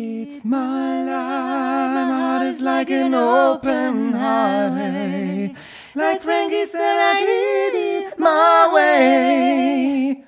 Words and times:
It's 0.00 0.44
my 0.44 1.02
life, 1.02 1.90
my 1.92 2.04
heart 2.12 2.46
is 2.46 2.60
like 2.60 2.88
an 2.88 3.14
open 3.14 4.12
highway. 4.12 5.52
Like 5.96 6.22
Frankie 6.22 6.66
said, 6.66 6.80
I 6.80 7.18
did 7.26 7.74
it 8.04 8.16
my 8.16 8.70
way. 8.72 10.24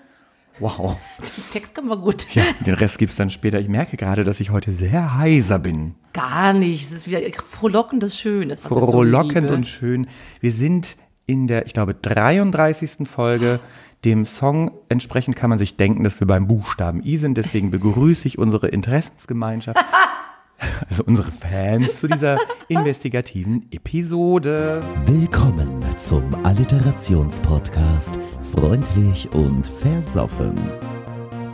Wow. 0.58 0.96
Der 1.20 1.50
Text 1.52 1.76
kann 1.76 1.86
man 1.86 2.00
gut. 2.00 2.26
Ja, 2.34 2.42
den 2.66 2.74
Rest 2.74 2.98
gibt's 2.98 3.14
dann 3.14 3.30
später. 3.30 3.60
Ich 3.60 3.68
merke 3.68 3.96
gerade, 3.96 4.24
dass 4.24 4.40
ich 4.40 4.50
heute 4.50 4.72
sehr 4.72 5.16
heiser 5.16 5.60
bin. 5.60 5.94
Gar 6.14 6.52
nicht. 6.52 6.86
Es 6.86 6.90
ist 6.90 7.06
wieder 7.06 7.20
frohlockendes 7.40 8.18
ich 8.24 8.58
so 8.58 8.90
Frohlockend 8.90 9.42
liebe. 9.42 9.54
und 9.54 9.68
schön. 9.68 10.08
Wir 10.40 10.50
sind 10.50 10.96
in 11.26 11.46
der, 11.46 11.66
ich 11.66 11.74
glaube, 11.74 11.94
33. 11.94 13.06
Folge. 13.08 13.60
Dem 14.04 14.24
Song 14.24 14.70
entsprechend 14.88 15.36
kann 15.36 15.50
man 15.50 15.58
sich 15.58 15.76
denken, 15.76 16.04
dass 16.04 16.20
wir 16.20 16.26
beim 16.26 16.46
Buchstaben 16.46 17.02
I 17.04 17.18
sind. 17.18 17.36
Deswegen 17.36 17.70
begrüße 17.70 18.26
ich 18.26 18.38
unsere 18.38 18.68
Interessensgemeinschaft, 18.68 19.78
also 20.88 21.04
unsere 21.04 21.30
Fans, 21.30 21.98
zu 21.98 22.08
dieser 22.08 22.38
investigativen 22.68 23.66
Episode. 23.70 24.82
Willkommen 25.04 25.84
zum 25.98 26.34
Alliterationspodcast 26.46 28.18
Freundlich 28.40 29.30
und 29.32 29.66
Versoffen. 29.66 30.58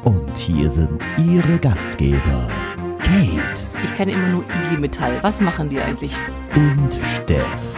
Und 0.05 0.39
hier 0.39 0.71
sind 0.71 1.05
Ihre 1.19 1.59
Gastgeber 1.59 2.49
Kate 3.03 3.67
Ich 3.83 3.93
kenne 3.97 4.13
immer 4.13 4.29
nur 4.29 4.45
IG 4.45 4.77
Metall. 4.79 5.21
Was 5.21 5.41
machen 5.41 5.69
die 5.69 5.81
eigentlich? 5.81 6.15
und 6.55 6.97
Steff. 7.17 7.77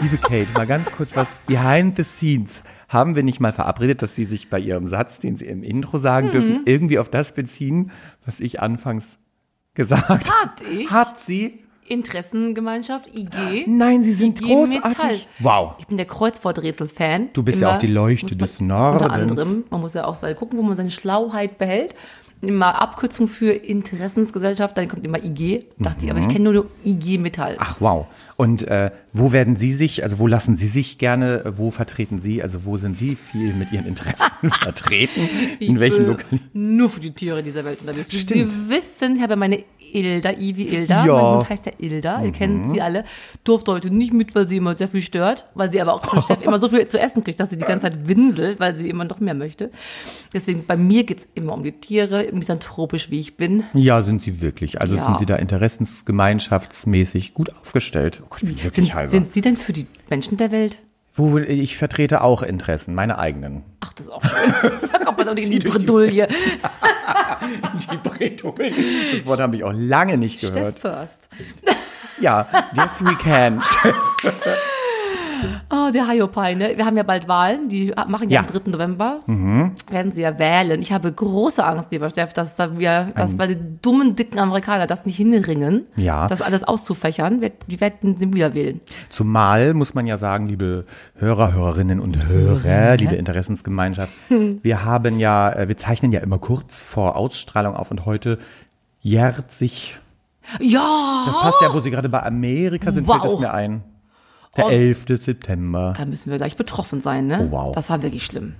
Liebe 0.00 0.16
Kate, 0.16 0.48
mal 0.54 0.66
ganz 0.66 0.90
kurz 0.90 1.14
was 1.14 1.38
behind 1.46 1.96
the 1.96 2.02
scenes. 2.02 2.64
Haben 2.92 3.16
wir 3.16 3.22
nicht 3.22 3.40
mal 3.40 3.52
verabredet, 3.52 4.02
dass 4.02 4.14
Sie 4.14 4.24
sich 4.24 4.50
bei 4.50 4.58
Ihrem 4.58 4.86
Satz, 4.86 5.18
den 5.18 5.34
Sie 5.36 5.46
im 5.46 5.62
Intro 5.62 5.98
sagen 5.98 6.28
Mhm. 6.28 6.32
dürfen, 6.32 6.60
irgendwie 6.66 6.98
auf 6.98 7.08
das 7.08 7.32
beziehen, 7.34 7.90
was 8.26 8.38
ich 8.40 8.60
anfangs 8.60 9.06
gesagt 9.74 10.08
habe? 10.08 10.20
Hat 10.24 10.62
ich? 10.70 10.90
Hat 10.90 11.18
sie? 11.20 11.60
Interessengemeinschaft, 11.88 13.08
IG. 13.18 13.64
Nein, 13.66 14.02
Sie 14.04 14.12
sind 14.12 14.40
IG 14.40 14.54
Metall. 14.54 14.80
großartig. 14.92 15.28
Wow. 15.40 15.74
Ich 15.78 15.86
bin 15.86 15.96
der 15.96 16.06
Kreuzworträtsel-Fan. 16.06 17.30
Du 17.32 17.42
bist 17.42 17.60
ja 17.60 17.74
auch 17.74 17.78
die 17.78 17.86
Leuchte 17.86 18.36
des 18.36 18.60
Nordens. 18.60 19.02
Unter 19.02 19.14
anderem. 19.14 19.64
Man 19.70 19.80
muss 19.80 19.94
ja 19.94 20.04
auch 20.04 20.20
gucken, 20.36 20.58
wo 20.58 20.62
man 20.62 20.76
seine 20.76 20.90
Schlauheit 20.90 21.58
behält. 21.58 21.94
Immer 22.42 22.80
Abkürzung 22.80 23.28
für 23.28 23.52
Interessensgesellschaft, 23.52 24.76
dann 24.76 24.88
kommt 24.88 25.04
immer 25.06 25.22
IG. 25.22 25.66
Dachte 25.78 26.04
ich, 26.04 26.10
aber 26.10 26.18
ich 26.18 26.28
kenne 26.28 26.52
nur 26.52 26.66
IG 26.84 27.18
Metall. 27.18 27.52
Mhm. 27.52 27.58
Ach, 27.60 27.76
wow. 27.80 28.06
Und 28.36 28.66
äh, 28.66 28.90
wo 29.12 29.30
werden 29.30 29.54
Sie 29.54 29.72
sich, 29.72 30.02
also 30.02 30.18
wo 30.18 30.26
lassen 30.26 30.56
Sie 30.56 30.66
sich 30.66 30.98
gerne, 30.98 31.44
äh, 31.44 31.58
wo 31.58 31.70
vertreten 31.70 32.18
Sie, 32.18 32.42
also 32.42 32.64
wo 32.64 32.78
sind 32.78 32.98
Sie 32.98 33.14
viel 33.14 33.54
mit 33.54 33.70
Ihren 33.70 33.86
Interessen 33.86 34.50
vertreten? 34.50 35.28
In 35.60 35.78
welchen 35.78 36.06
Lokalitäten? 36.06 36.50
Nur 36.76 36.90
für 36.90 37.00
die 37.00 37.12
Tiere 37.12 37.44
dieser 37.44 37.64
Welt 37.64 37.80
unterwegs. 37.80 38.12
Stimmt. 38.12 38.50
Sie 38.50 38.68
wissen, 38.68 39.16
ich 39.16 39.22
habe 39.22 39.36
meine 39.36 39.62
Ilda, 39.92 40.30
Ivi 40.32 40.68
Ilda. 40.68 41.04
Ja. 41.06 41.12
Mhm. 41.14 41.20
Mein 41.22 41.34
Hund 41.38 41.48
heißt 41.48 41.66
ja 41.66 41.72
Ilda. 41.78 42.22
Ihr 42.24 42.32
kennt 42.32 42.70
sie 42.70 42.80
alle. 42.80 43.04
Durfte 43.44 43.72
heute 43.72 43.90
nicht 43.90 44.12
mit, 44.12 44.34
weil 44.34 44.48
sie 44.48 44.56
immer 44.58 44.74
sehr 44.76 44.88
viel 44.88 45.02
stört. 45.02 45.46
Weil 45.54 45.70
sie 45.72 45.80
aber 45.80 45.94
auch 45.94 46.04
von 46.04 46.22
Chef 46.26 46.42
immer 46.44 46.58
so 46.58 46.68
viel 46.68 46.86
zu 46.88 46.98
essen 47.00 47.24
kriegt, 47.24 47.40
dass 47.40 47.50
sie 47.50 47.56
die 47.56 47.64
ganze 47.64 47.88
Zeit 47.90 48.08
winselt, 48.08 48.60
weil 48.60 48.76
sie 48.76 48.88
immer 48.88 49.04
noch 49.04 49.20
mehr 49.20 49.34
möchte. 49.34 49.70
Deswegen, 50.32 50.64
bei 50.66 50.76
mir 50.76 51.04
geht's 51.04 51.28
immer 51.34 51.52
um 51.54 51.62
die 51.62 51.72
Tiere, 51.72 52.28
misanthropisch 52.32 53.10
wie 53.10 53.20
ich 53.20 53.36
bin. 53.36 53.64
Ja, 53.74 54.02
sind 54.02 54.22
Sie 54.22 54.40
wirklich. 54.40 54.80
Also 54.80 54.94
Ja. 54.96 55.04
sind 55.04 55.18
Sie 55.18 55.26
da 55.26 55.36
interessensgemeinschaftsmäßig 55.36 57.34
gut 57.34 57.54
aufgestellt? 57.60 58.22
Oh 58.24 58.26
Gott, 58.30 58.40
bin 58.40 58.50
wirklich 58.62 58.74
Sind, 58.86 58.94
heiser. 58.94 59.10
sind 59.10 59.32
Sie 59.32 59.40
denn 59.40 59.56
für 59.56 59.72
die 59.72 59.86
Menschen 60.08 60.36
der 60.36 60.50
Welt? 60.50 60.78
Wo, 61.14 61.36
ich 61.38 61.76
vertrete 61.76 62.22
auch 62.22 62.42
Interessen, 62.42 62.94
meine 62.94 63.18
eigenen. 63.18 63.64
Ach, 63.80 63.92
das 63.92 64.06
ist 64.06 64.12
auch 64.12 64.22
schön. 64.24 64.70
Kommt 65.04 65.18
man 65.18 65.26
doch 65.26 65.36
in 65.36 65.50
die 65.50 65.58
Bredouille. 65.58 66.28
Die 67.90 67.96
Bredouille. 67.96 68.72
Das 69.12 69.26
Wort 69.26 69.40
habe 69.40 69.56
ich 69.56 69.64
auch 69.64 69.72
lange 69.74 70.16
nicht 70.16 70.40
gehört. 70.40 70.76
Steff 70.78 70.80
first. 70.80 71.28
Ja, 72.20 72.46
yes 72.74 73.04
we 73.04 73.16
can. 73.16 73.62
Oh, 75.70 75.90
der 75.92 76.08
Hiopai, 76.08 76.54
ne? 76.54 76.72
Wir 76.76 76.84
haben 76.84 76.96
ja 76.96 77.02
bald 77.02 77.28
Wahlen, 77.28 77.68
die 77.68 77.92
machen 78.08 78.28
ja, 78.30 78.40
Ja. 78.42 78.46
am 78.46 78.46
3. 78.46 78.70
November. 78.70 79.20
Werden 79.26 80.12
sie 80.12 80.22
ja 80.22 80.38
wählen. 80.38 80.80
Ich 80.82 80.92
habe 80.92 81.10
große 81.12 81.64
Angst, 81.64 81.90
lieber 81.92 82.10
Steff, 82.10 82.32
dass 82.32 82.56
da 82.56 82.78
wir, 82.78 83.08
dass 83.16 83.36
bei 83.36 83.46
den 83.46 83.78
dummen, 83.82 84.16
dicken 84.16 84.38
Amerikaner 84.38 84.86
das 84.86 85.06
nicht 85.06 85.16
hinringen, 85.16 85.86
Ja. 85.96 86.28
das 86.28 86.42
alles 86.42 86.64
auszufächern. 86.64 87.40
Die 87.66 87.80
werden 87.80 88.16
sie 88.18 88.32
wieder 88.32 88.54
wählen. 88.54 88.80
Zumal 89.10 89.74
muss 89.74 89.94
man 89.94 90.06
ja 90.06 90.16
sagen, 90.18 90.46
liebe 90.46 90.84
Hörer, 91.16 91.52
Hörerinnen 91.52 92.00
und 92.00 92.26
Hörer, 92.28 92.96
liebe 92.96 93.14
Interessensgemeinschaft, 93.16 94.12
wir 94.62 94.84
haben 94.84 95.18
ja, 95.18 95.50
äh, 95.52 95.68
wir 95.68 95.76
zeichnen 95.76 96.12
ja 96.12 96.20
immer 96.20 96.38
kurz 96.38 96.80
vor 96.80 97.16
Ausstrahlung 97.16 97.74
auf 97.76 97.90
und 97.90 98.06
heute 98.06 98.38
jährt 99.00 99.52
sich, 99.52 99.98
Ja! 100.60 101.24
das 101.26 101.34
passt 101.40 101.60
ja, 101.62 101.72
wo 101.72 101.80
Sie 101.80 101.90
gerade 101.90 102.08
bei 102.08 102.22
Amerika 102.22 102.90
sind, 102.92 103.06
fällt 103.06 103.22
Wow. 103.24 103.34
es 103.34 103.40
mir 103.40 103.52
ein. 103.52 103.82
Der 104.56 104.66
Oh. 104.66 104.70
11. 104.70 105.04
September. 105.18 105.94
Da 105.96 106.04
müssen 106.04 106.30
wir 106.30 106.36
gleich 106.38 106.56
betroffen 106.56 107.00
sein, 107.00 107.26
ne? 107.26 107.48
Oh, 107.50 107.52
wow. 107.56 107.74
Das 107.74 107.88
war 107.90 108.02
wirklich 108.02 108.24
schlimm. 108.24 108.54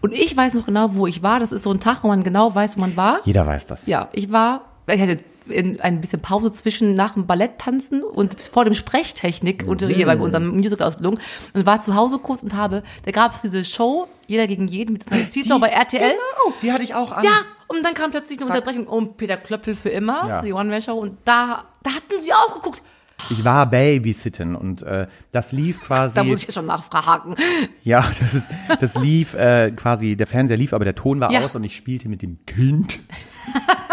Und 0.00 0.14
ich 0.14 0.34
weiß 0.34 0.54
noch 0.54 0.64
genau, 0.64 0.94
wo 0.94 1.06
ich 1.06 1.22
war. 1.22 1.38
Das 1.40 1.52
ist 1.52 1.62
so 1.62 1.70
ein 1.70 1.78
Tag, 1.78 2.02
wo 2.02 2.08
man 2.08 2.22
genau 2.24 2.54
weiß, 2.54 2.76
wo 2.76 2.80
man 2.80 2.96
war. 2.96 3.20
Jeder 3.24 3.46
weiß 3.46 3.66
das. 3.66 3.86
Ja, 3.86 4.08
ich 4.12 4.32
war, 4.32 4.62
ich 4.86 4.98
hatte 5.00 5.18
in, 5.46 5.78
ein 5.80 6.00
bisschen 6.00 6.20
Pause 6.22 6.52
zwischen 6.52 6.94
nach 6.94 7.12
dem 7.14 7.26
Balletttanzen 7.26 8.02
und 8.02 8.40
vor 8.40 8.64
dem 8.64 8.72
Sprechtechnik 8.72 9.66
und 9.68 9.84
hier 9.84 10.06
bei 10.06 10.16
unserer 10.16 10.40
Musical-Ausbildung 10.40 11.18
und 11.52 11.66
war 11.66 11.82
zu 11.82 11.94
Hause 11.94 12.18
kurz 12.18 12.42
und 12.42 12.54
habe, 12.54 12.82
da 13.04 13.10
gab 13.10 13.34
es 13.34 13.42
diese 13.42 13.62
Show, 13.64 14.08
jeder 14.26 14.46
gegen 14.46 14.68
jeden 14.68 14.94
mit 14.94 15.10
einer 15.12 15.28
Zielschau 15.28 15.58
bei 15.58 15.68
RTL. 15.68 16.00
Genau, 16.12 16.54
die 16.62 16.72
hatte 16.72 16.84
ich 16.84 16.94
auch 16.94 17.12
an. 17.12 17.22
Ja, 17.24 17.32
und 17.66 17.84
dann 17.84 17.92
kam 17.92 18.10
plötzlich 18.10 18.38
eine 18.40 18.46
Unterbrechung 18.50 18.86
um 18.86 19.16
Peter 19.18 19.36
Klöppel 19.36 19.74
für 19.74 19.90
immer, 19.90 20.26
Ja. 20.26 20.42
die 20.42 20.52
One-Man-Show 20.54 20.94
und 20.94 21.16
da, 21.26 21.64
da 21.82 21.90
hatten 21.90 22.18
sie 22.20 22.32
auch 22.32 22.54
geguckt. 22.54 22.82
Ich 23.30 23.44
war 23.44 23.66
Babysitten 23.68 24.54
und 24.54 24.82
äh, 24.82 25.06
das 25.32 25.52
lief 25.52 25.80
quasi. 25.86 26.14
Da 26.14 26.24
muss 26.24 26.40
ich 26.40 26.46
ja 26.46 26.52
schon 26.52 26.66
nachfragen. 26.66 27.34
Ja, 27.82 28.04
das 28.20 28.34
ist, 28.34 28.48
das 28.80 28.94
lief 28.96 29.34
äh, 29.34 29.70
quasi, 29.72 30.16
der 30.16 30.26
Fernseher 30.26 30.56
lief, 30.56 30.72
aber 30.72 30.84
der 30.84 30.94
Ton 30.94 31.20
war 31.20 31.30
Ja. 31.32 31.40
aus 31.44 31.54
und 31.54 31.64
ich 31.64 31.76
spielte 31.76 32.08
mit 32.08 32.22
dem 32.22 32.38
Kind 32.46 33.00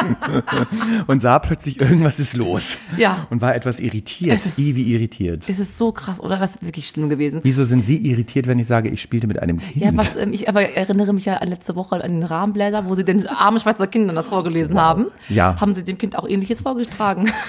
und 1.08 1.22
sah 1.22 1.40
plötzlich, 1.40 1.80
irgendwas 1.80 2.19
ist 2.19 2.36
los. 2.36 2.78
Ja. 2.97 3.25
Und 3.30 3.41
war 3.41 3.56
etwas 3.56 3.80
irritiert, 3.80 4.36
Es 4.38 4.46
ist- 4.46 4.59
Ivi 4.59 4.84
irritiert. 4.94 5.50
Es 5.50 5.59
ist 5.59 5.78
so 5.78 5.92
krass, 5.92 6.19
oder? 6.19 6.38
Das 6.38 6.56
ist 6.56 6.63
wirklich 6.66 6.88
schlimm 6.88 7.09
gewesen. 7.09 7.40
Wieso 7.44 7.66
sind 7.66 7.86
Sie 7.86 7.97
irritiert, 7.97 8.47
wenn 8.47 8.59
ich 8.59 8.68
sage, 8.68 8.90
ich 8.90 9.02
spielte 9.02 9.28
mit 9.28 9.40
einem 9.40 9.59
Kind? 9.59 9.75
Ja, 9.84 9.90
was, 9.96 10.16
ähm, 10.16 10.34
ich 10.34 10.47
aber 10.50 10.62
erinnere 10.75 11.13
mich 11.13 11.25
ja 11.25 11.38
an 11.38 11.47
letzte 11.47 11.75
Woche 11.75 11.96
an 12.03 12.12
den 12.12 12.24
Rahmenbläser, 12.24 12.86
wo 12.88 12.96
sie 12.96 13.03
den 13.06 13.28
armen 13.28 13.59
Schweizer 13.59 13.88
Kindern 13.88 14.16
das 14.16 14.28
vorgelesen 14.30 14.80
haben. 14.80 15.07
Ja. 15.30 15.59
Haben 15.59 15.74
sie 15.74 15.84
dem 15.84 15.97
Kind 15.97 16.18
auch 16.18 16.28
ähnliches 16.28 16.62
vorgetragen. 16.62 17.31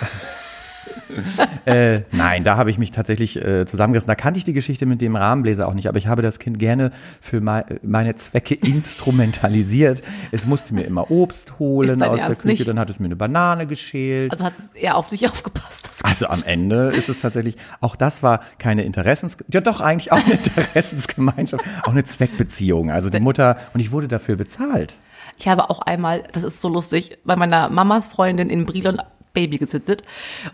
Äh, 1.66 2.02
nein, 2.12 2.44
da 2.44 2.56
habe 2.56 2.70
ich 2.70 2.78
mich 2.78 2.92
tatsächlich 2.92 3.36
äh, 3.44 3.66
zusammengerissen. 3.66 4.06
Da 4.06 4.14
kannte 4.14 4.38
ich 4.38 4.44
die 4.44 4.52
Geschichte 4.52 4.86
mit 4.86 5.00
dem 5.00 5.16
Rahmenbläser 5.16 5.66
auch 5.66 5.74
nicht, 5.74 5.88
aber 5.88 5.98
ich 5.98 6.06
habe 6.06 6.22
das 6.22 6.38
Kind 6.38 6.60
gerne 6.60 6.92
für 7.20 7.40
mei- 7.40 7.64
meine 7.82 8.14
Zwecke 8.14 8.54
instrumentalisiert. 8.54 10.02
Es 10.32 10.46
musste 10.46 10.74
mir 10.74 10.82
immer 10.82 11.10
Obst 11.10 11.58
holen 11.58 11.90
aus 12.02 12.16
der 12.18 12.26
Ernst 12.26 12.40
Küche, 12.42 12.48
nicht? 12.58 12.68
dann 12.68 12.78
hat 12.78 12.90
es 12.90 12.98
mir 13.00 13.06
eine 13.06 13.16
Banane 13.16 13.66
geschält. 13.66 14.30
Also 14.32 14.44
hat 14.44 14.52
er 14.74 14.96
auf 14.96 15.08
sich 15.10 15.28
aufgepasst. 15.28 15.90
Also 16.02 16.26
am 16.26 16.42
Ende 16.44 16.90
ist 16.94 17.08
es 17.08 17.20
tatsächlich, 17.20 17.56
auch 17.80 17.96
das 17.96 18.22
war 18.22 18.40
keine 18.58 18.82
Interessens, 18.84 19.36
ja 19.52 19.60
doch 19.60 19.80
eigentlich 19.80 20.12
auch 20.12 20.24
eine 20.24 20.34
Interessensgemeinschaft, 20.44 21.64
auch 21.84 21.92
eine 21.92 22.04
Zweckbeziehung. 22.04 22.90
Also 22.90 23.10
die 23.10 23.20
Mutter, 23.20 23.56
und 23.74 23.80
ich 23.80 23.90
wurde 23.92 24.08
dafür 24.08 24.36
bezahlt. 24.36 24.94
Ich 25.38 25.48
habe 25.48 25.68
auch 25.68 25.80
einmal, 25.82 26.24
das 26.32 26.44
ist 26.44 26.60
so 26.60 26.68
lustig, 26.68 27.18
bei 27.24 27.36
meiner 27.36 27.68
Mamas 27.68 28.08
Freundin 28.08 28.48
in 28.50 28.64
Brilon 28.64 29.00
Baby 29.36 29.58
gezüchtet. 29.58 30.02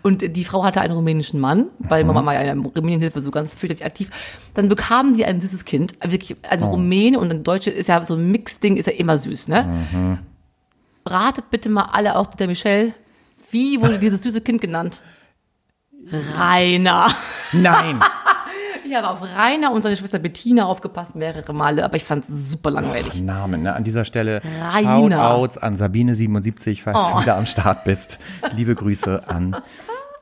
Und 0.01 0.35
die 0.35 0.43
Frau 0.43 0.63
hatte 0.63 0.81
einen 0.81 0.93
rumänischen 0.93 1.39
Mann, 1.39 1.67
weil 1.79 2.03
Mama 2.03 2.25
war 2.25 2.33
ja 2.33 2.41
in 2.41 2.61
der 2.61 2.71
Rumänienhilfe 2.71 3.21
so 3.21 3.31
ganz 3.31 3.53
fürchterlich 3.53 3.85
aktiv. 3.85 4.09
Dann 4.53 4.67
bekamen 4.67 5.15
sie 5.15 5.23
ein 5.25 5.39
süßes 5.39 5.63
Kind, 5.63 5.95
wirklich 6.05 6.35
ein 6.43 6.61
Rumäne 6.61 7.17
und 7.17 7.31
ein 7.31 7.43
Deutsche 7.43 7.71
ist 7.71 7.87
ja 7.87 8.03
so 8.03 8.15
ein 8.15 8.29
Mixding, 8.29 8.75
ist 8.75 8.87
ja 8.87 8.93
immer 8.93 9.17
süß, 9.17 9.47
ne? 9.47 10.19
Ratet 11.05 11.49
bitte 11.49 11.69
mal 11.69 11.89
alle 11.93 12.17
auf 12.17 12.31
der 12.31 12.47
Michelle, 12.47 12.93
wie 13.51 13.81
wurde 13.81 13.99
dieses 13.99 14.21
süße 14.21 14.41
Kind 14.41 14.59
genannt? 14.61 15.01
Rainer. 16.37 17.07
Nein, 17.53 18.01
Ich 18.93 18.99
habe 18.99 19.09
auf 19.09 19.23
Rainer 19.23 19.71
und 19.71 19.81
seine 19.81 19.95
Schwester 19.95 20.19
Bettina 20.19 20.65
aufgepasst 20.65 21.15
mehrere 21.15 21.51
Male, 21.51 21.83
aber 21.83 21.95
ich 21.95 22.03
fand 22.03 22.29
es 22.29 22.51
super 22.51 22.69
langweilig. 22.69 23.19
Namen, 23.23 23.63
ne? 23.63 23.73
An 23.73 23.83
dieser 23.83 24.05
Stelle 24.05 24.39
Rainer. 24.71 24.99
Shoutouts 25.17 25.57
an 25.57 25.75
Sabine77, 25.75 26.83
falls 26.83 26.95
Oh. 26.99 27.15
du 27.15 27.21
wieder 27.23 27.35
am 27.37 27.47
Start 27.47 27.85
bist. 27.85 28.19
Liebe 28.55 28.75
Grüße 28.75 29.27
an 29.27 29.55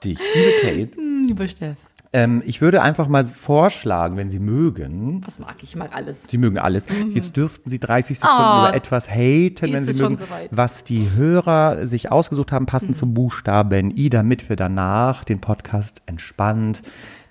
dich. 0.06 0.20
Liebe 0.34 0.52
Kate, 0.86 0.96
Hm, 0.98 1.26
Lieber 1.28 1.50
Steff, 1.50 1.76
ähm, 2.14 2.42
ich 2.46 2.62
würde 2.62 2.82
einfach 2.82 3.10
mal 3.10 3.26
vorschlagen, 3.26 4.16
wenn 4.16 4.30
Sie 4.30 4.40
mögen, 4.40 5.22
was 5.26 5.38
mag 5.38 5.56
ich? 5.58 5.72
Ich 5.72 5.76
mag 5.76 5.94
alles. 5.94 6.24
Sie 6.30 6.38
mögen 6.38 6.58
alles. 6.58 6.86
Jetzt 7.14 7.36
dürften 7.36 7.70
Sie 7.70 7.78
30 7.80 8.20
Sekunden 8.20 8.42
Oh. 8.42 8.60
über 8.68 8.74
etwas 8.74 9.10
haten, 9.10 9.74
wenn 9.74 9.84
Sie 9.84 10.02
mögen, 10.02 10.16
soweit? 10.16 10.48
was 10.50 10.86
die 10.86 11.10
Hörer 11.14 11.86
sich 11.88 12.10
ausgesucht 12.10 12.54
haben, 12.54 12.68
passend 12.68 12.96
zum 12.96 13.14
Buchstaben 13.14 13.92
I, 13.98 14.10
damit 14.10 14.48
wir 14.48 14.56
danach 14.56 15.26
den 15.26 15.42
Podcast 15.42 16.02
entspannt 16.06 16.82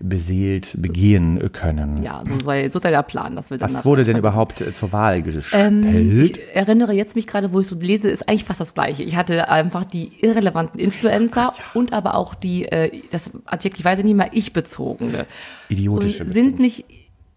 beseelt 0.02 0.74
begehen 0.80 1.52
können. 1.52 2.02
Ja, 2.02 2.22
so 2.26 2.38
sei, 2.44 2.68
so 2.68 2.78
sei 2.78 2.90
der 2.90 3.02
Plan, 3.02 3.36
dass 3.36 3.50
wir 3.50 3.58
dann 3.58 3.72
Was 3.72 3.84
wurde 3.84 4.04
denn 4.04 4.16
überhaupt 4.16 4.60
äh, 4.60 4.72
zur 4.72 4.92
Wahl 4.92 5.22
gestellt? 5.22 5.52
Ähm, 5.52 6.20
ich 6.22 6.40
erinnere 6.54 6.92
jetzt 6.92 7.16
mich 7.16 7.26
gerade, 7.26 7.52
wo 7.52 7.60
ich 7.60 7.66
so 7.66 7.76
lese, 7.78 8.10
ist 8.10 8.28
eigentlich 8.28 8.44
fast 8.44 8.60
das 8.60 8.74
Gleiche. 8.74 9.02
Ich 9.02 9.16
hatte 9.16 9.48
einfach 9.48 9.84
die 9.84 10.08
irrelevanten 10.20 10.80
Influencer 10.80 11.52
und 11.74 11.92
aber 11.92 12.14
auch 12.14 12.34
die, 12.34 12.64
äh, 12.66 13.02
das 13.10 13.30
Adjektiv, 13.44 13.84
weiß 13.84 13.98
ich 13.98 14.04
nicht 14.04 14.16
mehr, 14.16 14.30
ich-bezogene. 14.32 15.26
Idiotische. 15.68 16.24
Und 16.24 16.32
sind 16.32 16.58
nicht 16.58 16.86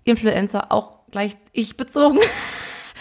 Influencer 0.05 0.71
auch 0.71 0.99
gleich 1.11 1.37
ich-bezogen? 1.51 2.19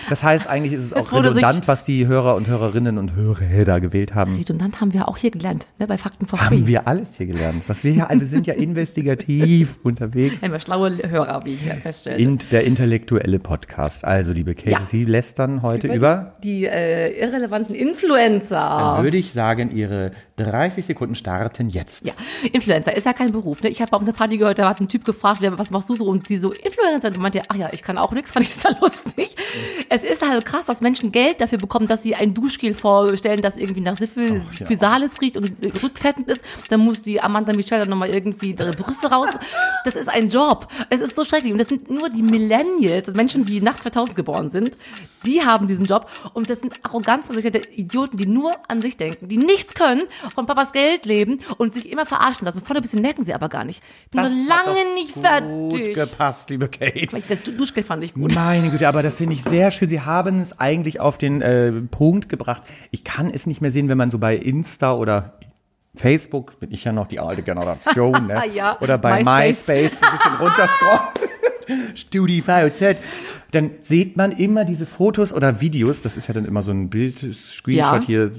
Das 0.09 0.23
heißt, 0.23 0.47
eigentlich 0.47 0.73
ist 0.73 0.85
es 0.85 0.93
Es 1.03 1.09
auch 1.09 1.13
redundant, 1.13 1.69
was 1.69 1.85
die 1.85 2.07
Hörer 2.07 2.35
und 2.35 2.47
Hörerinnen 2.49 2.99
und 2.99 3.15
Hörer 3.15 3.65
da 3.65 3.79
gewählt 3.79 4.15
haben. 4.15 4.37
Redundant 4.37 4.81
haben 4.81 4.93
wir 4.93 5.09
auch 5.09 5.17
hier 5.17 5.31
gelernt, 5.31 5.67
ne, 5.79 5.87
bei 5.87 5.99
Fakten 5.99 6.27
for 6.27 6.39
Free. 6.39 6.57
Haben 6.57 6.67
wir 6.67 6.87
alles 6.87 7.17
hier 7.17 7.27
gelernt. 7.27 7.65
Was 7.69 7.85
wir 7.85 7.93
hier, 7.93 8.09
wir 8.11 8.27
sind 8.27 8.47
ja 8.47 8.55
investigativ 8.55 9.79
unterwegs. 9.83 10.43
Einmal 10.43 10.61
schlaue 10.61 10.97
Hörer, 11.09 11.45
wie 11.45 11.55
ich 11.55 11.63
hier 11.63 11.75
feststelle. 11.75 12.19
In, 12.19 12.39
der 12.51 12.65
intellektuelle 12.65 13.39
Podcast. 13.39 14.05
Also, 14.05 14.33
liebe 14.33 14.55
Kate, 14.55 14.71
Ja. 14.71 14.81
Sie 14.85 15.05
lästern 15.05 15.63
heute 15.63 15.89
über, 15.89 16.35
die 16.43 16.67
äh, 16.67 17.19
irrelevanten 17.21 17.75
Influencer. 17.75 18.95
dann 18.95 19.05
würde 19.05 19.17
ich 19.17 19.33
sagen, 19.33 19.71
Ihre 19.71 20.13
30 20.37 20.85
Sekunden 20.85 21.15
starten 21.15 21.69
jetzt. 21.69 22.07
Ja, 22.07 22.15
Influencer 22.53 22.97
ist 22.97 23.05
ja 23.05 23.13
kein 23.13 23.33
Beruf. 23.33 23.63
Ne? 23.63 23.69
Ich 23.69 23.83
habe 23.83 23.93
auf 23.93 24.03
einer 24.03 24.13
Party 24.13 24.39
gehört, 24.39 24.59
da 24.59 24.69
hat 24.69 24.81
ein 24.81 24.89
Typ 24.89 25.05
gefragt, 25.05 25.41
was 25.43 25.71
machst 25.71 25.89
du 25.89 25.97
so? 25.97 26.07
Und 26.07 26.29
die 26.29 26.39
so, 26.39 26.53
Influencer. 26.53 27.09
Und 27.09 27.19
meinte, 27.19 27.43
ach 27.49 27.57
ja, 27.57 27.71
ich 27.73 27.83
kann 27.83 27.99
auch 27.99 28.13
nichts, 28.13 28.33
fand 28.33 28.47
ich 28.47 28.55
total 28.55 28.77
lustig. 28.81 29.37
Es 29.89 30.05
ist 30.05 30.27
halt 30.27 30.45
krass, 30.45 30.67
dass 30.67 30.81
Menschen 30.81 31.13
Geld 31.13 31.41
dafür 31.41 31.59
bekommen, 31.59 31.87
dass 31.87 32.03
sie 32.03 32.15
ein 32.15 32.35
Duschgel 32.35 32.75
vorstellen, 32.75 33.43
das 33.43 33.57
irgendwie 33.57 33.81
nach 33.81 33.97
Syphilis, 33.99 34.59
ja. 34.59 34.67
Physalis 34.67 35.21
riecht 35.21 35.37
und 35.37 35.53
rückfettend 35.83 36.29
ist. 36.29 36.45
Dann 36.69 36.81
muss 36.81 37.03
die 37.03 37.21
Amanda 37.21 37.53
Michelle 37.53 37.81
dann 37.83 37.91
nochmal 37.91 38.11
irgendwie 38.11 38.51
ihre 38.53 38.73
Brüste 38.73 39.11
raus. 39.11 39.31
Das 39.85 39.97
ist 39.97 40.09
ein 40.09 40.29
Job. 40.29 40.69
Es 40.91 41.01
ist 41.01 41.17
so 41.17 41.25
schrecklich. 41.25 41.53
Und 41.53 41.59
das 41.59 41.69
sind 41.69 41.91
nur 41.91 42.09
die 42.09 42.23
Millennials, 42.23 43.13
Menschen, 43.15 43.45
die 43.45 43.61
nach 43.61 43.79
2000 43.79 44.17
geboren 44.17 44.49
sind, 44.49 44.77
die 45.27 45.43
haben 45.45 45.67
diesen 45.67 45.85
Job. 45.87 46.09
Und 46.35 46.51
das 46.51 46.61
sind 46.61 46.75
arroganzversicherte 46.83 47.59
Idioten, 47.75 48.17
die 48.17 48.27
nur 48.27 48.53
an 48.69 48.83
sich 48.83 48.97
denken, 48.97 49.29
die 49.29 49.39
nichts 49.39 49.75
können, 49.75 50.03
von 50.35 50.47
Papas 50.47 50.73
Geld 50.73 51.05
leben 51.07 51.41
und 51.59 51.75
sich 51.75 51.91
immer 51.91 52.07
verarschen 52.07 52.45
lassen. 52.45 52.61
Vorne 52.63 52.79
ein 52.81 52.83
bisschen 52.83 53.03
merken 53.03 53.25
sie 53.25 53.35
aber 53.35 53.49
gar 53.49 53.65
nicht. 53.65 53.83
Bin 54.11 54.23
Das 54.23 54.31
noch 54.33 54.49
lange 54.49 54.95
nicht 54.95 55.15
Gut 55.15 55.23
fertig. 55.25 55.95
gepasst, 55.95 56.51
liebe 56.51 56.69
Kate. 56.69 57.09
Das 57.29 57.43
Du- 57.43 57.53
Duschgel 57.53 57.83
fand 57.83 58.05
ich 58.05 58.15
gut. 58.15 58.35
Meine 58.35 58.71
Güte, 58.71 58.87
aber 58.87 59.03
das 59.03 59.17
finde 59.17 59.35
ich 59.35 59.43
sehr 59.43 59.71
schön. 59.73 59.89
Sie 59.89 60.01
haben 60.01 60.41
es 60.41 60.59
eigentlich 60.61 61.01
auf 61.01 61.19
den 61.19 61.43
äh, 61.43 61.73
Punkt 61.73 62.29
gebracht. 62.29 62.63
Ich 62.91 63.05
kann 63.05 63.31
es 63.31 63.47
nicht 63.47 63.61
mehr 63.61 63.71
sehen, 63.71 63.89
wenn 63.89 63.99
man 63.99 64.11
so 64.11 64.19
bei 64.19 64.37
Insta 64.37 64.95
oder 64.95 65.35
Facebook, 65.95 66.59
bin 66.61 66.73
ich 66.73 66.85
ja 66.85 66.93
noch 66.93 67.07
die 67.07 67.21
alte 67.21 67.43
Generation, 67.43 68.13
ne? 68.29 68.43
Ja, 68.55 68.79
oder 68.81 68.97
bei 68.99 69.19
MySpace. 69.23 69.69
MySpace, 69.69 70.03
ein 70.03 70.11
bisschen 70.13 70.35
runterscrollen. 70.37 71.01
StudiVZ. 71.95 72.97
Dann 73.53 73.71
sieht 73.83 74.17
man 74.17 74.33
immer 74.33 74.65
diese 74.65 74.87
Fotos 74.87 75.33
oder 75.35 75.61
Videos, 75.61 76.01
das 76.03 76.17
ist 76.17 76.27
ja 76.27 76.35
dann 76.35 76.45
immer 76.47 76.63
so 76.63 76.71
ein 76.73 76.89
Bild, 76.89 77.19
Screenshot 77.35 78.01
Ja. 78.03 78.07
hier, 78.07 78.33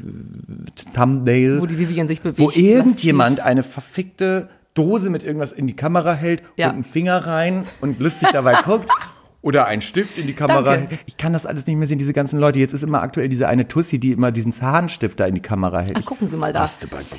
Thumbnail, 0.95 1.62
Wo 1.62 1.65
die 1.68 1.77
Vivian 1.77 2.07
sich 2.07 2.21
bewegt. 2.21 2.39
wo 2.39 2.50
irgendjemand 2.51 3.39
eine 3.39 3.63
verfickte 3.63 4.50
Dose 4.74 5.09
mit 5.12 5.24
irgendwas 5.24 5.51
in 5.51 5.68
die 5.68 5.75
Kamera 5.75 6.13
hält 6.15 6.41
Ja. 6.57 6.68
und 6.69 6.74
einen 6.74 6.83
Finger 6.83 7.25
rein 7.27 7.65
und 7.81 8.00
lustig 8.00 8.30
dabei 8.33 8.56
guckt. 8.63 8.89
Oder 9.44 9.66
einen 9.68 9.81
Stift 9.84 10.18
in 10.18 10.25
die 10.25 10.34
Kamera. 10.34 10.78
Danke. 10.78 10.98
Ich 11.06 11.18
kann 11.18 11.34
das 11.34 11.45
alles 11.45 11.68
nicht 11.68 11.75
mehr 11.75 11.88
sehen, 11.88 12.00
diese 12.00 12.13
ganzen 12.13 12.40
Leute. 12.40 12.60
Jetzt 12.60 12.74
ist 12.74 12.81
immer 12.81 13.01
aktuell 13.04 13.28
diese 13.30 13.48
eine 13.48 13.68
Tussi, 13.68 14.00
die 14.00 14.13
immer 14.13 14.31
diesen 14.31 14.51
Zahnstift 14.54 15.19
da 15.19 15.25
in 15.25 15.36
die 15.36 15.42
Kamera 15.42 15.81
hält. 15.81 15.98
Ach, 16.00 16.06
gucken 16.06 16.30
Sie 16.30 16.38
mal 16.38 16.54
da. 16.54 16.68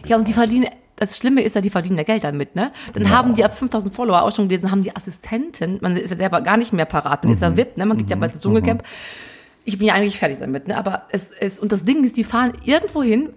Ja, 0.06 0.16
und 0.16 0.26
die 0.26 0.32
verdienen, 0.32 0.66
das 0.96 1.18
Schlimme 1.18 1.42
ist 1.42 1.54
ja, 1.54 1.60
die 1.60 1.68
verdienen 1.70 1.98
ja 1.98 2.02
Geld 2.02 2.24
damit, 2.24 2.56
ne? 2.56 2.72
Dann 2.94 3.10
haben 3.10 3.34
die 3.34 3.44
ab 3.44 3.56
5000 3.58 3.94
Follower 3.94 4.22
auch 4.22 4.34
schon 4.34 4.48
gelesen, 4.48 4.70
haben 4.70 4.82
die 4.82 4.96
Assistenten, 4.96 5.78
man 5.82 5.96
ist 5.96 6.10
ja 6.10 6.16
selber 6.16 6.40
gar 6.40 6.56
nicht 6.56 6.72
mehr 6.72 6.86
parat, 6.86 7.24
man 7.24 7.34
ist 7.34 7.40
Mhm. 7.40 7.44
ja 7.44 7.56
VIP, 7.58 7.76
ne? 7.76 7.86
Man 7.86 7.98
geht 7.98 8.08
ja 8.10 8.16
bald 8.16 8.32
ins 8.32 8.40
Dschungelcamp. 8.40 8.82
Ich 9.66 9.76
bin 9.78 9.88
ja 9.88 9.94
eigentlich 9.94 10.18
fertig 10.18 10.38
damit, 10.40 10.66
ne? 10.66 10.78
Aber 10.78 11.02
es 11.10 11.30
ist, 11.30 11.60
und 11.60 11.72
das 11.72 11.84
Ding 11.84 12.04
ist, 12.04 12.16
die 12.16 12.24
fahren 12.24 12.54
irgendwo 12.64 13.02
hin, 13.02 13.30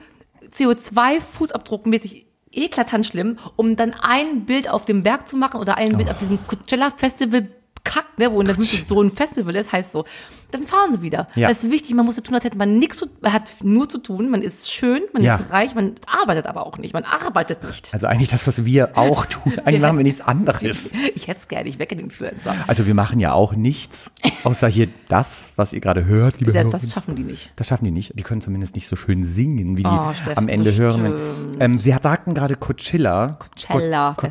CO2-Fußabdruckmäßig 0.56 2.25
eklatant 2.51 3.06
schlimm, 3.06 3.38
um 3.56 3.75
dann 3.75 3.94
ein 3.94 4.45
Bild 4.45 4.69
auf 4.69 4.86
dem 4.86 5.04
Berg 5.04 5.28
zu 5.28 5.36
machen 5.38 5.60
oder 5.60 5.78
ein 5.78 5.98
Bild 5.98 6.10
auf 6.10 6.19
diesem 6.19 6.39
Coachella-Festival 6.48 7.48
Kack, 7.88 8.06
ne, 8.18 8.31
wo 8.31 8.39
in 8.42 8.48
der 8.48 8.57
Wüste 8.57 8.84
so 8.84 9.01
ein 9.01 9.10
Festival 9.10 9.56
ist, 9.56 9.72
heißt 9.72 9.92
so. 9.92 10.06
Dann 10.51 10.66
fahren 10.66 10.94
sie 10.94 11.01
wieder. 11.01 11.28
Ja. 11.36 11.50
Das 11.50 11.63
ist 11.63 11.72
wichtig, 11.72 11.94
man 11.94 12.06
muss 12.06 12.16
so 12.16 12.22
tun, 12.22 12.34
als 12.36 12.45
hätte 12.45 12.56
man 12.57 12.80
nichts 12.80 12.98
zu, 12.98 13.07
man 13.22 13.34
hat 13.34 13.44
nur 13.63 13.89
zu 13.89 13.98
tun, 13.98 14.30
man 14.30 14.42
ist 14.42 14.72
schön, 14.72 15.01
man 15.12 15.22
Ja. 15.22 15.36
ist 15.36 15.51
reich, 15.51 15.75
man 15.75 15.95
arbeitet 16.06 16.45
aber 16.45 16.66
auch 16.66 16.78
nicht, 16.78 16.94
man 16.94 17.04
arbeitet 17.04 17.63
nicht. 17.66 17.94
Also 17.94 18.07
eigentlich 18.07 18.30
das, 18.30 18.48
was 18.48 18.63
wir 18.63 18.98
auch 18.98 19.25
tun. 19.25 19.54
Eigentlich 19.66 19.81
machen 19.81 19.98
wir 19.98 20.04
nichts 20.04 20.22
anderes. 20.22 20.94
Ich 21.16 21.28
hätte 21.28 21.39
es 21.42 21.48
gerne, 21.50 21.68
ich 21.68 21.80
wecke 21.80 21.95
den 21.98 22.06
Influencer. 22.06 22.56
Also 22.68 22.86
wir 22.86 22.94
machen 22.94 23.19
ja 23.19 23.34
auch 23.34 23.56
nichts, 23.56 24.12
außer 24.45 24.68
hier 24.69 24.88
das, 25.10 25.51
was 25.57 25.74
ihr 25.74 25.81
gerade 25.81 26.06
hört, 26.06 26.39
liebe 26.39 26.51
Selbst 26.54 26.72
Hörer. 26.72 26.81
das 26.81 26.94
schaffen 26.94 27.16
die 27.18 27.24
nicht. 27.24 27.51
Das 27.57 27.68
schaffen 27.68 27.84
die 27.84 27.92
nicht. 27.92 28.13
Die 28.18 28.24
können 28.24 28.39
zumindest 28.42 28.75
nicht 28.75 28.88
so 28.88 28.95
schön 28.95 29.25
singen, 29.25 29.75
wie 29.78 29.84
die 29.84 29.89
Oh, 29.89 30.13
Steff, 30.13 30.38
am 30.38 30.48
Ende 30.48 30.74
hören. 30.74 31.13
Ähm, 31.60 31.80
Sie 31.81 31.94
hat- 31.94 32.04
sagten 32.04 32.34
gerade 32.34 32.56
Coachella. 32.56 33.38
Coachella. 33.39 34.13
Co- 34.16 34.28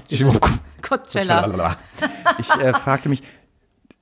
Coachella. 0.83 1.43
Coachella. 1.43 1.77
Ich 2.39 2.51
äh, 2.51 2.73
fragte 2.73 3.09
mich, 3.11 3.23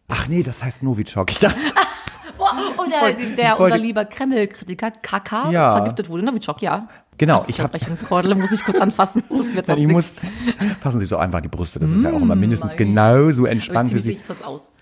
ach 0.09 0.29
nee, 0.29 0.43
das 0.43 0.62
heißt 0.62 0.83
Novichok. 0.83 1.31
Ich 1.31 1.39
dachte, 1.39 1.59
Oh, 2.37 2.83
und 2.83 2.91
der, 2.93 3.01
wollte- 3.03 3.37
der 3.37 3.61
unser 3.61 3.79
lieber 3.79 4.05
Kreml-Kritiker, 4.05 4.91
KK, 4.91 5.51
Ja. 5.51 5.77
vergiftet 5.77 6.09
wurde. 6.09 6.25
Novichok, 6.25 6.61
ja. 6.62 6.89
genau, 7.17 7.45
ich 7.47 7.61
habe 7.61 7.79
muss 8.35 8.51
ich 8.53 8.65
kurz 8.65 8.79
anfassen. 8.79 9.23
Das 9.31 9.55
wird 9.55 9.67
sonst 9.67 9.81
ich 9.81 9.87
muss, 9.89 10.15
fassen 10.81 11.01
Sie 11.01 11.06
so 11.06 11.17
einfach 11.17 11.41
die 11.41 11.49
Brüste, 11.49 11.79
das 11.79 11.91
ist 11.91 12.03
ja 12.03 12.12
auch 12.12 12.21
immer 12.21 12.35
mindestens 12.35 12.75
genauso 12.77 13.47
entspannt 13.47 13.91
zieh 13.91 13.99
Sie. 14.01 14.21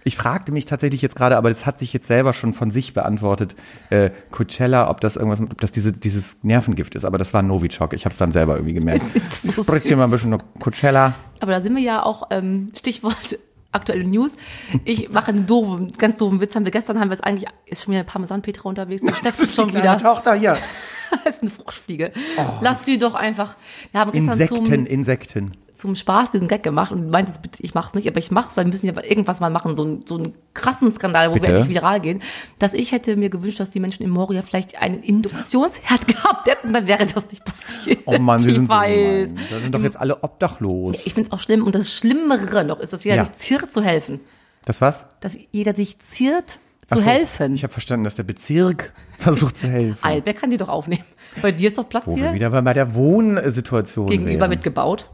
Ich 0.04 0.16
fragte 0.16 0.50
mich 0.50 0.64
tatsächlich 0.66 1.02
jetzt 1.02 1.14
gerade, 1.14 1.36
aber 1.36 1.50
das 1.50 1.66
hat 1.66 1.78
sich 1.78 1.92
jetzt 1.92 2.06
selber 2.06 2.32
schon 2.32 2.54
von 2.54 2.70
sich 2.70 2.94
beantwortet, 2.94 3.54
äh, 3.90 4.10
Coachella, 4.30 4.88
ob 4.90 5.00
das 5.00 5.16
irgendwas, 5.16 5.40
ob 5.40 5.60
das 5.60 5.72
diese, 5.72 5.92
dieses 5.92 6.42
Nervengift 6.42 6.94
ist, 6.94 7.04
aber 7.04 7.18
das 7.18 7.34
war 7.34 7.42
Novichok. 7.42 7.92
Ich 7.92 8.04
habe 8.06 8.12
es 8.12 8.18
dann 8.18 8.32
selber 8.32 8.54
irgendwie 8.56 8.74
gemerkt. 8.74 9.04
So 9.42 9.48
Ich 9.60 9.66
spritze 9.66 9.88
hier 9.88 9.96
mal 9.96 10.04
ein 10.04 10.10
bisschen 10.10 10.30
noch 10.30 10.42
Coachella. 10.60 11.14
Aber 11.40 11.52
da 11.52 11.60
sind 11.60 11.74
wir 11.76 11.82
ja 11.82 12.02
auch, 12.02 12.28
ähm, 12.30 12.72
Stichwort 12.76 13.38
aktuelle 13.72 14.04
News. 14.04 14.36
Ich 14.84 15.10
mache 15.10 15.28
einen 15.28 15.46
doofen, 15.46 15.92
ganz 15.92 16.18
doofen 16.18 16.40
Witz. 16.40 16.54
Haben 16.54 16.64
wir 16.64 16.72
gestern 16.72 17.00
haben 17.00 17.08
wir 17.08 17.14
es 17.14 17.20
eigentlich, 17.20 17.48
ist 17.66 17.84
schon 17.84 17.92
wieder 17.92 18.04
Parmesan-Petra 18.04 18.68
unterwegs. 18.68 19.02
Der 19.02 19.14
Steff 19.14 19.40
ist 19.40 19.56
schon 19.56 19.74
wieder. 19.74 19.98
Tochter 19.98 20.34
hier. 20.34 20.56
Das 21.24 21.36
ist 21.36 21.42
eine 21.42 21.50
Fruchtfliege. 21.50 22.10
Lass 22.62 22.86
sie 22.86 22.96
doch 22.96 23.14
einfach. 23.14 23.56
Wir 23.90 24.00
haben 24.00 24.12
gestern 24.12 24.32
Insekten, 24.32 24.64
zum, 24.64 24.86
Insekten. 24.86 25.52
Zum 25.82 25.96
Spaß 25.96 26.30
diesen 26.30 26.46
Gag 26.46 26.62
gemacht 26.62 26.92
und 26.92 27.10
bitte, 27.10 27.60
ich 27.60 27.74
mach's 27.74 27.92
nicht, 27.92 28.06
aber 28.06 28.18
ich 28.18 28.30
mach's, 28.30 28.56
weil 28.56 28.64
wir 28.64 28.70
müssen 28.70 28.86
ja 28.86 28.92
irgendwas 29.02 29.40
mal 29.40 29.50
machen, 29.50 29.74
so, 29.74 29.82
einen- 29.82 30.06
so 30.06 30.14
einen 30.16 30.32
krassen 30.54 30.92
Skandal, 30.92 31.30
wo 31.30 31.34
Bitte? 31.34 31.48
wir 31.48 31.54
endlich 31.56 31.74
viral 31.76 32.00
gehen. 32.00 32.22
Dass 32.60 32.72
ich 32.72 32.92
hätte 32.92 33.16
mir 33.16 33.30
gewünscht, 33.30 33.58
dass 33.58 33.70
die 33.70 33.80
Menschen 33.80 34.04
in 34.04 34.10
Moria 34.10 34.42
vielleicht 34.42 34.80
einen 34.80 35.02
Induktionsherd 35.02 36.06
gehabt 36.06 36.46
hätten, 36.48 36.72
dann 36.72 36.86
wäre 36.86 37.04
das 37.04 37.28
nicht 37.32 37.44
passiert. 37.44 37.98
Oh 38.04 38.16
Mann, 38.18 38.40
wir 38.44 38.48
ich 38.50 38.54
sind 38.54 38.68
so 38.68 38.72
weiß. 38.72 39.30
gemein. 39.30 39.46
Da 39.50 39.58
sind 39.58 39.74
doch 39.74 39.80
jetzt 39.82 39.96
alle 40.00 40.22
obdachlos. 40.22 40.96
Ich 41.04 41.14
finde 41.14 41.28
es 41.28 41.32
auch 41.32 41.40
schlimm 41.40 41.64
und 41.64 41.74
das 41.74 41.92
Schlimmere 41.92 42.64
noch 42.64 42.78
ist, 42.78 42.92
dass 42.92 43.02
jeder 43.02 43.16
Ja. 43.16 43.24
sich 43.24 43.34
ziert 43.34 43.72
zu 43.72 43.82
helfen. 43.82 44.20
Das 44.64 44.80
was? 44.80 45.06
Dass 45.20 45.36
jeder 45.50 45.74
sich 45.74 45.98
ziert 45.98 46.60
zu 46.88 46.98
so, 47.00 47.04
helfen. 47.04 47.54
Ich 47.54 47.64
habe 47.64 47.72
verstanden, 47.72 48.04
dass 48.04 48.14
der 48.14 48.22
Bezirk 48.22 48.92
versucht 49.18 49.58
zu 49.58 49.66
helfen. 49.66 49.98
Albeck 50.04 50.38
kann 50.38 50.50
die 50.50 50.58
doch 50.58 50.68
aufnehmen. 50.68 51.02
Bei 51.42 51.50
dir 51.50 51.66
ist 51.68 51.78
doch 51.78 51.88
Platz 51.88 52.06
Wo 52.06 52.14
wir 52.14 52.22
hier 52.26 52.34
wieder 52.34 52.50
bei 52.62 52.72
der 52.72 52.94
Wohnsituation 52.94 54.08
gegenüber 54.08 54.40
wären. 54.42 54.50
mitgebaut. 54.50 55.10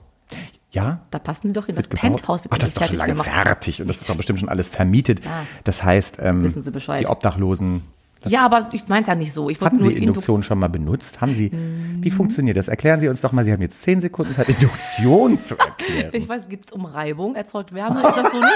Ja? 0.70 1.00
Da 1.10 1.18
passen 1.18 1.48
die 1.48 1.52
doch 1.54 1.68
in 1.68 1.76
das 1.76 1.88
Gebaut? 1.88 2.00
Penthouse. 2.00 2.44
wird 2.44 2.52
Ach, 2.52 2.58
das 2.58 2.68
ist 2.68 2.76
doch 2.76 2.84
schon 2.84 2.96
lange 2.96 3.12
gemacht. 3.12 3.28
fertig 3.28 3.80
und 3.80 3.88
das 3.88 4.00
ist 4.00 4.10
doch 4.10 4.16
bestimmt 4.16 4.40
schon 4.40 4.48
alles 4.48 4.68
vermietet. 4.68 5.20
Das 5.64 5.82
heißt, 5.82 6.18
ähm, 6.20 6.48
Sie 6.48 6.70
die 6.70 7.06
Obdachlosen. 7.06 7.82
Ja, 8.26 8.44
aber 8.44 8.68
ich 8.72 8.88
meine 8.88 9.02
es 9.02 9.06
ja 9.06 9.14
nicht 9.14 9.32
so. 9.32 9.48
Ich 9.48 9.60
Hatten 9.60 9.78
Sie 9.80 9.92
Induktion 9.92 10.42
schon 10.42 10.58
mal 10.58 10.68
benutzt? 10.68 11.20
Haben 11.20 11.34
Sie? 11.34 11.52
Wie 12.00 12.10
funktioniert 12.10 12.56
das? 12.56 12.68
Erklären 12.68 13.00
Sie 13.00 13.08
uns 13.08 13.20
doch 13.20 13.32
mal. 13.32 13.44
Sie 13.44 13.52
haben 13.52 13.62
jetzt 13.62 13.80
zehn 13.82 14.00
Sekunden 14.00 14.34
Zeit, 14.34 14.48
Induktion 14.48 15.40
zu 15.40 15.56
erklären. 15.56 16.10
Ich 16.18 16.28
weiß, 16.28 16.48
geht 16.48 16.66
es 16.66 16.72
um 16.72 16.84
Reibung, 16.84 17.34
erzeugt 17.36 17.72
Wärme, 17.72 18.00
ist 18.00 18.16
das 18.16 18.32
so 18.32 18.40
nicht? 18.40 18.52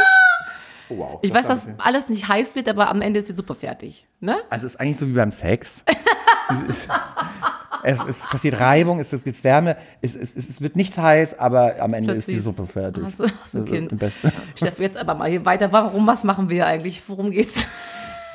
Oh, 0.89 0.95
wow. 0.99 1.19
Ich 1.23 1.33
weiß, 1.33 1.47
dass 1.47 1.69
alles 1.79 2.09
nicht 2.09 2.29
heiß 2.29 2.57
wird, 2.57 2.69
aber 2.69 2.89
am 2.89 3.01
Ende 3.03 3.21
ist 3.21 3.29
die 3.29 3.35
Suppe 3.35 3.55
fertig. 3.55 4.07
Ne? 4.21 4.37
Also 4.51 4.67
es 4.67 4.75
ist 4.75 4.81
eigentlich 4.81 4.97
so 4.97 5.07
wie 5.07 5.13
beim 5.13 5.33
Sex. 5.33 5.85
es, 7.83 8.05
es 8.05 8.21
passiert 8.21 8.61
Reibung, 8.61 9.01
es, 9.01 9.13
es 9.13 9.25
gibt 9.25 9.43
Wärme, 9.45 9.77
es, 10.01 10.15
es, 10.17 10.35
es 10.37 10.61
wird 10.61 10.77
nichts 10.77 10.99
heiß, 10.99 11.39
aber 11.39 11.81
am 11.81 11.95
Ende 11.95 12.13
ist 12.13 12.29
die 12.29 12.35
Plötzlich 12.35 12.57
Suppe 12.57 12.67
fertig. 12.67 13.05
Also 13.05 13.65
Kind. 13.65 13.93
am 13.93 13.99
besten. 13.99 14.33
Steff, 14.55 14.79
jetzt 14.79 14.97
aber 14.97 15.15
mal 15.15 15.29
hier 15.29 15.45
weiter. 15.45 15.73
Warum, 15.73 16.07
was 16.07 16.25
machen 16.25 16.49
wir 16.49 16.67
eigentlich? 16.67 17.03
Worum 17.07 17.31
geht's? 17.31 17.69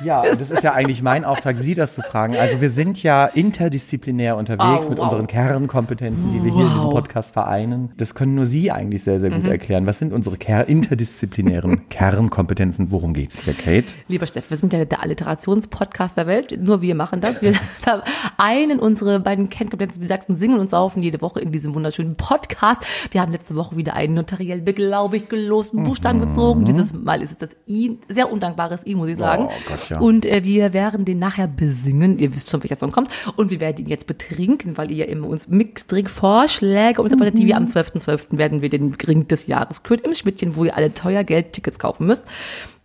Ja, 0.04 0.22
das 0.26 0.40
ist 0.52 0.64
ja 0.64 0.74
eigentlich 0.74 1.02
mein 1.02 1.26
Auftrag, 1.26 1.56
Sie 1.56 1.74
das 1.74 1.96
zu 1.96 2.02
fragen. 2.02 2.36
Also 2.36 2.62
wir 2.62 2.70
sind 2.70 3.02
ja 3.04 3.26
interdisziplinär 3.26 4.38
unterwegs 4.38 4.86
Oh, 4.88 4.90
mit 4.90 4.98
wow. 5.00 5.06
unseren 5.06 5.28
Kernkompetenzen, 5.28 6.32
die 6.32 6.44
wir 6.44 6.54
hier 6.54 6.66
in 6.68 6.74
diesem 6.74 6.90
Podcast 6.90 7.34
vereinen. 7.34 7.92
Das 7.98 8.14
können 8.16 8.36
nur 8.36 8.46
Sie 8.46 8.72
eigentlich 8.72 9.04
sehr, 9.04 9.20
sehr 9.20 9.30
gut 9.30 9.44
Mhm. 9.44 9.50
erklären. 9.52 9.88
Was 9.88 10.00
sind 10.00 10.14
unsere 10.14 10.38
Ker 10.38 10.68
interdisziplinären 10.68 11.90
Kernkompetenzen? 11.90 12.92
Worum 12.92 13.14
geht's 13.14 13.42
hier, 13.42 13.54
Kate? 13.54 13.86
Lieber 14.08 14.28
Steff, 14.28 14.50
wir 14.50 14.58
sind 14.58 14.74
ja 14.74 14.86
der 14.86 15.02
Alliterationspodcast 15.02 16.18
der 16.18 16.28
Welt. 16.28 16.58
Nur 16.62 16.82
wir 16.82 16.96
machen 16.96 17.20
das. 17.22 17.42
Wir 17.42 17.54
vereinen 17.82 18.80
unsere 18.80 19.20
beiden 19.20 19.50
Kernkompetenzen. 19.50 20.02
Wir 20.02 20.08
sagten, 20.10 20.36
singen 20.36 20.60
und 20.60 20.70
saufen 20.70 21.02
jede 21.04 21.22
Woche 21.22 21.40
in 21.40 21.52
diesem 21.52 21.74
wunderschönen 21.74 22.16
Podcast. 22.16 22.84
Wir 23.12 23.22
haben 23.22 23.32
letzte 23.32 23.56
Woche 23.56 23.76
wieder 23.78 23.94
einen 23.96 24.14
notariell 24.14 24.62
beglaubigt 24.62 25.30
gelosten 25.30 25.84
Buchstaben 25.84 26.20
gezogen. 26.20 26.66
Dieses 26.66 26.94
Mal 26.94 27.22
ist 27.22 27.32
es 27.32 27.38
das 27.38 27.56
I, 27.68 27.98
sehr 28.10 28.32
undankbares 28.32 28.86
I, 28.86 28.96
muss 28.96 29.08
ich 29.08 29.18
sagen. 29.18 29.46
Oh 29.48 29.52
Gott, 29.68 29.87
ja. 29.90 30.00
Und 30.00 30.26
äh, 30.26 30.44
wir 30.44 30.74
werden 30.74 31.06
den 31.06 31.20
nachher 31.20 31.48
besingen. 31.48 32.20
Ihr 32.20 32.36
wisst 32.36 32.50
schon, 32.50 32.64
welcher 32.64 32.76
Song 32.76 32.92
kommt. 32.92 33.10
Und 33.36 33.52
wir 33.52 33.60
werden 33.60 33.86
ihn 33.86 33.90
jetzt 33.90 34.08
betrinken, 34.08 34.78
weil 34.78 34.92
ihr 34.92 35.08
immer 35.10 35.28
uns 35.28 35.48
Mixdrink-Vorschläge 35.48 37.02
unterbreitet, 37.02 37.40
die 37.40 37.48
wir 37.48 37.58
am 37.58 37.66
12.12. 37.66 38.38
werden 38.38 38.62
wir 38.62 38.70
den 38.70 38.94
Drink 38.94 39.30
des 39.30 39.48
Jahres 39.48 39.84
küren 39.84 40.04
im 40.04 40.14
Schmidtchen, 40.14 40.56
wo 40.56 40.66
ihr 40.66 40.76
alle 40.76 40.94
teuer 40.94 41.24
Geld-Tickets 41.24 41.80
kaufen 41.80 42.06
müsst. 42.06 42.28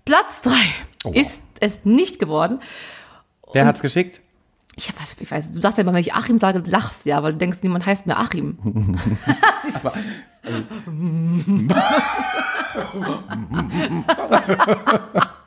Platz 0.05 0.43
drei 0.43 0.53
wow. 1.05 1.15
ist 1.15 1.43
es 1.61 1.85
nicht 1.85 2.19
geworden. 2.19 2.61
Wer 3.53 3.67
hat's 3.67 3.83
geschickt? 3.83 4.21
Ich 4.75 4.89
weiß, 4.89 5.17
ich 5.21 5.31
weiß, 5.31 5.53
du 5.53 5.61
sagst 5.61 5.77
ja 5.77 5.83
immer, 5.83 5.93
wenn 5.93 6.01
ich 6.01 6.15
Achim 6.15 6.39
sage, 6.39 6.63
lachst 6.65 7.05
ja, 7.05 7.23
weil 7.23 7.33
du 7.33 7.39
denkst, 7.39 7.59
niemand 7.63 7.85
heißt 7.85 8.07
mehr 8.07 8.19
Achim. 8.19 8.57
Siehst 9.63 9.85
du? 9.85 9.91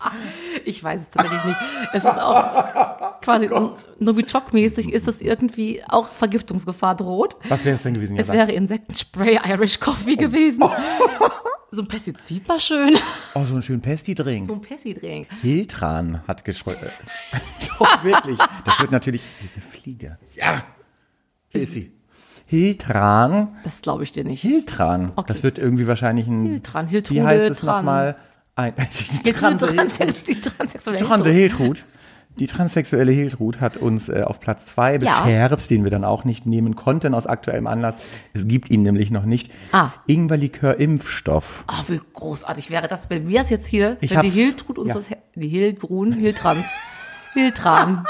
ich 0.64 0.82
weiß 0.82 1.02
es 1.02 1.10
tatsächlich 1.10 1.44
nicht. 1.44 1.58
Es 1.92 2.04
ist 2.04 2.18
auch 2.18 3.20
quasi 3.20 3.48
Novichok-mäßig 4.00 4.90
ist 4.92 5.08
es 5.08 5.20
irgendwie 5.20 5.82
auch 5.88 6.08
Vergiftungsgefahr 6.08 6.94
droht. 6.94 7.36
Was 7.48 7.64
wäre 7.64 7.76
es 7.76 7.82
denn 7.82 7.94
gewesen? 7.94 8.16
Es 8.18 8.28
wäre 8.28 8.52
Insektenspray 8.52 9.40
Irish 9.44 9.80
Coffee 9.80 10.16
gewesen. 10.16 10.64
So 11.70 11.82
ein 11.82 11.88
Pestizid 11.88 12.48
war 12.48 12.58
schön. 12.58 12.96
oh, 13.34 13.44
so 13.44 13.56
ein 13.56 13.62
schön 13.62 13.82
Pesti-Drink. 13.82 14.46
So 14.46 14.54
ein 14.54 14.62
Pestidrink. 14.62 15.28
Hiltran 15.42 16.22
hat 16.26 16.42
geschrieben. 16.42 16.78
Doch, 17.78 18.04
wirklich. 18.04 18.38
Das 18.64 18.80
wird 18.80 18.90
natürlich 18.90 19.26
diese 19.42 19.60
Fliege. 19.60 20.18
Ja. 20.34 20.62
Hier 21.48 21.60
ist 21.60 21.74
sie. 21.74 21.92
Hiltran. 22.46 23.58
Das 23.64 23.82
glaube 23.82 24.04
ich 24.04 24.12
dir 24.12 24.24
nicht. 24.24 24.40
Hiltran. 24.40 25.12
Okay. 25.14 25.28
Das 25.28 25.42
wird 25.42 25.58
irgendwie 25.58 25.86
wahrscheinlich 25.86 26.26
ein. 26.26 26.46
Hiltran, 26.46 26.86
Wie 26.86 26.92
Hiltrude, 26.92 27.26
heißt 27.26 27.50
es 27.50 27.62
nochmal? 27.62 28.16
Ein, 28.58 28.72
die 29.10 29.22
Die 29.22 29.32
Transe 29.32 29.66
Transe, 29.66 30.04
Hiltrud. 30.04 30.28
die 30.28 30.40
transsexuelle 30.40 30.98
Transe 30.98 31.30
Hiltrud. 31.30 31.84
Die 32.40 32.46
transsexuelle 32.48 33.12
Hiltrud 33.12 33.60
hat 33.60 33.76
uns 33.76 34.08
äh, 34.08 34.22
auf 34.24 34.40
Platz 34.40 34.66
zwei 34.66 34.92
Ja. 34.96 34.98
beschert, 35.22 35.70
den 35.70 35.84
wir 35.84 35.90
dann 35.92 36.04
auch 36.04 36.24
nicht 36.24 36.44
nehmen 36.44 36.74
konnten 36.74 37.14
aus 37.14 37.26
aktuellem 37.26 37.66
Anlass. 37.68 38.00
Es 38.32 38.46
gibt 38.48 38.68
ihn 38.70 38.82
nämlich 38.82 39.10
noch 39.12 39.24
nicht. 39.24 39.50
Ah. 39.72 39.90
Ingwerlikör-Impfstoff. 40.06 41.64
Oh, 41.68 41.84
wie 41.88 42.00
großartig 42.12 42.70
wäre 42.70 42.88
das, 42.88 43.10
wenn 43.10 43.28
wir 43.28 43.40
es 43.40 43.50
jetzt 43.50 43.66
hier, 43.68 43.96
Ich 44.00 44.10
wenn 44.10 44.22
die 44.22 44.30
Hiltrud 44.30 44.78
uns 44.78 44.88
ja. 44.88 44.94
das, 44.94 45.06
die 45.36 45.48
Hilgrun, 45.48 46.12
Hiltrans, 46.12 46.66
Hiltran, 47.34 48.04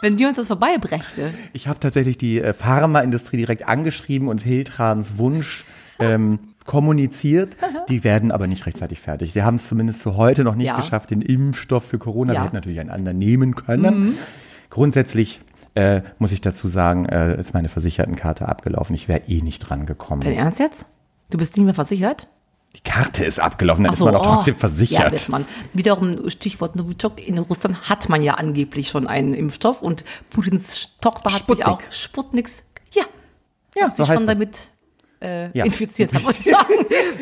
wenn 0.00 0.16
die 0.16 0.26
uns 0.26 0.36
das 0.36 0.46
vorbeibrächte. 0.46 1.32
Ich 1.52 1.66
habe 1.66 1.80
tatsächlich 1.80 2.18
die 2.18 2.40
äh, 2.40 2.52
Pharmaindustrie 2.54 3.36
direkt 3.36 3.66
angeschrieben 3.68 4.28
und 4.28 4.42
Hiltrans 4.42 5.18
Wunsch 5.18 5.64
ähm, 5.98 6.38
kommuniziert. 6.68 7.56
Die 7.88 8.04
werden 8.04 8.30
aber 8.30 8.46
nicht 8.46 8.66
rechtzeitig 8.66 9.00
fertig. 9.00 9.32
Sie 9.32 9.42
haben 9.42 9.56
es 9.56 9.66
zumindest 9.66 10.02
zu 10.02 10.16
heute 10.16 10.44
noch 10.44 10.54
nicht 10.54 10.66
Ja. 10.68 10.76
geschafft, 10.76 11.10
den 11.10 11.22
Impfstoff 11.22 11.84
für 11.84 11.98
Corona. 11.98 12.34
Ja. 12.34 12.38
Mhm. 12.38 12.42
Wir 12.42 12.46
hätten 12.46 12.56
natürlich 12.56 12.80
einen 12.80 12.90
anderen 12.90 13.18
nehmen 13.18 13.54
können. 13.56 14.16
Grundsätzlich 14.70 15.40
äh, 15.74 16.02
muss 16.18 16.30
ich 16.30 16.40
dazu 16.42 16.68
sagen, 16.68 17.06
äh, 17.06 17.40
ist 17.40 17.54
meine 17.54 17.68
Versichertenkarte 17.68 18.46
abgelaufen. 18.48 18.94
Ich 18.94 19.08
wäre 19.08 19.22
eh 19.28 19.40
nicht 19.40 19.60
dran 19.60 19.86
gekommen. 19.86 20.20
Dein 20.20 20.34
Ernst 20.34 20.60
jetzt? 20.60 20.86
Du 21.30 21.38
bist 21.38 21.56
nicht 21.56 21.64
mehr 21.64 21.74
versichert? 21.74 22.28
Die 22.76 22.80
Karte 22.80 23.24
ist 23.24 23.40
abgelaufen, 23.40 23.84
dann 23.84 23.92
Ach 23.92 23.94
ist 23.96 24.04
man 24.04 24.12
doch 24.12 24.20
oh. 24.20 24.34
trotzdem 24.34 24.54
Ja, 24.54 24.60
versichert. 24.60 25.12
ist 25.14 25.28
man. 25.30 25.46
Wiederum 25.72 26.28
Stichwort 26.28 26.76
Novichok. 26.76 27.26
In 27.26 27.38
Russland 27.38 27.88
hat 27.88 28.10
man 28.10 28.22
ja 28.22 28.34
angeblich 28.34 28.88
schon 28.88 29.06
einen 29.06 29.32
Impfstoff 29.32 29.80
und 29.82 30.04
Putins 30.28 30.90
Tochter 31.00 31.30
hat 31.30 31.38
sich 31.38 31.44
Sputnik. 31.44 31.66
auch 31.66 31.80
Sputniks, 31.90 32.64
ja, 32.92 33.04
ja, 33.74 33.86
sich 33.86 33.96
so 33.96 34.06
heißt 34.06 34.20
schon 34.20 34.26
damit 34.26 34.68
äh, 35.20 35.50
Ja. 35.56 35.64
infiziert, 35.64 36.12
hat, 36.14 36.22
muss 36.22 36.38
ich 36.44 36.46
sagen. 36.46 36.74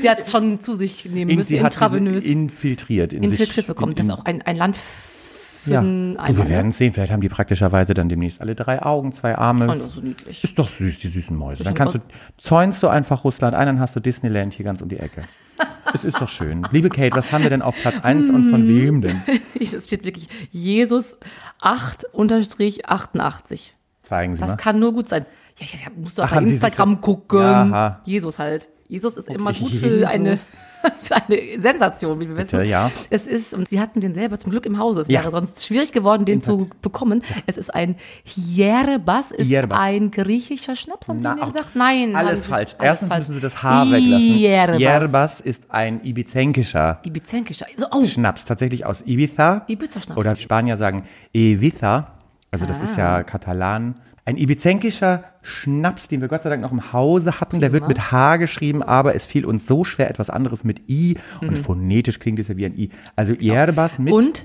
Die 0.02 0.08
hat 0.10 0.20
es 0.20 0.30
schon 0.30 0.60
zu 0.60 0.74
sich 0.74 1.04
nehmen 1.06 1.30
In, 1.30 1.36
müssen, 1.38 1.48
sie 1.48 1.62
hat 1.62 1.72
sie 1.72 1.76
intravenös. 1.76 2.24
infiltriert. 2.24 3.12
In 3.12 3.22
infiltriert 3.22 3.50
sich, 3.50 3.66
bekommen. 3.66 3.92
in, 3.92 3.96
Das 3.98 4.06
in, 4.06 4.12
ist 4.12 4.18
auch 4.18 4.24
ein, 4.24 4.42
ein 4.42 4.56
Land 4.56 4.76
für 4.76 5.70
ja. 5.72 5.78
einen 5.80 6.16
wir 6.36 6.48
werden 6.48 6.70
sehen. 6.72 6.92
Vielleicht 6.92 7.12
haben 7.12 7.20
die 7.22 7.28
praktischerweise 7.28 7.92
dann 7.94 8.08
demnächst 8.08 8.40
alle 8.40 8.54
drei 8.54 8.82
Augen, 8.82 9.12
zwei 9.12 9.36
Arme. 9.36 9.80
Oh, 9.84 9.88
so 9.88 10.00
niedlich. 10.00 10.44
Ist 10.44 10.58
doch 10.58 10.68
süß, 10.68 10.98
die 10.98 11.08
süßen 11.08 11.36
Mäuse. 11.36 11.64
Dann 11.64 11.74
kannst 11.74 11.96
du, 11.96 11.98
zäunst 12.38 12.82
du 12.82 12.88
einfach 12.88 13.24
Russland 13.24 13.54
ein, 13.56 13.66
dann 13.66 13.80
hast 13.80 13.96
du 13.96 14.00
Disneyland 14.00 14.54
hier 14.54 14.64
ganz 14.64 14.80
um 14.82 14.88
die 14.88 14.98
Ecke. 14.98 15.22
Es 15.94 16.04
ist 16.04 16.20
doch 16.20 16.28
schön. 16.28 16.66
Liebe 16.72 16.88
Kate, 16.90 17.16
was 17.16 17.30
haben 17.30 17.44
wir 17.44 17.48
denn 17.48 17.62
auf 17.62 17.74
Platz 17.76 17.94
1 18.02 18.28
und 18.30 18.50
von 18.50 18.66
wem 18.66 19.02
denn? 19.02 19.22
Es 19.60 19.86
steht 19.86 20.04
wirklich 20.04 20.28
Jesus 20.50 21.16
8 21.60 22.04
unterstrich 22.12 22.86
88. 22.88 23.72
Zeigen 24.02 24.34
Sie 24.34 24.40
Das 24.40 24.50
mal. 24.50 24.56
kann 24.56 24.78
nur 24.80 24.92
gut 24.92 25.08
sein. 25.08 25.24
Ja, 25.58 25.66
ja, 25.72 25.78
ja 25.86 25.90
musst 25.96 26.18
du 26.18 26.22
Ach, 26.22 26.34
bei 26.34 26.44
Sie 26.44 26.52
Instagram 26.52 26.94
so- 26.94 27.00
gucken. 27.00 27.40
Jaha. 27.40 28.00
Jesus 28.04 28.38
halt. 28.38 28.68
Jesus 28.88 29.16
ist 29.16 29.28
immer 29.28 29.50
Okay, 29.50 29.58
gut 29.60 29.72
für 29.72 29.88
Jesus. 29.88 30.08
eine, 30.08 30.36
für 31.02 31.16
eine 31.16 31.60
Sensation, 31.60 32.20
wie 32.20 32.28
wir 32.28 32.36
wissen. 32.36 32.62
ja. 32.66 32.88
Es 33.10 33.26
ist, 33.26 33.52
und 33.52 33.68
sie 33.68 33.80
hatten 33.80 33.98
den 34.00 34.12
selber 34.12 34.38
zum 34.38 34.52
Glück 34.52 34.64
im 34.64 34.78
Hause. 34.78 35.00
Es 35.00 35.08
Ja. 35.08 35.22
wäre 35.22 35.32
sonst 35.32 35.66
schwierig 35.66 35.90
geworden, 35.90 36.24
den 36.24 36.40
zu 36.40 36.68
bekommen. 36.82 37.24
Es 37.46 37.56
ist 37.56 37.74
ein 37.74 37.96
Hierbas, 38.22 39.32
ist 39.32 39.48
Hierbas. 39.48 39.80
ein 39.80 40.12
griechischer 40.12 40.76
Schnaps, 40.76 41.08
haben 41.08 41.18
Na, 41.20 41.30
sie 41.32 41.36
mir 41.36 41.42
ach, 41.42 41.46
gesagt? 41.52 41.74
Nein. 41.74 42.14
Alles 42.14 42.44
sie- 42.44 42.50
falsch. 42.50 42.74
alles 42.78 42.88
Erstens 42.88 43.08
falsch. 43.08 43.18
müssen 43.26 43.34
Sie 43.34 43.40
das 43.40 43.62
Haar 43.62 43.86
weglassen. 43.90 44.18
Hierbas. 44.20 44.78
Yerbas 44.80 45.40
ist 45.40 45.70
ein 45.72 46.04
ibizenkischer 46.04 47.00
Ibizenkischer. 47.04 47.66
So, 47.76 47.86
oh, 47.90 48.04
Schnaps, 48.04 48.44
tatsächlich 48.44 48.86
aus 48.86 49.02
Ibiza. 49.04 49.64
Ibiza-Schnaps. 49.66 50.16
Oder 50.18 50.36
Spanier 50.36 50.76
sagen 50.76 51.02
Ibiza. 51.32 52.12
Also 52.52 52.66
das 52.66 52.80
ist 52.80 52.96
Ah. 52.98 53.18
ja 53.18 53.22
Katalan. 53.24 53.96
Ein 54.26 54.36
ibizenkischer 54.38 55.22
Schnaps, 55.42 56.08
den 56.08 56.20
wir 56.20 56.26
Gott 56.26 56.42
sei 56.42 56.50
Dank 56.50 56.60
noch 56.60 56.72
im 56.72 56.92
Hause 56.92 57.40
hatten. 57.40 57.60
Der 57.60 57.72
wird 57.72 57.86
mit 57.86 58.10
H 58.10 58.36
geschrieben, 58.38 58.82
aber 58.82 59.14
es 59.14 59.24
fiel 59.24 59.44
uns 59.46 59.66
so 59.68 59.84
schwer, 59.84 60.10
etwas 60.10 60.30
anderes 60.30 60.64
mit 60.64 60.88
I. 60.88 61.16
Und 61.40 61.56
phonetisch 61.56 62.18
klingt 62.18 62.40
es 62.40 62.48
ja 62.48 62.56
wie 62.56 62.66
ein 62.66 62.76
I. 62.76 62.90
Also 63.14 63.34
Yerbas 63.34 63.98
mit 64.00 64.08
Mhm. 64.08 64.12
und 64.12 64.44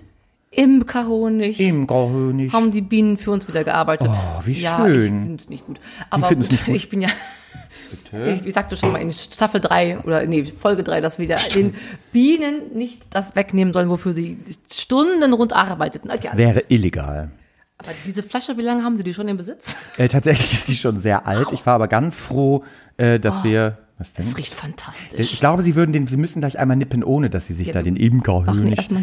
Imkerhonig. 0.51 1.59
Imkerhonig. 1.59 2.53
haben 2.53 2.71
die 2.71 2.81
Bienen 2.81 3.17
für 3.17 3.31
uns 3.31 3.47
wieder 3.47 3.63
gearbeitet. 3.63 4.09
Oh, 4.11 4.41
wie 4.45 4.53
ja, 4.53 4.85
schön. 4.85 5.03
Ich 5.03 5.09
finde 5.09 5.35
es 5.35 5.49
nicht 5.49 5.65
gut. 5.65 5.79
Aber 6.09 6.27
gut, 6.29 6.51
nicht 6.51 6.65
gut? 6.65 6.75
ich 6.75 6.89
bin 6.89 7.01
ja. 7.01 7.09
Ich, 8.25 8.45
ich 8.45 8.53
sagte 8.53 8.77
schon 8.77 8.93
mal 8.93 9.01
in 9.01 9.11
Staffel 9.11 9.59
3 9.59 9.99
oder 9.99 10.25
nee, 10.25 10.45
Folge 10.45 10.81
3, 10.83 11.01
dass 11.01 11.19
wir 11.19 11.27
da 11.27 11.35
den 11.53 11.73
Bienen 12.13 12.73
nicht 12.75 13.13
das 13.13 13.35
wegnehmen 13.35 13.73
sollen, 13.73 13.89
wofür 13.89 14.13
sie 14.13 14.37
Stunden 14.73 15.33
rund 15.33 15.51
arbeiteten. 15.51 16.09
Okay, 16.09 16.29
Wäre 16.35 16.63
illegal. 16.69 17.31
Aber 17.87 17.95
diese 18.05 18.23
Flasche, 18.23 18.57
wie 18.57 18.61
lange 18.61 18.83
haben 18.83 18.97
sie 18.97 19.03
die 19.03 19.13
schon 19.13 19.27
im 19.27 19.37
Besitz? 19.37 19.75
Äh, 19.97 20.07
tatsächlich 20.07 20.53
ist 20.53 20.67
die 20.67 20.75
schon 20.75 20.99
sehr 20.99 21.27
alt. 21.27 21.51
Ich 21.51 21.65
war 21.65 21.75
aber 21.75 21.87
ganz 21.87 22.19
froh, 22.19 22.63
äh, 22.97 23.19
dass 23.19 23.43
wir. 23.43 23.77
Was 23.97 24.13
denn? 24.13 24.25
Es 24.25 24.35
riecht 24.37 24.53
fantastisch. 24.55 25.19
Ich 25.33 25.39
glaube, 25.39 25.61
sie 25.61 25.75
würden 25.75 25.91
den, 25.93 26.07
sie 26.07 26.17
müssen 26.17 26.39
gleich 26.39 26.57
einmal 26.57 26.75
nippen, 26.77 27.03
ohne 27.03 27.29
dass 27.29 27.45
sie 27.47 27.53
sich 27.53 27.67
Ja, 27.67 27.73
da 27.73 27.83
den 27.83 27.95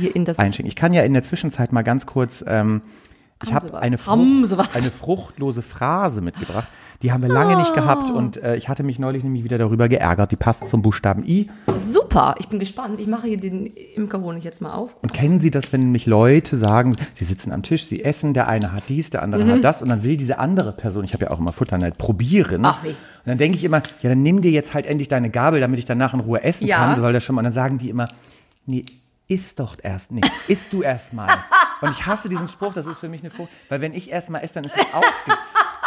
in 0.09 0.25
das- 0.25 0.39
einschenken. 0.41 0.67
Ich 0.67 0.75
kann 0.77 0.93
ja 0.93 1.03
in 1.03 1.13
der 1.13 1.23
Zwischenzeit 1.23 1.73
mal 1.73 1.83
ganz 1.83 2.05
kurz, 2.07 2.43
ähm, 2.49 2.83
ich 3.45 3.55
habe 3.55 3.79
eine, 3.79 3.99
Frucht, 3.99 4.53
eine 4.75 4.91
fruchtlose 4.91 5.63
Phrase 5.63 6.21
mitgebracht. 6.21 6.69
Die 7.03 7.13
haben 7.13 7.23
wir 7.23 7.29
lange 7.29 7.57
nicht 7.57 7.73
gehabt 7.75 8.11
und 8.11 8.43
äh, 8.43 8.57
ich 8.57 8.69
hatte 8.69 8.83
mich 8.83 8.99
neulich 8.99 9.23
nämlich 9.23 9.45
wieder 9.45 9.57
darüber 9.59 9.89
geärgert. 9.89 10.33
Die 10.33 10.37
passt 10.37 10.67
zum 10.67 10.83
Buchstaben 10.83 11.25
I. 11.25 11.49
Super, 11.77 12.35
ich 12.41 12.49
bin 12.49 12.59
gespannt. 12.59 12.99
Ich 12.99 13.07
mache 13.07 13.29
hier 13.29 13.39
den 13.39 13.67
Imkerhonig 13.67 14.43
jetzt 14.43 14.61
mal 14.61 14.71
auf. 14.73 14.97
Und 15.03 15.13
kennen 15.15 15.39
Sie 15.39 15.53
das, 15.53 15.73
wenn 15.73 15.81
nämlich 15.83 16.07
Leute 16.07 16.59
sagen, 16.59 16.97
sie 17.15 17.25
sitzen 17.25 17.53
am 17.53 17.63
Tisch, 17.63 17.87
sie 17.87 18.05
essen, 18.05 18.35
der 18.35 18.49
eine 18.49 18.73
hat 18.73 18.83
dies, 18.89 19.11
der 19.11 19.23
andere 19.23 19.45
Mhm. 19.45 19.51
hat 19.53 19.65
das 19.65 19.81
und 19.83 19.89
dann 19.91 20.03
will 20.03 20.17
diese 20.17 20.41
andere 20.41 20.73
Person, 20.73 21.05
ich 21.05 21.13
habe 21.15 21.27
ja 21.27 21.31
auch 21.31 21.39
immer 21.39 21.53
Futterneid, 21.53 21.97
probieren. 21.99 22.65
Ach 22.65 22.83
nee. 22.83 22.89
Und 22.91 22.97
dann 23.27 23.39
denke 23.39 23.57
ich 23.57 23.63
immer, 23.63 23.83
ja, 24.03 24.09
dann 24.11 24.23
nimm 24.25 24.43
dir 24.43 24.51
jetzt 24.51 24.75
halt 24.75 24.87
endlich 24.87 25.09
deine 25.09 25.31
Gabel, 25.31 25.61
damit 25.61 25.79
ich 25.79 25.85
danach 25.85 26.15
in 26.15 26.21
Ruhe 26.21 26.43
essen 26.43 26.67
Ja. 26.67 26.79
kann. 26.79 27.01
Soll 27.01 27.13
das 27.13 27.23
schon 27.23 27.37
mal. 27.37 27.41
Und 27.43 27.45
dann 27.45 27.53
sagen 27.53 27.79
die 27.79 27.91
immer, 27.91 28.09
nee, 28.67 28.85
iss 29.29 29.55
doch 29.55 29.77
erst, 29.83 30.11
nee, 30.11 30.23
isst 30.49 30.73
du 30.73 30.83
erst 30.83 31.13
mal. 31.13 31.29
Und 31.81 31.91
ich 31.91 32.07
hasse 32.07 32.29
diesen 32.29 32.49
Spruch, 32.49 32.73
das 32.73 32.87
ist 32.87 32.99
für 32.99 33.09
mich 33.09 33.23
eine 33.23 33.31
Frucht, 33.31 33.51
weil 33.69 33.81
wenn 33.81 33.95
ich 33.95 34.11
erst 34.11 34.31
mal 34.31 34.41
esse, 34.41 34.55
dann 34.55 34.65
ist 34.65 34.77
es 34.77 34.95
aufge... 34.95 35.09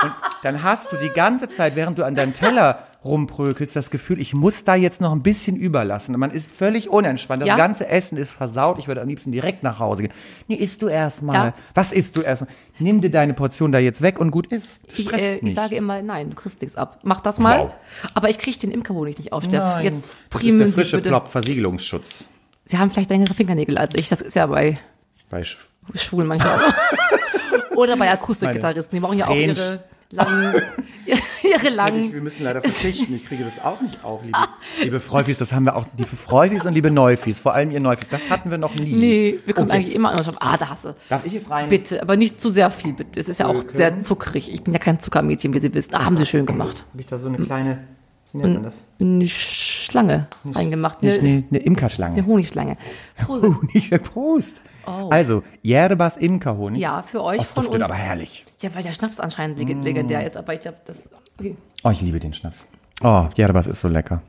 Und 0.04 0.14
dann 0.42 0.64
hast 0.64 0.92
du 0.92 0.98
die 0.98 1.10
ganze 1.10 1.48
Zeit, 1.48 1.76
während 1.76 2.00
du 2.00 2.04
an 2.04 2.16
deinem 2.16 2.34
Teller 2.34 2.88
rumprökelst, 3.06 3.76
das 3.76 3.92
Gefühl, 3.92 4.20
ich 4.20 4.34
muss 4.34 4.64
da 4.64 4.74
jetzt 4.74 5.00
noch 5.00 5.12
ein 5.12 5.22
bisschen 5.22 5.56
überlassen. 5.56 6.16
Und 6.16 6.20
man 6.20 6.32
ist 6.32 6.52
völlig 6.56 6.90
unentspannt. 6.90 7.44
Das 7.44 7.48
Ja. 7.50 7.56
ganze 7.56 7.88
Essen 7.88 8.18
ist 8.18 8.32
versaut. 8.32 8.80
Ich 8.80 8.88
würde 8.88 9.02
am 9.02 9.08
liebsten 9.08 9.32
direkt 9.32 9.62
nach 9.62 9.78
Hause 9.78 10.02
gehen. 10.04 10.14
Nee, 10.48 10.56
isst 10.56 10.82
du 10.82 10.88
erst 10.88 11.22
mal. 11.22 11.34
Ja. 11.34 11.54
Was 11.76 11.94
isst 11.94 12.18
du 12.18 12.22
erst 12.22 12.42
mal? 12.44 12.48
Nimm 12.80 13.02
dir 13.02 13.12
deine 13.12 13.36
Portion 13.36 13.72
da 13.72 13.78
jetzt 13.78 14.02
weg 14.02 14.20
und 14.20 14.32
gut 14.32 14.48
ist. 14.48 14.80
Ich, 14.92 15.12
äh, 15.14 15.36
ich 15.38 15.54
sage 15.54 15.76
immer, 15.76 16.02
nein, 16.02 16.32
du 16.32 16.36
kriegst 16.36 16.62
nichts 16.62 16.76
ab. 16.76 16.98
Mach 17.04 17.22
das 17.22 17.38
mal. 17.38 17.60
Wow. 17.60 17.72
Aber 18.16 18.30
ich 18.30 18.40
kriege 18.40 18.58
den 18.58 18.72
Imkerhonig 18.72 19.20
nicht 19.20 19.34
auf, 19.34 19.44
Steff. 19.44 19.62
Nein, 19.62 19.86
Jetzt 19.86 20.10
das 20.32 20.42
ist 20.44 20.60
der 20.60 20.68
frische. 20.72 20.98
Plop, 21.00 21.28
Versiegelungsschutz. 21.28 22.26
Sie 22.66 22.78
haben 22.80 22.90
vielleicht 22.90 23.12
längere 23.12 23.36
Fingernägel 23.36 23.78
als 23.78 23.94
ich. 23.94 24.10
Das 24.10 24.22
ist 24.22 24.36
ja 24.36 24.48
bei 24.48 24.80
Bei 25.30 25.44
Sch 25.44 25.58
schwul 25.96 26.26
manchmal. 26.26 26.60
Oder 27.76 27.96
bei 27.98 28.12
Akustikgitarristen, 28.12 28.98
die 28.98 29.02
brauchen 29.02 29.18
ja 29.18 29.28
auch 29.28 29.36
ihre 29.36 29.80
langen, 30.12 30.62
ihre 31.44 31.70
langen. 31.70 32.12
Wir 32.14 32.22
müssen 32.22 32.44
leider 32.44 32.60
verzichten. 32.62 33.16
Ich 33.16 33.26
kriege 33.26 33.46
das 33.46 33.64
auch 33.64 33.80
nicht 33.82 34.04
auf, 34.04 34.24
liebe, 34.24 34.38
liebe 34.82 35.00
Freufis. 35.00 35.38
Das 35.38 35.54
haben 35.54 35.64
wir 35.66 35.76
auch, 35.76 35.86
liebe 35.98 36.16
Freufis 36.16 36.66
und 36.66 36.74
liebe 36.74 36.92
Neufis. 36.92 37.40
Vor 37.40 37.54
allem 37.54 37.72
ihr 37.72 37.80
Neufis. 37.80 38.10
Das 38.10 38.30
hatten 38.30 38.52
wir 38.52 38.58
noch 38.58 38.76
nie. 38.76 38.92
Nee, 38.92 39.40
wir 39.46 39.54
kommen 39.54 39.70
Oh, 39.70 39.74
eigentlich 39.74 39.88
jetzt. 39.88 39.96
immer 39.96 40.10
an 40.12 40.18
und 40.18 40.24
sagen, 40.26 40.38
ah, 40.42 40.58
da 40.58 40.70
hast 40.70 40.84
du. 40.86 40.96
Darf 41.10 41.26
ich 41.26 41.34
es 41.34 41.50
rein? 41.50 41.70
Bitte, 41.70 42.02
aber 42.02 42.18
nicht 42.18 42.42
zu 42.42 42.50
sehr 42.50 42.70
viel, 42.72 42.92
bitte. 42.94 43.20
Es 43.20 43.30
ist 43.30 43.40
ja 43.40 43.48
auch 43.48 43.64
sehr 43.74 44.02
zuckrig. 44.02 44.54
Ich 44.54 44.64
bin 44.64 44.74
ja 44.74 44.80
kein 44.80 45.00
Zuckermädchen, 45.00 45.54
wie 45.54 45.60
Sie 45.62 45.74
wissen. 45.74 45.96
Ah, 45.96 46.04
haben 46.06 46.18
Sie 46.18 46.26
schön 46.26 46.46
gemacht. 46.46 46.84
Habe 46.92 47.00
ich 47.02 47.08
da 47.08 47.18
so 47.18 47.30
eine 47.30 47.38
kleine, 47.38 47.80
nennt 48.34 48.54
man 48.56 48.64
das? 48.64 48.76
Eine 49.00 49.28
Schlange 49.28 50.28
reingemacht. 50.54 51.00
Eine, 51.02 51.12
Eine, 51.14 51.20
eine, 51.22 51.44
eine 51.50 51.60
Imkerschlange. 51.60 52.18
eine 52.18 52.26
Honigschlange. 52.26 52.78
Prosit. 53.26 53.50
Honig, 53.62 54.02
Prost. 54.02 54.62
Also, 54.86 55.44
Yerbas 55.64 56.18
Imkerhonig. 56.18 56.80
Oh. 56.80 56.82
Ja, 56.82 57.04
für 57.04 57.24
euch 57.24 57.40
Das 57.40 57.50
von 57.50 57.64
duftet 57.64 57.82
uns. 57.82 57.92
aber 57.92 58.00
herrlich. 58.00 58.46
Ja, 58.62 58.74
weil 58.76 58.84
der 58.84 58.92
Schnaps 58.94 59.20
anscheinend 59.20 59.58
leg- 59.60 59.82
legendär 59.84 60.26
ist, 60.26 60.38
aber 60.38 60.54
ich 60.54 60.62
glaube, 60.62 60.78
das. 60.86 61.10
Okay. 61.40 61.56
Oh, 61.84 61.90
ich 61.90 62.02
liebe 62.02 62.20
den 62.20 62.34
Schnaps. 62.34 62.66
Oh, 63.04 63.28
Yerbas 63.38 63.68
ist 63.68 63.82
so 63.82 63.88
lecker. 63.88 64.22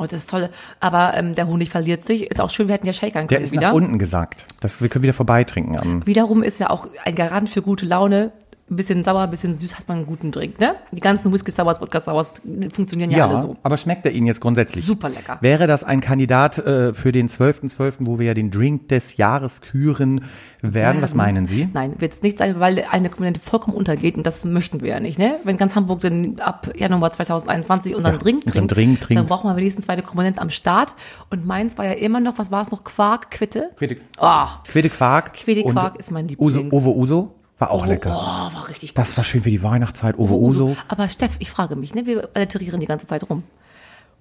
Oh, 0.00 0.04
das 0.04 0.12
ist 0.12 0.30
toll. 0.30 0.48
Aber 0.78 1.14
ähm, 1.14 1.34
der 1.34 1.48
Honig 1.48 1.70
verliert 1.70 2.04
sich. 2.04 2.30
Ist 2.30 2.40
auch 2.40 2.50
schön, 2.50 2.68
wir 2.68 2.74
hätten 2.74 2.86
ja 2.86 2.92
Shakern 2.92 3.26
Der 3.26 3.38
können 3.38 3.44
ist 3.46 3.52
wieder. 3.52 3.68
nach 3.68 3.72
unten 3.74 3.98
gesackt. 3.98 4.46
Das, 4.60 4.80
wir 4.80 4.88
können 4.88 5.02
wieder 5.02 5.12
vorbeitrinken. 5.12 5.78
Am, 5.80 6.06
Wiederum 6.06 6.42
ist 6.44 6.60
ja 6.60 6.70
auch 6.70 6.86
ein 7.04 7.14
Garant 7.16 7.48
für 7.48 7.62
gute 7.62 7.84
Laune. 7.86 8.30
Ein 8.70 8.76
bisschen 8.76 9.02
sauer, 9.04 9.20
ein 9.22 9.30
bisschen 9.30 9.54
süß 9.54 9.76
hat 9.78 9.88
man 9.88 9.98
einen 9.98 10.06
guten 10.06 10.30
Drink, 10.30 10.60
ne? 10.60 10.74
Die 10.92 11.00
ganzen 11.00 11.32
Whisky 11.32 11.50
Sours, 11.50 11.80
Wodka 11.80 12.00
Sours 12.00 12.34
funktionieren 12.74 13.10
ja, 13.10 13.18
ja, 13.18 13.28
alle 13.28 13.40
so. 13.40 13.56
aber 13.62 13.76
schmeckt 13.78 14.04
er 14.04 14.12
Ihnen 14.12 14.26
jetzt 14.26 14.40
grundsätzlich? 14.40 14.84
Super 14.84 15.08
lecker. 15.08 15.38
Wäre 15.40 15.66
das 15.66 15.84
ein 15.84 16.00
Kandidat 16.00 16.58
äh, 16.58 16.92
für 16.92 17.10
den 17.12 17.28
12.12., 17.28 17.94
wo 18.00 18.18
wir 18.18 18.26
ja 18.26 18.34
den 18.34 18.50
Drink 18.50 18.88
des 18.88 19.16
Jahres 19.16 19.62
küren 19.62 20.22
werden? 20.60 21.00
Was 21.00 21.14
meinen 21.14 21.46
Sie? 21.46 21.68
Nein, 21.72 21.94
wird 21.98 22.12
es 22.12 22.22
nicht 22.22 22.38
sein, 22.38 22.60
weil 22.60 22.84
eine 22.90 23.08
Komponente 23.08 23.40
vollkommen 23.40 23.76
untergeht 23.76 24.16
und 24.16 24.26
das 24.26 24.44
möchten 24.44 24.80
wir 24.82 24.90
ja 24.90 25.00
nicht, 25.00 25.18
ne? 25.18 25.36
Wenn 25.44 25.56
ganz 25.56 25.74
Hamburg 25.74 26.00
dann 26.00 26.38
ab 26.40 26.70
Januar 26.76 27.10
2021 27.10 27.94
unseren 27.94 28.12
Ja, 28.14 28.18
Drink 28.18 28.42
unseren 28.46 28.68
trinkt, 28.68 28.76
Drink 28.76 29.00
trinkt. 29.00 29.18
dann 29.20 29.26
brauchen 29.26 29.48
wir 29.50 29.56
wenigstens 29.56 29.86
zweite 29.86 30.02
Komponente 30.02 30.40
am 30.42 30.50
Start. 30.50 30.94
Und 31.30 31.46
meins 31.46 31.78
war 31.78 31.86
ja 31.86 31.92
immer 31.92 32.20
noch, 32.20 32.38
was 32.38 32.50
war 32.50 32.62
es 32.62 32.70
noch? 32.70 32.84
Quark, 32.84 33.30
Quitte? 33.30 33.70
Quete, 33.76 33.96
Oh, 34.20 34.44
Quete 34.66 34.90
Quark. 34.90 35.32
Und 35.64 35.72
Quark 35.72 35.98
ist 35.98 36.10
mein 36.10 36.26
Uso, 36.38 36.58
Lieblings. 36.60 36.72
Ovo 36.74 36.92
Uso 36.92 37.37
war 37.58 37.70
auch 37.70 37.84
oh, 37.84 37.88
lecker. 37.88 38.10
Oh, 38.10 38.54
war 38.54 38.68
richtig 38.68 38.90
gut. 38.90 38.98
Das 38.98 39.16
war 39.16 39.24
schön 39.24 39.42
für 39.42 39.50
die 39.50 39.62
Weihnachtszeit. 39.62 40.18
Ovo 40.18 40.36
Uso. 40.36 40.76
Aber 40.86 41.08
Steff, 41.08 41.36
ich 41.38 41.50
frage 41.50 41.76
mich, 41.76 41.94
ne? 41.94 42.06
Wir 42.06 42.28
alterieren 42.34 42.80
die 42.80 42.86
ganze 42.86 43.06
Zeit 43.06 43.28
rum. 43.28 43.42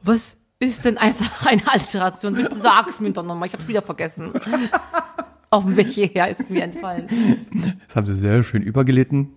Was 0.01 0.37
ist 0.59 0.85
denn 0.85 0.97
einfach 0.97 1.45
eine 1.45 1.71
Alteration? 1.71 2.33
Bitte 2.33 2.57
sag's 2.57 2.99
mir 2.99 3.11
doch 3.11 3.23
nochmal, 3.23 3.47
ich 3.47 3.53
hab's 3.53 3.67
wieder 3.67 3.81
vergessen. 3.81 4.33
Auf 5.49 5.63
dem 5.63 5.77
Weg 5.77 5.87
hierher 5.87 6.29
ist 6.29 6.41
es 6.41 6.49
mir 6.49 6.63
entfallen. 6.63 7.07
Das 7.87 7.95
haben 7.95 8.07
Sie 8.07 8.13
sehr 8.13 8.43
schön 8.43 8.63
übergelitten. 8.63 9.33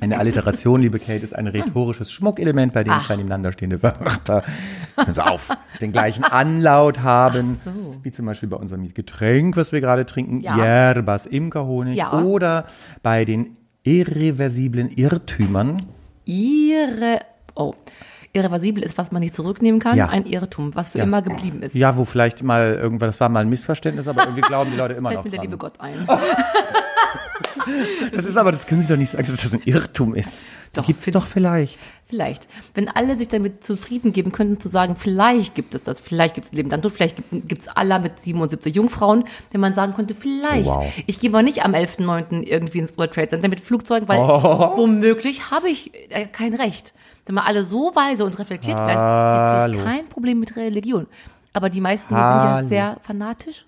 Eine 0.00 0.18
Alliteration, 0.18 0.80
liebe 0.82 0.98
Kate, 0.98 1.22
ist 1.24 1.34
ein 1.34 1.46
rhetorisches 1.46 2.10
Schmuckelement, 2.10 2.72
bei 2.72 2.82
dem 2.82 2.92
Ach. 2.94 3.06
zwei 3.06 3.16
nebeneinander 3.16 3.52
stehende 3.52 3.82
Wörter 3.82 4.42
also 4.96 5.22
auf 5.22 5.48
den 5.80 5.92
gleichen 5.92 6.24
Anlaut 6.24 7.00
haben. 7.02 7.56
Ach 7.60 7.64
so. 7.64 7.96
Wie 8.02 8.10
zum 8.10 8.26
Beispiel 8.26 8.48
bei 8.48 8.56
unserem 8.56 8.92
Getränk, 8.92 9.56
was 9.56 9.72
wir 9.72 9.80
gerade 9.80 10.04
trinken, 10.06 10.40
Ja. 10.40 10.56
Yerbas 10.56 11.26
Imkerhonig. 11.26 11.96
Ja. 11.96 12.22
Oder 12.22 12.66
bei 13.02 13.24
den 13.24 13.56
irreversiblen 13.84 14.90
Irrtümern. 14.90 15.76
Ihre, 16.24 17.20
oh, 17.54 17.74
irreversibel 18.32 18.82
ist, 18.82 18.98
was 18.98 19.12
man 19.12 19.20
nicht 19.20 19.34
zurücknehmen 19.34 19.78
kann. 19.78 19.96
Ja. 19.96 20.08
Ein 20.08 20.26
Irrtum, 20.26 20.74
was 20.74 20.90
für 20.90 20.98
Ja. 20.98 21.04
immer 21.04 21.22
geblieben 21.22 21.62
ist. 21.62 21.74
Ja, 21.74 21.96
wo 21.96 22.04
vielleicht 22.04 22.42
mal 22.42 22.72
irgendwas, 22.74 23.08
das 23.10 23.20
war 23.20 23.28
mal 23.28 23.40
ein 23.40 23.48
Missverständnis, 23.48 24.08
aber 24.08 24.22
irgendwie 24.22 24.40
glauben 24.40 24.70
die 24.72 24.76
Leute 24.76 24.94
immer 24.98 25.10
Fällt 25.10 25.18
noch 25.18 25.24
mir 25.24 25.30
der 25.30 25.38
dran. 25.38 25.46
liebe 25.46 25.56
Gott 25.58 25.74
ein. 25.80 25.94
Das 28.14 28.24
ist 28.24 28.36
aber, 28.36 28.52
das 28.52 28.66
können 28.66 28.82
Sie 28.82 28.88
doch 28.88 28.96
nicht 28.96 29.10
sagen, 29.10 29.24
dass 29.26 29.40
das 29.42 29.54
ein 29.54 29.62
Irrtum 29.64 30.14
ist. 30.14 30.46
Doch, 30.72 30.86
gibt's 30.86 31.04
find- 31.04 31.14
doch 31.16 31.26
vielleicht. 31.26 31.78
Vielleicht. 32.06 32.46
Wenn 32.74 32.88
alle 32.88 33.16
sich 33.16 33.28
damit 33.28 33.64
zufrieden 33.64 34.12
geben 34.12 34.30
könnten, 34.30 34.60
zu 34.60 34.68
sagen, 34.68 34.94
vielleicht 34.96 35.54
gibt 35.54 35.74
es 35.74 35.82
das, 35.82 36.00
vielleicht 36.00 36.34
gibt 36.34 36.46
es 36.46 36.52
Leben 36.52 36.68
dann 36.68 36.82
tot, 36.82 36.92
vielleicht 36.92 37.16
gibt 37.32 37.62
es 37.62 37.68
Allah 37.68 37.98
mit 37.98 38.20
77 38.20 38.74
Jungfrauen, 38.76 39.24
wenn 39.52 39.60
man 39.60 39.74
sagen 39.74 39.94
könnte, 39.94 40.14
vielleicht. 40.14 40.66
Wow. 40.68 40.92
Ich 41.06 41.18
gehe 41.18 41.30
mal 41.30 41.42
nicht 41.42 41.64
am 41.64 41.72
11.9. 41.74 42.42
irgendwie 42.42 42.78
ins 42.78 42.96
World 42.98 43.12
Trade 43.14 43.28
Center 43.28 43.48
mit 43.48 43.60
Flugzeugen, 43.60 44.06
weil 44.08 44.20
Oh. 44.20 44.76
womöglich 44.76 45.50
habe 45.50 45.68
ich 45.70 45.92
äh, 46.10 46.26
kein 46.26 46.54
Recht. 46.54 46.92
Wenn 47.26 47.36
mal 47.36 47.44
alle 47.46 47.64
so 47.64 47.92
weise 47.94 48.24
und 48.26 48.38
reflektiert 48.38 48.76
werden, 48.78 48.90
hätte 48.90 48.98
Hallo. 49.00 49.78
ich 49.78 49.84
kein 49.84 50.06
Problem 50.06 50.38
mit 50.40 50.56
Religion. 50.56 51.06
Aber 51.54 51.70
die 51.70 51.80
meisten 51.80 52.10
sind 52.14 52.18
ja 52.18 52.50
Hallo. 52.56 52.68
sehr 52.68 52.96
fanatisch. 53.02 53.64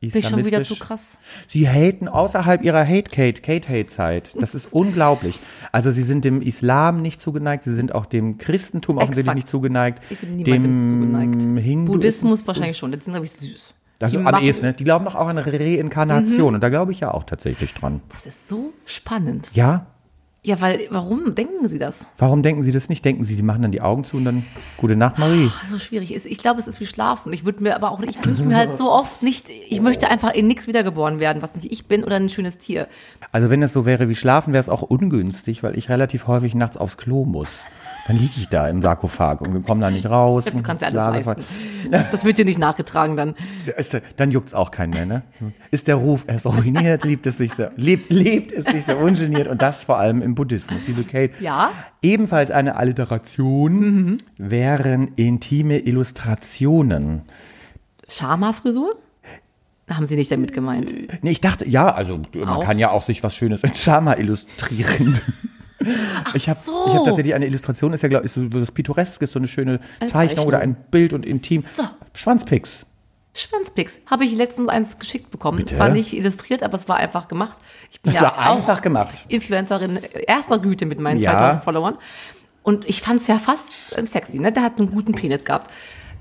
Bin 0.00 0.10
ich 0.14 0.28
schon 0.28 0.42
wieder 0.46 0.64
zu 0.64 0.76
krass. 0.76 1.18
Sie 1.46 1.68
haten 1.68 2.08
außerhalb 2.08 2.62
ihrer 2.62 2.86
Hate-Kate, 2.86 3.42
Kate-Hate-Zeit. 3.42 4.34
Das 4.40 4.54
ist 4.54 4.72
unglaublich. 4.72 5.38
Also 5.72 5.90
sie 5.90 6.02
sind 6.04 6.24
dem 6.24 6.40
Islam 6.40 7.02
nicht 7.02 7.20
zugeneigt, 7.20 7.64
sie 7.64 7.74
sind 7.74 7.94
auch 7.94 8.06
dem 8.06 8.38
Christentum 8.38 8.96
offensichtlich 8.96 9.34
nicht 9.34 9.48
zugeneigt. 9.48 10.02
Ich 10.08 10.18
bin 10.18 10.36
niemandem 10.36 10.82
zugeneigt. 10.88 11.42
Hinduismus. 11.42 11.86
Buddhismus 11.86 12.46
wahrscheinlich 12.46 12.78
schon. 12.78 12.92
Das 12.92 13.04
sind, 13.04 13.12
glaube 13.12 13.26
ich, 13.26 13.32
süß. 13.32 13.74
Das 13.98 14.12
Die 14.12 14.16
ist 14.16 14.20
am 14.20 14.24
machen- 14.32 14.40
Mhm. 14.42 14.46
ehesten, 14.48 14.64
ne? 14.64 14.72
Die 14.72 14.84
glauben 14.84 15.04
doch 15.04 15.14
auch 15.16 15.28
an 15.28 15.36
Reinkarnation. 15.36 16.54
Und 16.54 16.62
da 16.62 16.70
glaube 16.70 16.92
ich 16.92 17.00
ja 17.00 17.12
auch 17.12 17.24
tatsächlich 17.24 17.74
dran. 17.74 18.00
Das 18.08 18.24
ist 18.24 18.48
so 18.48 18.72
spannend. 18.86 19.50
Ja? 19.52 19.84
Ja, 20.42 20.58
weil, 20.62 20.86
warum 20.88 21.34
denken 21.34 21.68
Sie 21.68 21.78
das? 21.78 22.08
Warum 22.16 22.42
denken 22.42 22.62
Sie 22.62 22.72
das 22.72 22.88
nicht? 22.88 23.04
Denken 23.04 23.24
Sie, 23.24 23.34
Sie 23.34 23.42
machen 23.42 23.60
dann 23.60 23.72
die 23.72 23.82
Augen 23.82 24.04
zu 24.04 24.16
und 24.16 24.24
dann 24.24 24.46
Gute 24.78 24.96
Nacht, 24.96 25.18
Marie. 25.18 25.50
so 25.66 25.78
schwierig 25.78 26.14
ist. 26.14 26.24
Ich 26.24 26.38
glaube, 26.38 26.58
es 26.58 26.66
ist 26.66 26.80
wie 26.80 26.86
Schlafen. 26.86 27.30
Ich 27.34 27.44
würde 27.44 27.62
mir 27.62 27.74
aber 27.76 27.90
auch, 27.90 28.00
ich 28.00 28.24
wünsche 28.24 28.44
mir 28.44 28.56
halt 28.56 28.74
so 28.78 28.90
oft 28.90 29.22
nicht, 29.22 29.50
ich 29.50 29.82
möchte 29.82 30.08
einfach 30.08 30.32
in 30.32 30.46
nichts 30.46 30.66
wiedergeboren 30.66 31.20
werden, 31.20 31.42
was 31.42 31.54
nicht 31.56 31.70
ich 31.70 31.84
bin 31.86 32.04
oder 32.04 32.16
ein 32.16 32.30
schönes 32.30 32.56
Tier. 32.56 32.88
Also 33.32 33.50
wenn 33.50 33.62
es 33.62 33.74
so 33.74 33.84
wäre 33.84 34.08
wie 34.08 34.14
Schlafen, 34.14 34.54
wäre 34.54 34.62
es 34.62 34.70
auch 34.70 34.80
ungünstig, 34.80 35.62
weil 35.62 35.76
ich 35.76 35.90
relativ 35.90 36.26
häufig 36.26 36.54
nachts 36.54 36.78
aufs 36.78 36.96
Klo 36.96 37.26
muss. 37.26 37.50
Dann 38.10 38.18
liege 38.18 38.32
ich 38.38 38.48
da 38.48 38.66
im 38.66 38.82
Sarkophag 38.82 39.40
und 39.40 39.64
komme 39.64 39.82
da 39.82 39.88
nicht 39.88 40.10
raus. 40.10 40.44
Du 40.44 40.60
kannst 40.62 40.82
ja 40.82 40.88
alles 40.88 41.26
leisten. 41.26 41.44
Das 42.10 42.24
wird 42.24 42.38
dir 42.38 42.44
nicht 42.44 42.58
nachgetragen 42.58 43.14
dann. 43.14 43.36
Dann 44.16 44.32
juckt's 44.32 44.52
auch 44.52 44.72
keinen 44.72 44.90
mehr, 44.90 45.06
ne? 45.06 45.22
Ist 45.70 45.86
der 45.86 45.94
Ruf 45.94 46.24
erst 46.26 46.44
ruiniert, 46.44 47.04
liebt 47.04 47.24
es 47.28 47.36
sich 47.36 47.54
so, 47.54 47.68
lebt, 47.76 48.12
lebt 48.12 48.50
es 48.50 48.64
sich 48.64 48.84
so 48.84 48.96
ungeniert 48.96 49.46
und 49.46 49.62
das 49.62 49.84
vor 49.84 49.98
allem 49.98 50.22
im 50.22 50.34
Buddhismus. 50.34 50.80
Liebe 50.88 51.04
Kate. 51.04 51.34
Ja. 51.38 51.70
Ebenfalls 52.02 52.50
eine 52.50 52.74
Alliteration 52.74 54.18
wären 54.38 55.12
intime 55.14 55.78
Illustrationen. 55.78 57.22
Schama-Frisur? 58.08 58.96
Haben 59.88 60.06
Sie 60.06 60.16
nicht 60.16 60.32
damit 60.32 60.52
gemeint? 60.52 60.92
Nee, 61.22 61.30
ich 61.30 61.40
dachte, 61.40 61.68
ja, 61.68 61.94
also 61.94 62.22
man 62.34 62.48
Auch? 62.48 62.64
kann 62.64 62.80
ja 62.80 62.90
auch 62.90 63.04
sich 63.04 63.22
was 63.22 63.36
Schönes 63.36 63.62
in 63.62 63.72
Schama 63.72 64.14
illustrieren. 64.14 65.16
Ich 66.34 66.48
habe 66.48 66.58
so. 66.58 66.84
ich 66.86 66.94
hab 66.94 67.04
tatsächlich 67.04 67.34
eine 67.34 67.46
Illustration, 67.46 67.92
ist 67.92 68.02
ja, 68.02 68.08
glaube 68.08 68.26
ich, 68.26 68.32
so 68.32 68.42
was 68.52 68.70
Pittoreskes, 68.72 69.32
so 69.32 69.38
eine 69.38 69.48
schöne 69.48 69.80
Eine 70.00 70.10
Zeichnung 70.10 70.46
oder 70.46 70.58
Zeichnung. 70.58 70.76
ein 70.76 70.90
Bild 70.90 71.12
und 71.12 71.24
intim. 71.26 71.62
So. 71.62 71.84
Schwanzpicks. 72.14 72.80
Schwanzpicks. 73.34 74.00
Habe 74.06 74.24
ich 74.24 74.36
letztens 74.36 74.68
eins 74.68 74.98
geschickt 74.98 75.30
bekommen. 75.30 75.58
Bitte? 75.58 75.76
Zwar 75.76 75.88
nicht 75.90 76.12
illustriert, 76.12 76.62
aber 76.62 76.74
es 76.74 76.88
war 76.88 76.96
einfach 76.96 77.28
gemacht. 77.28 77.56
Ich 77.90 78.00
bin 78.00 78.12
Das 78.12 78.20
ja 78.20 78.28
war 78.28 78.38
einfach 78.38 78.82
gemacht. 78.82 79.24
Influencerin 79.28 79.98
erster 80.26 80.58
Güte 80.58 80.84
mit 80.86 80.98
meinen 80.98 81.20
Ja. 81.20 81.32
2000 81.38 81.64
Followern. 81.64 81.98
Und 82.62 82.88
ich 82.88 83.00
fand 83.02 83.22
es 83.22 83.26
ja 83.28 83.38
fast 83.38 83.96
sexy, 84.06 84.38
ne? 84.38 84.52
Der 84.52 84.62
hat 84.62 84.78
einen 84.78 84.90
guten 84.90 85.12
Penis 85.12 85.44
gehabt. 85.44 85.70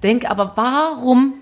Denk 0.04 0.30
aber, 0.30 0.54
warum 0.56 1.34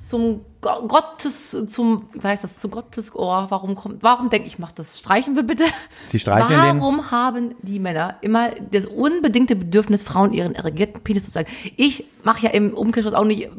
zum 0.00 0.40
Go- 0.62 0.86
Gottes, 0.88 1.56
zum, 1.68 2.06
wie 2.14 2.26
heißt 2.26 2.42
das, 2.42 2.58
zu 2.58 2.68
Gottes 2.70 3.14
Ohr, 3.14 3.46
warum 3.50 3.74
kommt, 3.74 4.02
warum 4.02 4.30
denke 4.30 4.46
ich, 4.48 4.58
mach 4.58 4.72
das, 4.72 4.98
streichen 4.98 5.36
wir 5.36 5.42
bitte. 5.42 5.64
Sie 6.08 6.18
streicheln 6.18 6.48
den? 6.62 6.80
Warum 6.80 7.10
haben 7.10 7.54
die 7.62 7.78
Männer 7.78 8.16
immer 8.22 8.50
das 8.70 8.86
unbedingte 8.86 9.56
Bedürfnis, 9.56 10.02
Frauen 10.02 10.32
ihren 10.32 10.54
erregierten 10.54 11.00
Penis 11.02 11.24
zu 11.24 11.30
zeigen? 11.30 11.50
Ich 11.76 12.04
mache 12.24 12.46
ja 12.46 12.50
im 12.52 12.72
Umkehrschluss 12.72 13.12
auch 13.14 13.24
nicht 13.24 13.50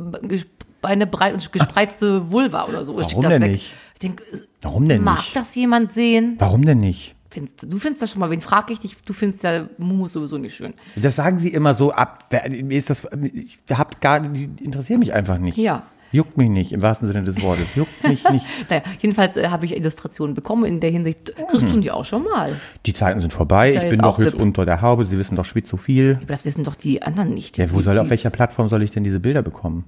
Beine 0.81 1.05
breit 1.05 1.33
und 1.33 1.51
gespreizte 1.51 2.31
Vulva 2.31 2.65
oder 2.65 2.83
so. 2.85 2.99
Ich 2.99 3.11
Warum 3.15 3.29
denn 3.29 3.41
weg. 3.43 3.51
nicht? 3.51 3.75
Ich 3.93 3.99
denk, 3.99 4.23
Warum 4.63 4.87
denn 4.87 5.03
mag 5.03 5.17
nicht? 5.17 5.35
das 5.35 5.53
jemand 5.53 5.93
sehen? 5.93 6.35
Warum 6.39 6.65
denn 6.65 6.79
nicht? 6.79 7.13
Du 7.61 7.77
findest 7.77 8.01
das 8.01 8.09
schon 8.11 8.19
mal, 8.19 8.31
wen 8.31 8.41
frag 8.41 8.69
ich 8.71 8.79
dich? 8.79 8.97
Du 9.03 9.13
findest 9.13 9.43
ja 9.43 9.69
Mumus 9.77 10.13
sowieso 10.13 10.37
nicht 10.39 10.55
schön. 10.55 10.73
Das 10.95 11.15
sagen 11.17 11.37
sie 11.37 11.49
immer 11.49 11.73
so 11.75 11.91
ab. 11.93 12.25
ist 12.69 12.89
das, 12.89 13.07
ich 13.33 13.59
hab 13.71 14.01
gar, 14.01 14.19
die 14.21 14.49
interessieren 14.63 14.99
mich 14.99 15.13
einfach 15.13 15.37
nicht. 15.37 15.57
Ja. 15.57 15.83
Juckt 16.11 16.37
mich 16.37 16.49
nicht, 16.49 16.73
im 16.73 16.81
wahrsten 16.81 17.07
Sinne 17.07 17.23
des 17.23 17.41
Wortes. 17.41 17.75
Juckt 17.75 18.03
mich 18.03 18.27
nicht. 18.29 18.45
Naja, 18.69 18.83
jedenfalls 18.99 19.37
äh, 19.37 19.47
habe 19.47 19.65
ich 19.65 19.75
Illustrationen 19.75 20.35
bekommen 20.35 20.65
in 20.65 20.79
der 20.79 20.91
Hinsicht, 20.91 21.33
kriegst 21.49 21.69
du 21.69 21.79
die 21.79 21.91
auch 21.91 22.05
schon 22.05 22.23
mal. 22.23 22.55
Die 22.85 22.93
Zeiten 22.93 23.19
sind 23.19 23.33
vorbei. 23.33 23.73
Ja 23.73 23.83
ich 23.83 23.89
bin 23.89 23.99
doch 23.99 24.19
jetzt 24.19 24.35
unter 24.35 24.65
der 24.65 24.81
Haube. 24.81 25.05
Sie 25.05 25.17
wissen 25.17 25.35
doch 25.35 25.45
schwitz 25.45 25.69
so 25.69 25.77
viel. 25.77 26.17
Aber 26.21 26.33
das 26.33 26.45
wissen 26.45 26.63
doch 26.63 26.75
die 26.75 27.01
anderen 27.01 27.33
nicht. 27.33 27.57
Ja, 27.57 27.71
wo 27.71 27.81
soll, 27.81 27.95
die, 27.95 28.01
auf 28.01 28.09
welcher 28.09 28.29
Plattform 28.29 28.69
soll 28.69 28.83
ich 28.83 28.91
denn 28.91 29.03
diese 29.03 29.19
Bilder 29.19 29.41
bekommen? 29.41 29.85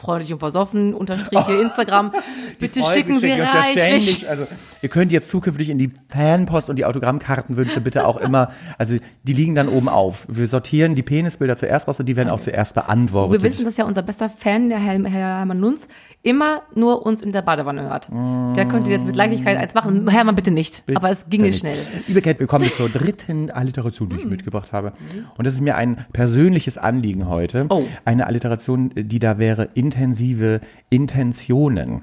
freundlich 0.00 0.32
und 0.32 0.38
versoffen, 0.38 0.94
Unterstriche, 0.94 1.52
Instagram. 1.52 2.12
Bitte 2.60 2.80
Voll, 2.80 2.92
schicken 2.92 3.20
wir 3.22 3.36
Sie 3.36 3.42
uns 3.42 3.52
ja 3.52 3.64
ständig, 3.64 4.28
also 4.28 4.46
ihr 4.82 4.88
könnt 4.88 5.12
jetzt 5.12 5.28
zukünftig 5.28 5.70
in 5.70 5.78
die 5.78 5.90
Fanpost 6.08 6.70
und 6.70 6.76
die 6.76 6.84
Autogrammkartenwünsche 6.84 7.80
bitte 7.80 8.06
auch 8.06 8.16
immer, 8.20 8.52
also 8.78 8.96
die 9.22 9.32
liegen 9.32 9.54
dann 9.54 9.68
oben 9.68 9.88
auf. 9.88 10.26
Wir 10.28 10.46
sortieren 10.46 10.94
die 10.94 11.02
Penisbilder 11.02 11.56
zuerst 11.56 11.88
raus 11.88 11.98
und 11.98 12.06
die 12.06 12.16
werden 12.16 12.28
auch 12.28 12.40
zuerst 12.40 12.74
beantwortet. 12.74 13.42
Wir 13.42 13.50
wissen, 13.50 13.64
dass 13.64 13.76
ja 13.76 13.84
unser 13.84 14.02
bester 14.02 14.28
Fan, 14.28 14.68
der 14.68 14.78
Herr, 14.78 15.02
Herr 15.04 15.38
Hermann 15.38 15.60
Nunz, 15.60 15.88
immer 16.22 16.62
nur 16.74 17.06
uns 17.06 17.22
in 17.22 17.32
der 17.32 17.42
Badewanne 17.42 17.82
hört. 17.82 18.10
Der 18.56 18.66
könnte 18.66 18.90
jetzt 18.90 19.06
mit 19.06 19.16
Leichtigkeit 19.16 19.56
eins 19.56 19.72
machen. 19.74 20.08
Hermann, 20.08 20.34
bitte 20.34 20.50
nicht. 20.50 20.82
Aber 20.94 21.10
es 21.10 21.24
Bitte 21.24 21.52
schnell. 21.52 21.78
Liebe 22.06 22.20
Kate, 22.20 22.38
willkommen 22.40 22.64
zur 22.76 22.88
dritten 22.88 23.50
Alliteration, 23.50 24.10
die 24.10 24.16
ich 24.16 24.24
mitgebracht 24.26 24.72
habe. 24.72 24.92
Und 25.38 25.46
das 25.46 25.54
ist 25.54 25.60
mir 25.60 25.76
ein 25.76 26.04
persönliches 26.12 26.76
Anliegen 26.76 27.28
heute. 27.28 27.66
Oh. 27.70 27.84
Eine 28.04 28.26
Alliteration, 28.26 28.90
die 28.94 29.18
da 29.18 29.38
wäre 29.38 29.70
intensive 29.74 30.60
Intentionen. 30.90 32.02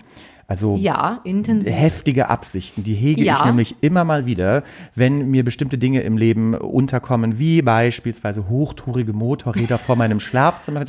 Also 0.50 0.78
Ja, 0.78 1.20
intensiv. 1.26 1.74
heftige 1.74 2.30
Absichten, 2.30 2.84
die 2.84 2.94
hege 2.94 3.22
Ja. 3.24 3.38
ich 3.40 3.46
nämlich 3.46 3.76
immer 3.82 4.06
mal 4.06 4.26
wieder, 4.26 4.64
wenn 4.96 5.30
mir 5.30 5.44
bestimmte 5.44 5.78
Dinge 5.78 6.02
im 6.02 6.18
Leben 6.18 6.54
unterkommen, 6.56 7.38
wie 7.38 7.62
beispielsweise 7.62 8.48
hochtourige 8.48 9.12
Motorräder 9.12 9.78
vor 9.78 9.98
meinem 9.98 10.22
Schlafzimmer. 10.22 10.86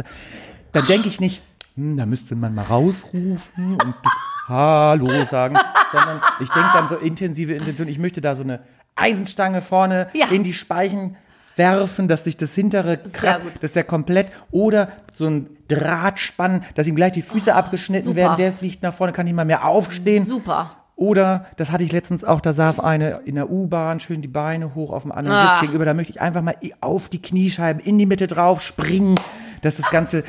Dann 0.71 0.87
denke 0.87 1.09
ich 1.09 1.21
nicht, 1.21 1.43
hm, 1.75 1.97
da 1.97 2.07
müsste 2.07 2.37
man 2.37 2.55
mal 2.55 2.63
rausrufen 2.67 3.73
und 3.75 3.95
Hallo 4.47 5.09
sagen, 5.29 5.57
sondern 5.93 6.21
ich 6.41 6.49
denke 6.51 6.71
dann 6.73 6.89
so 6.89 6.95
intensive 6.97 7.53
Intention, 7.53 7.89
ich 7.89 7.99
möchte 7.99 8.21
da 8.21 8.35
so 8.37 8.43
eine 8.45 8.61
Eisenstange 8.95 9.61
vorne 9.61 10.09
Ja. 10.15 10.29
in 10.29 10.43
die 10.45 10.55
Speichen 10.55 11.17
werfen, 11.59 12.09
dass 12.09 12.25
sich 12.25 12.37
das 12.37 12.55
hintere 12.55 12.99
gut. 12.99 13.53
dass 13.61 13.73
der 13.73 13.85
komplett 13.85 14.29
oder 14.51 14.89
so 15.13 15.27
ein 15.27 15.49
Drahtspann, 15.69 16.63
dass 16.75 16.87
ihm 16.87 16.97
gleich 16.97 17.13
die 17.13 17.23
Füße 17.23 17.55
abgeschnitten 17.55 18.05
super. 18.07 18.17
werden, 18.17 18.37
der 18.39 18.53
fliegt 18.53 18.83
nach 18.83 18.95
vorne, 18.95 19.13
kann 19.13 19.27
nicht 19.27 19.35
mal 19.35 19.45
mehr 19.45 19.65
aufstehen. 19.67 20.25
Super. 20.25 20.73
Oder, 20.97 21.47
das 21.57 21.71
hatte 21.71 21.85
ich 21.85 21.93
letztens 21.93 22.25
auch, 22.25 22.41
da 22.41 22.53
saß 22.53 22.81
eine 22.81 23.21
in 23.25 23.37
der 23.37 23.49
U-Bahn, 23.51 24.01
schön 24.01 24.21
die 24.21 24.27
Beine 24.29 24.75
hoch 24.75 24.91
auf 24.91 25.03
dem 25.03 25.13
anderen 25.13 25.37
Ah. 25.39 25.53
Sitz 25.53 25.61
gegenüber. 25.61 25.85
Da 25.85 25.95
möchte 25.95 26.11
ich 26.13 26.21
einfach 26.21 26.43
mal 26.43 26.57
auf 26.81 27.09
die 27.09 27.23
Kniescheiben 27.23 27.81
in 27.81 27.99
die 27.99 28.07
Mitte 28.07 28.27
drauf 28.27 28.61
springen, 28.61 29.15
dass 29.63 29.77
das 29.77 29.91
Ganze 29.91 30.25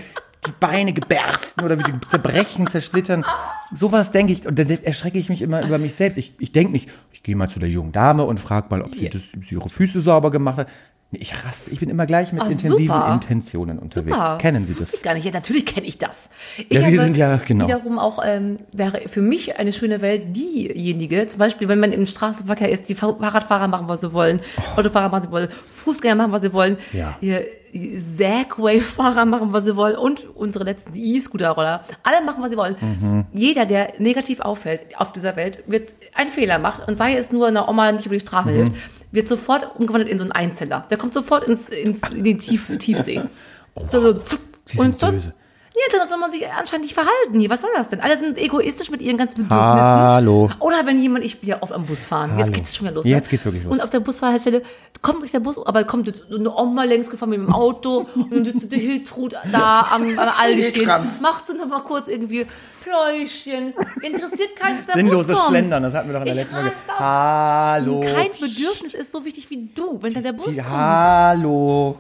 die 0.46 0.52
Beine 0.60 0.94
gebersten 0.94 1.64
oder 1.66 1.78
wie 1.80 1.84
die 1.84 1.94
zerbrechen, 2.10 2.68
zersplittern. 2.68 3.26
Sowas 3.74 4.12
denke 4.12 4.32
ich, 4.32 4.48
und 4.48 4.58
dann 4.60 4.70
erschrecke 4.70 5.18
ich 5.18 5.28
mich 5.30 5.42
immer 5.42 5.66
über 5.66 5.80
mich 5.80 5.96
selbst. 5.96 6.18
Ich, 6.18 6.34
ich 6.40 6.52
denke 6.52 6.72
nicht, 6.72 6.90
ich 7.12 7.24
gehe 7.24 7.36
mal 7.36 7.50
zu 7.50 7.60
der 7.60 7.68
jungen 7.70 7.92
Dame 7.92 8.24
und 8.24 8.40
frage 8.40 8.68
mal, 8.70 8.82
ob 8.84 8.94
sie, 8.96 9.10
das, 9.10 9.22
ob 9.36 9.44
sie 9.44 9.56
ihre 9.56 9.70
Füße 9.70 10.00
sauber 10.02 10.30
gemacht 10.32 10.58
hat. 10.60 10.68
Nee, 11.12 11.20
ich 11.24 11.34
raste, 11.44 11.72
ich 11.72 11.80
bin 11.80 11.90
immer 11.90 12.06
gleich 12.06 12.32
mit 12.34 12.40
Ah, 12.44 12.46
intensiven 12.46 12.86
super. 12.86 13.12
Intentionen 13.14 13.80
unterwegs. 13.80 14.16
Super. 14.16 14.38
Kennen 14.38 14.62
Sie 14.62 14.76
das? 14.76 14.94
Ich 14.94 15.02
gar 15.02 15.16
nicht. 15.16 15.26
Ja, 15.26 15.32
natürlich 15.32 15.66
kenne 15.66 15.88
ich 15.88 15.98
das. 15.98 16.30
Ich 16.58 16.72
Ja, 16.72 16.84
Sie 16.84 16.98
sind 16.98 17.18
ja- 17.18 17.38
genau. 17.38 17.66
Wiederum 17.68 17.98
auch 17.98 18.22
ähm, 18.24 18.58
wäre 18.74 19.02
für 19.10 19.22
mich 19.24 19.58
eine 19.58 19.74
schöne 19.74 20.02
Welt 20.02 20.36
diejenige, 20.36 21.26
zum 21.26 21.40
Beispiel, 21.40 21.68
wenn 21.68 21.80
man 21.80 21.94
im 21.94 22.06
Straßenverkehr 22.06 22.70
ist, 22.70 22.90
die 22.90 22.96
Fahr- 22.96 23.18
Fahrradfahrer 23.20 23.68
machen, 23.68 23.88
was 23.88 24.02
sie 24.02 24.14
wollen, 24.14 24.40
Autofahrer 24.76 25.10
machen, 25.10 25.14
was 25.14 25.24
sie 25.24 25.32
wollen, 25.32 25.50
Fußgänger 25.70 26.14
machen, 26.16 26.32
was 26.32 26.44
sie 26.44 26.54
wollen, 26.54 26.78
Oh. 26.94 26.98
Ja. 26.98 27.18
die 27.22 27.98
Segway-Fahrer 27.98 29.26
machen, 29.26 29.52
was 29.52 29.66
sie 29.66 29.76
wollen 29.76 29.96
und 29.98 30.28
unsere 30.36 30.64
letzten 30.64 30.94
E-Scooter-Roller. 30.96 31.84
Alle 32.04 32.24
machen, 32.26 32.42
was 32.44 32.52
sie 32.52 32.58
wollen. 32.58 32.76
Mhm. 32.80 33.26
Jeder, 33.34 33.66
der 33.66 33.94
negativ 34.00 34.42
auffällt 34.42 34.82
auf 35.00 35.12
dieser 35.12 35.36
Welt, 35.36 35.64
wird 35.68 35.94
einen 36.14 36.30
Fehler 36.30 36.60
machen 36.60 36.84
und 36.88 36.98
sei 36.98 37.16
es 37.16 37.32
nur 37.32 37.48
einer 37.48 37.68
Oma 37.70 37.92
nicht 37.92 38.06
über 38.06 38.16
die 38.16 38.24
Mhm. 38.24 38.28
Straße 38.28 38.52
hilft, 38.52 38.74
wird 39.12 39.28
sofort 39.28 39.76
umgewandelt 39.80 40.10
in 40.12 40.18
so 40.18 40.24
einen 40.24 40.32
Einzeller. 40.32 40.86
Der 40.90 40.98
kommt 40.98 41.14
sofort 41.14 41.44
ins, 41.46 41.70
ins, 41.70 42.02
in 42.12 42.24
die 42.24 42.38
Tief, 42.38 42.78
Tiefsee. 42.78 43.22
so, 43.90 44.00
so, 44.14 44.20
Sie 44.66 44.78
sind 44.78 45.02
dann- 45.02 45.16
böse. 45.16 45.34
Ja, 45.76 46.00
dann 46.00 46.10
soll 46.10 46.18
man 46.18 46.32
sich 46.32 46.48
anscheinend 46.48 46.86
nicht 46.86 46.96
verhalten. 46.96 47.48
Was 47.50 47.62
soll 47.62 47.70
das 47.76 47.90
denn? 47.90 48.00
Alle 48.02 48.18
sind 48.18 48.38
egoistisch 48.40 48.90
mit 48.90 49.02
ihren 49.02 49.18
ganzen 49.18 49.44
Bedürfnissen. 49.44 49.80
Hallo. 49.80 50.50
Oder 50.60 50.86
wenn 50.86 51.00
jemand, 51.00 51.24
ich 51.24 51.40
bin 51.40 51.50
ja 51.50 51.62
oft 51.62 51.72
am 51.72 51.86
Bus 51.86 52.06
fahren. 52.06 52.32
Jetzt 52.38 52.48
Hallo. 52.48 52.58
geht's 52.58 52.76
schon 52.76 52.88
wieder 52.88 52.96
los. 52.96 53.06
Jetzt 53.06 53.26
ne? 53.26 53.30
geht's 53.30 53.46
wirklich 53.46 53.64
los. 53.64 53.74
Und 53.74 53.82
auf 53.82 53.92
der 53.92 54.00
Busfahrstelle 54.00 54.64
kommt 55.04 55.22
nicht 55.22 55.34
der 55.34 55.42
Bus, 55.42 55.64
aber 55.64 55.84
kommt 55.84 56.08
jetzt 56.08 56.24
so 56.28 56.38
eine 56.38 56.54
Oma 56.56 56.86
längs 56.86 57.10
gefahren 57.10 57.30
mit 57.30 57.40
dem 57.40 57.54
Auto 57.54 58.08
und 58.16 58.32
dann 58.32 58.44
sitzt 58.46 58.72
die 58.74 58.80
Hiltrud 58.80 59.36
da 59.52 59.88
am, 59.92 60.18
am 60.18 60.30
Aldi 60.38 60.72
stehen. 60.72 60.88
Macht 61.22 61.48
sie 61.48 61.54
noch 61.56 61.68
mal 61.68 61.82
kurz 61.82 62.08
irgendwie 62.08 62.48
Pläuschen. 62.84 63.74
Interessiert 64.02 64.56
keinen, 64.56 64.78
dass 64.78 64.86
der 64.88 64.96
Sinnloses 64.96 65.28
Bus 65.28 65.38
kommt. 65.38 65.50
Schlendern, 65.50 65.84
das 65.84 65.94
hatten 65.94 66.10
wir 66.10 66.14
doch 66.14 66.26
in 66.26 66.26
der 66.26 66.36
Ich 66.36 66.42
letzten 66.42 66.56
Folge. 66.56 66.72
Hallo. 66.98 68.00
Kein 68.02 68.32
Bedürfnis 68.32 68.94
ist 68.96 69.12
so 69.12 69.24
wichtig 69.24 69.50
wie 69.52 69.70
du, 69.76 70.02
wenn 70.02 70.14
dann 70.14 70.24
der 70.24 70.34
Bus 70.34 70.48
Die, 70.48 70.56
kommt. 70.58 70.70
hallo. 70.70 71.96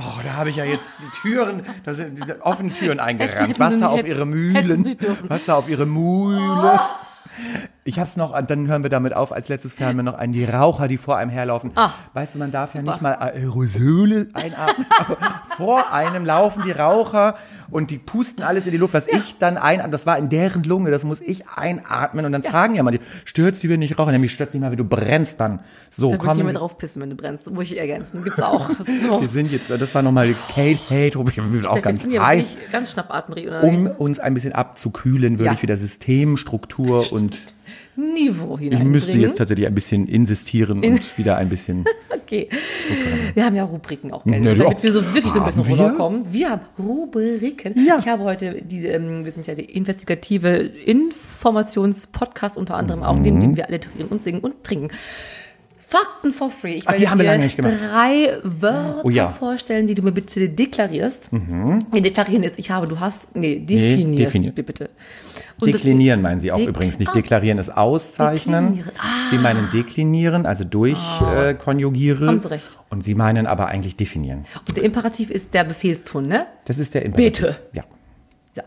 Oh, 0.00 0.20
da 0.22 0.34
habe 0.34 0.50
ich 0.50 0.56
ja 0.56 0.64
jetzt 0.64 0.92
die 1.00 1.20
Türen, 1.20 1.66
da 1.84 1.92
sind 1.94 2.24
die 2.24 2.40
offenen 2.40 2.72
Türen 2.72 3.00
eingerannt. 3.00 3.58
Wasser 3.58 3.90
auf 3.90 4.06
ihre 4.06 4.26
Mühlen. 4.26 4.96
Oh. 5.02 5.28
Wasser 5.28 5.56
auf 5.56 5.68
ihre 5.68 5.86
Mühle. 5.86 6.78
Ich 7.88 7.98
hab's 7.98 8.16
noch, 8.16 8.38
dann 8.44 8.66
hören 8.68 8.82
wir 8.82 8.90
damit 8.90 9.14
auf, 9.14 9.32
als 9.32 9.48
letztes 9.48 9.80
hören 9.80 9.96
wir 9.96 10.02
noch 10.02 10.12
einen, 10.12 10.34
die 10.34 10.44
Raucher, 10.44 10.88
die 10.88 10.98
vor 10.98 11.16
einem 11.16 11.30
herlaufen. 11.30 11.70
Ah, 11.74 11.92
weißt 12.12 12.34
du, 12.34 12.38
man 12.38 12.50
darf 12.50 12.74
ja 12.74 12.82
nicht 12.82 13.00
mal 13.00 13.14
Aerosole 13.14 14.28
einatmen, 14.34 14.84
vor 15.56 15.90
einem 15.90 16.26
laufen 16.26 16.64
die 16.66 16.70
Raucher 16.72 17.36
und 17.70 17.90
die 17.90 17.96
pusten 17.96 18.42
alles 18.42 18.66
in 18.66 18.72
die 18.72 18.78
Luft, 18.78 18.92
was 18.92 19.08
ich 19.08 19.38
dann 19.38 19.56
einatme. 19.56 19.90
Das 19.90 20.04
war 20.04 20.18
in 20.18 20.28
deren 20.28 20.64
Lunge, 20.64 20.90
das 20.90 21.02
muss 21.04 21.22
ich 21.22 21.48
einatmen 21.48 22.26
und 22.26 22.32
dann 22.32 22.42
fragen 22.42 22.74
ja 22.74 22.82
mal 22.82 22.90
die, 22.90 23.00
stört 23.24 23.56
sie, 23.56 23.70
wenn 23.70 23.80
ich 23.80 23.98
rauche? 23.98 24.12
Nämlich 24.12 24.32
stört 24.32 24.52
nicht 24.52 24.60
mal, 24.62 24.70
wie 24.70 24.76
du 24.76 24.84
brennst 24.84 25.40
dann. 25.40 25.60
So, 25.90 26.12
Da 26.12 26.18
würde 26.20 26.32
ich 26.32 26.44
mehr 26.44 26.46
wir- 26.52 26.58
drauf 26.58 26.76
pissen, 26.76 27.00
wenn 27.00 27.08
du 27.08 27.16
brennst. 27.16 27.50
Muss 27.50 27.64
ich 27.70 27.78
ergänzen. 27.78 28.22
Gibt's 28.22 28.40
auch. 28.40 28.68
So. 29.08 29.20
wir 29.22 29.28
sind 29.28 29.50
jetzt, 29.50 29.70
das 29.70 29.94
war 29.94 30.02
nochmal 30.02 30.34
Kate 30.54 30.78
Hate, 30.90 31.18
ich 31.30 31.34
bin 31.36 31.64
auch 31.66 31.74
Da 31.76 31.80
ganz 31.80 32.04
heiß. 32.04 32.46
ganz 32.72 32.92
schnappatmig 32.92 33.46
oder 33.46 33.62
Um 33.62 33.86
uns 33.86 34.18
ein 34.18 34.34
bisschen 34.34 34.52
abzukühlen, 34.52 35.38
würde 35.38 35.46
Ja. 35.46 35.52
ich 35.52 35.62
wieder 35.62 35.76
Systemstruktur 35.76 37.12
und 37.12 37.38
Niveau 37.98 38.54
ich 38.54 38.60
hineinbringen. 38.60 38.92
müsste 38.92 39.18
jetzt 39.18 39.38
tatsächlich 39.38 39.66
ein 39.66 39.74
bisschen 39.74 40.06
insistieren 40.06 40.84
und 40.84 41.18
wieder 41.18 41.36
ein 41.36 41.48
bisschen. 41.48 41.84
Okay. 42.28 42.50
Wir 43.32 43.46
haben 43.46 43.56
ja 43.56 43.64
Rubriken 43.64 44.12
auch, 44.12 44.22
gell? 44.24 44.34
Ja, 44.44 44.54
damit 44.54 44.76
doch. 44.76 44.82
wir 44.82 44.92
so 44.92 45.02
wirklich 45.14 45.32
so 45.32 45.40
ein 45.40 45.46
bisschen 45.46 45.66
Haben 45.78 46.26
wir? 46.26 46.32
Wir 46.32 46.50
haben 46.50 46.60
Rubriken. 46.78 47.72
Ja. 47.86 47.96
Ich 47.98 48.06
habe 48.06 48.22
heute 48.24 48.60
diese, 48.62 48.88
ähm, 48.88 49.24
wir 49.24 49.32
sind 49.32 49.46
ja 49.46 49.54
die 49.54 49.64
investigative 49.64 50.56
Informationspodcast 50.58 52.58
unter 52.58 52.74
anderem 52.76 53.02
auch, 53.02 53.16
Mhm. 53.16 53.22
neben 53.22 53.40
dem 53.40 53.56
wir 53.56 53.66
alle 53.66 53.80
trinken 53.80 54.12
und 54.12 54.22
singen 54.22 54.40
und 54.40 54.62
trinken. 54.62 54.88
Fakten 55.90 56.32
for 56.32 56.50
free. 56.50 56.74
Ich 56.74 56.86
Ach, 56.88 56.94
die 56.96 57.08
haben 57.08 57.16
wir 57.18 57.24
dir 57.24 57.30
lange 57.30 57.44
nicht 57.44 57.56
gemacht. 57.56 57.80
drei 57.80 58.36
Wörter 58.44 59.04
Oh 59.04 59.08
ja. 59.10 59.26
vorstellen, 59.26 59.86
die 59.86 59.94
du 59.94 60.02
mir 60.02 60.12
bitte 60.12 60.46
deklarierst. 60.48 61.30
Nee, 61.32 62.00
deklarieren 62.02 62.42
ist, 62.42 62.58
ich 62.58 62.70
habe, 62.70 62.86
du 62.86 63.00
hast, 63.00 63.34
nee, 63.34 63.58
definierst 63.60 64.34
definieren. 64.34 64.54
mir 64.54 64.62
bitte. 64.64 64.90
Und 65.60 65.72
Deklinieren 65.74 66.20
meinen 66.22 66.40
Sie 66.40 66.52
auch 66.52 66.58
Dek- 66.58 66.68
übrigens 66.68 66.98
nicht. 66.98 67.08
Ah. 67.08 67.14
Deklarieren 67.14 67.58
ist 67.58 67.70
auszeichnen. 67.76 68.84
Ah. 68.98 69.28
Sie 69.30 69.38
meinen 69.38 69.70
deklinieren, 69.70 70.44
also 70.46 70.62
durchkonjugieren. 70.64 71.48
Äh, 71.48 71.54
konjugieren. 71.54 72.28
Haben 72.28 72.38
Sie 72.38 72.50
recht. 72.50 72.78
Und 72.90 73.02
Sie 73.02 73.14
meinen 73.14 73.46
aber 73.46 73.66
eigentlich 73.68 73.96
definieren. 73.96 74.44
Und 74.68 74.76
der 74.76 74.84
Imperativ 74.84 75.30
ist 75.30 75.54
der 75.54 75.64
Befehlston, 75.64 76.28
ne? 76.28 76.46
Das 76.66 76.78
ist 76.78 76.92
der 76.94 77.04
Imperativ. 77.04 77.32
Bitte. 77.40 77.56
Ja. 77.72 77.84
Ja. 78.56 78.62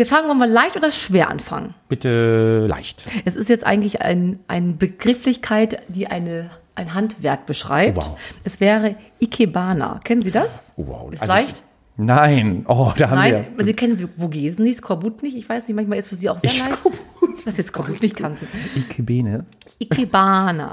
Wir 0.00 0.06
fangen 0.06 0.28
wollen 0.30 0.38
wir 0.38 0.46
leicht 0.46 0.76
oder 0.76 0.90
schwer 0.92 1.28
anfangen. 1.28 1.74
Bitte 1.90 2.64
leicht. 2.66 3.02
Es 3.26 3.36
ist 3.36 3.50
jetzt 3.50 3.66
eigentlich 3.66 4.00
ein, 4.00 4.38
eine 4.48 4.72
Begrifflichkeit, 4.72 5.82
die 5.88 6.06
eine, 6.06 6.48
ein 6.74 6.94
Handwerk 6.94 7.44
beschreibt. 7.44 7.98
Wow. 7.98 8.16
Es 8.42 8.60
wäre 8.60 8.94
Ikebana. 9.20 10.00
Kennen 10.02 10.22
Sie 10.22 10.30
das? 10.30 10.72
Oh, 10.76 10.86
Wow. 10.86 11.12
Ist 11.12 11.20
Also- 11.20 11.34
leicht? 11.34 11.62
Nein. 11.98 12.64
Oh, 12.66 12.94
da 12.96 13.10
haben 13.10 13.18
Nein, 13.18 13.46
wir. 13.54 13.64
Sie 13.66 13.74
kennen 13.74 14.08
Vogesen 14.18 14.64
nicht, 14.64 14.78
Skorbut 14.78 15.22
nicht. 15.22 15.36
Ich 15.36 15.46
weiß 15.46 15.68
nicht, 15.68 15.76
manchmal 15.76 15.98
ist 15.98 16.06
für 16.06 16.16
Sie 16.16 16.30
auch 16.30 16.38
sehr 16.38 16.50
Ich 16.50 16.66
leicht. 16.66 16.78
Skorbut. 16.80 16.98
Dass 17.46 17.56
Sie 17.56 17.62
Skorbut 17.62 18.00
nicht 18.00 18.16
kannten. 18.16 18.48
Ikebene. 18.74 19.44
Ikebana. 19.80 20.72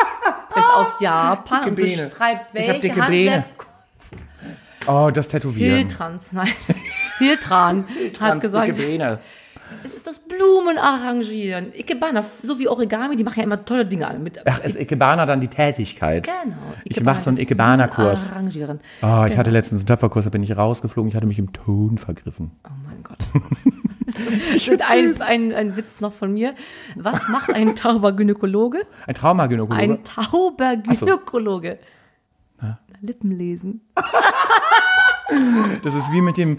ist 0.56 0.70
aus 0.74 0.94
Japan 0.98 1.68
und 1.68 1.78
Ikebene. 1.78 2.06
beschreibt 2.08 2.54
Ich 2.54 2.68
hab 2.70 2.82
welche. 2.82 3.02
Handwerkskunst. 3.02 3.71
Oh, 4.86 5.10
das 5.12 5.28
Tätowieren. 5.28 5.78
Hiltrans, 5.78 6.32
nein. 6.32 6.48
Hiltran 7.18 7.86
hat 8.20 8.40
gesagt, 8.40 8.68
Ikebene. 8.68 9.20
ist 9.94 10.06
das 10.06 10.18
Blumen 10.18 10.78
arrangieren. 10.78 11.72
Ikebana, 11.74 12.22
so 12.22 12.58
wie 12.58 12.68
Origami, 12.68 13.16
die 13.16 13.24
machen 13.24 13.38
ja 13.38 13.44
immer 13.44 13.64
tolle 13.64 13.86
Dinge 13.86 14.06
an. 14.06 14.22
Mit, 14.22 14.40
Ach, 14.46 14.60
ist 14.60 14.78
Ikebana 14.78 15.26
dann 15.26 15.40
die 15.40 15.48
Tätigkeit? 15.48 16.24
Genau. 16.24 16.56
Ich 16.84 17.02
mache 17.02 17.22
so 17.22 17.30
einen 17.30 17.38
Ikebana-Kurs. 17.38 18.32
Arrangieren. 18.32 18.80
Oh, 19.02 19.24
ich 19.28 19.36
hatte 19.36 19.50
letztens 19.50 19.82
einen 19.82 19.86
Töpferkurs, 19.86 20.24
da 20.24 20.30
bin 20.30 20.42
ich 20.42 20.56
rausgeflogen, 20.56 21.08
ich 21.08 21.16
hatte 21.16 21.26
mich 21.26 21.38
im 21.38 21.52
Ton 21.52 21.98
vergriffen. 21.98 22.50
Oh 22.64 22.70
mein 22.86 23.02
Gott. 23.02 23.18
Und 24.70 24.90
ein, 24.90 25.22
ein, 25.22 25.52
ein 25.52 25.76
Witz 25.76 26.00
noch 26.00 26.12
von 26.12 26.32
mir. 26.32 26.54
Was 26.96 27.28
macht 27.28 27.52
ein 27.52 27.74
tauber 27.74 28.12
Gynäkologe? 28.12 28.86
Ein 29.06 29.14
Traumagynäkologe. 29.14 29.80
Ein 29.80 30.04
tauber 30.04 30.76
Gynäkologe. 30.76 31.78
Lippen 33.02 33.32
lesen. 33.36 33.80
Das 35.82 35.94
ist 35.94 36.12
wie 36.12 36.20
mit 36.20 36.36
dem, 36.36 36.58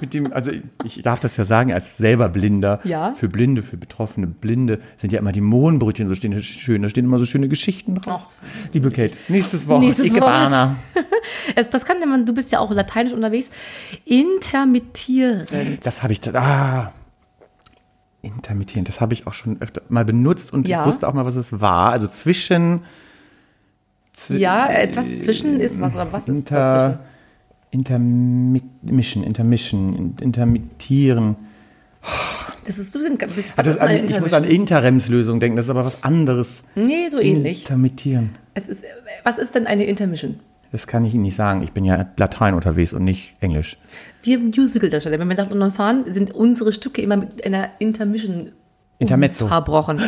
mit 0.00 0.14
dem, 0.14 0.32
also 0.32 0.50
ich 0.84 1.02
darf 1.02 1.20
das 1.20 1.36
ja 1.36 1.44
sagen, 1.44 1.72
als 1.72 1.96
selber 1.98 2.28
Blinder. 2.28 2.80
Ja. 2.84 3.12
Für 3.14 3.28
Blinde, 3.28 3.62
für 3.62 3.76
betroffene 3.76 4.26
Blinde 4.26 4.80
sind 4.96 5.12
ja 5.12 5.18
immer 5.18 5.32
die 5.32 5.40
Mohnbrötchen 5.42 6.08
so 6.08 6.14
stehen, 6.14 6.40
schön, 6.42 6.82
da 6.82 6.88
stehen 6.88 7.04
immer 7.04 7.18
so 7.18 7.26
schöne 7.26 7.48
Geschichten 7.48 7.96
drauf. 7.96 8.40
Liebe 8.72 8.90
Kate, 8.90 9.18
nächstes 9.28 9.66
Wort. 9.68 9.82
Nächstes 9.82 10.06
Ikebana. 10.06 10.76
Es, 11.54 11.70
das 11.70 11.84
kann 11.84 11.98
man, 12.08 12.26
du 12.26 12.34
bist 12.34 12.50
ja 12.52 12.58
auch 12.58 12.70
lateinisch 12.72 13.12
unterwegs. 13.12 13.50
Intermittierend. 14.04 15.50
Das 15.84 16.02
habe 16.02 16.12
ich, 16.12 16.20
da- 16.20 16.32
ah, 16.34 16.92
intermittierend, 18.22 18.88
das 18.88 19.00
habe 19.00 19.12
ich 19.14 19.26
auch 19.26 19.32
schon 19.34 19.60
öfter 19.60 19.82
mal 19.88 20.04
benutzt 20.04 20.52
und 20.52 20.68
Ja. 20.68 20.80
ich 20.80 20.86
wusste 20.86 21.06
auch 21.08 21.12
mal, 21.14 21.24
was 21.24 21.36
es 21.36 21.60
war. 21.60 21.90
Also 21.92 22.06
zwischen, 22.08 22.78
zwi- 22.78 22.82
Ja, 24.28 24.70
etwas 24.70 25.06
zwischen 25.20 25.60
ist 25.60 25.80
was, 25.80 25.96
aber 25.96 26.12
was 26.12 26.28
ist 26.28 26.50
dazwischen? 26.50 26.98
intermission, 27.70 29.24
intermission, 29.24 29.94
in- 29.94 30.14
intermittieren. 30.20 31.36
Das 32.64 32.78
ist, 32.78 32.94
du 32.94 33.00
sind, 33.00 33.18
bist, 33.34 33.58
Ah, 33.58 33.62
das 33.62 33.78
an, 33.78 33.90
ich 34.04 34.20
muss 34.20 34.32
an? 34.32 34.44
Interimslösung 34.44 35.40
denken, 35.40 35.56
das 35.56 35.66
ist 35.66 35.70
aber 35.70 35.84
was 35.84 36.02
anderes. 36.04 36.62
Nee, 36.74 37.08
so 37.08 37.18
ähnlich. 37.18 37.62
Intermittieren. 37.62 38.30
Es 38.54 38.68
ist, 38.68 38.84
was 39.24 39.38
ist 39.38 39.54
denn 39.54 39.66
eine 39.66 39.84
Intermission? 39.84 40.40
Das 40.70 40.86
kann 40.86 41.04
ich 41.04 41.14
Ihnen 41.14 41.22
nicht 41.24 41.34
sagen. 41.36 41.62
Ich 41.62 41.72
bin 41.72 41.84
ja 41.84 42.06
Latein 42.18 42.54
unterwegs 42.54 42.92
und 42.92 43.04
nicht 43.04 43.34
Englisch. 43.40 43.78
Wir 44.22 44.38
Musical-Darsteller, 44.38 45.18
wenn 45.18 45.28
wir 45.28 45.36
nach 45.36 45.50
London 45.50 45.70
fahren, 45.70 46.04
sind 46.06 46.32
unsere 46.34 46.72
Stücke 46.72 47.02
immer 47.02 47.16
mit 47.16 47.44
einer 47.44 47.70
Intermission 47.78 48.52
Intermezzo. 48.98 49.44
unterbrochen. 49.46 50.00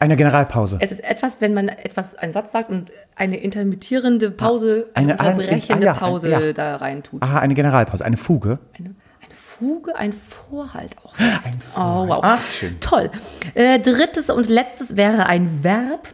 Eine 0.00 0.16
Generalpause. 0.16 0.78
Es 0.80 0.92
ist 0.92 1.04
etwas, 1.04 1.42
wenn 1.42 1.52
man 1.52 1.68
etwas, 1.68 2.14
einen 2.14 2.32
Satz 2.32 2.52
sagt 2.52 2.70
und 2.70 2.90
eine 3.16 3.36
intermittierende 3.36 4.30
Pause, 4.30 4.86
eine, 4.94 5.12
unterbrechende 5.12 5.90
ah, 5.90 5.92
ja, 5.92 5.94
Pause 5.94 6.28
ja. 6.30 6.52
da 6.54 6.76
rein 6.76 7.02
tut. 7.02 7.22
Ah, 7.22 7.38
eine 7.38 7.52
Generalpause, 7.52 8.02
eine 8.02 8.16
Fuge. 8.16 8.60
Eine, 8.78 8.94
eine 9.20 9.34
Fuge, 9.34 9.94
ein 9.94 10.14
Vorhalt 10.14 10.96
auch. 11.04 11.14
Ein 11.18 11.52
Oh, 11.76 12.08
wow. 12.08 12.20
Ach, 12.22 12.40
schön. 12.50 12.80
Toll. 12.80 13.10
Äh, 13.52 13.78
drittes 13.78 14.30
und 14.30 14.48
letztes 14.48 14.96
wäre 14.96 15.26
ein 15.26 15.62
Verb. 15.62 16.08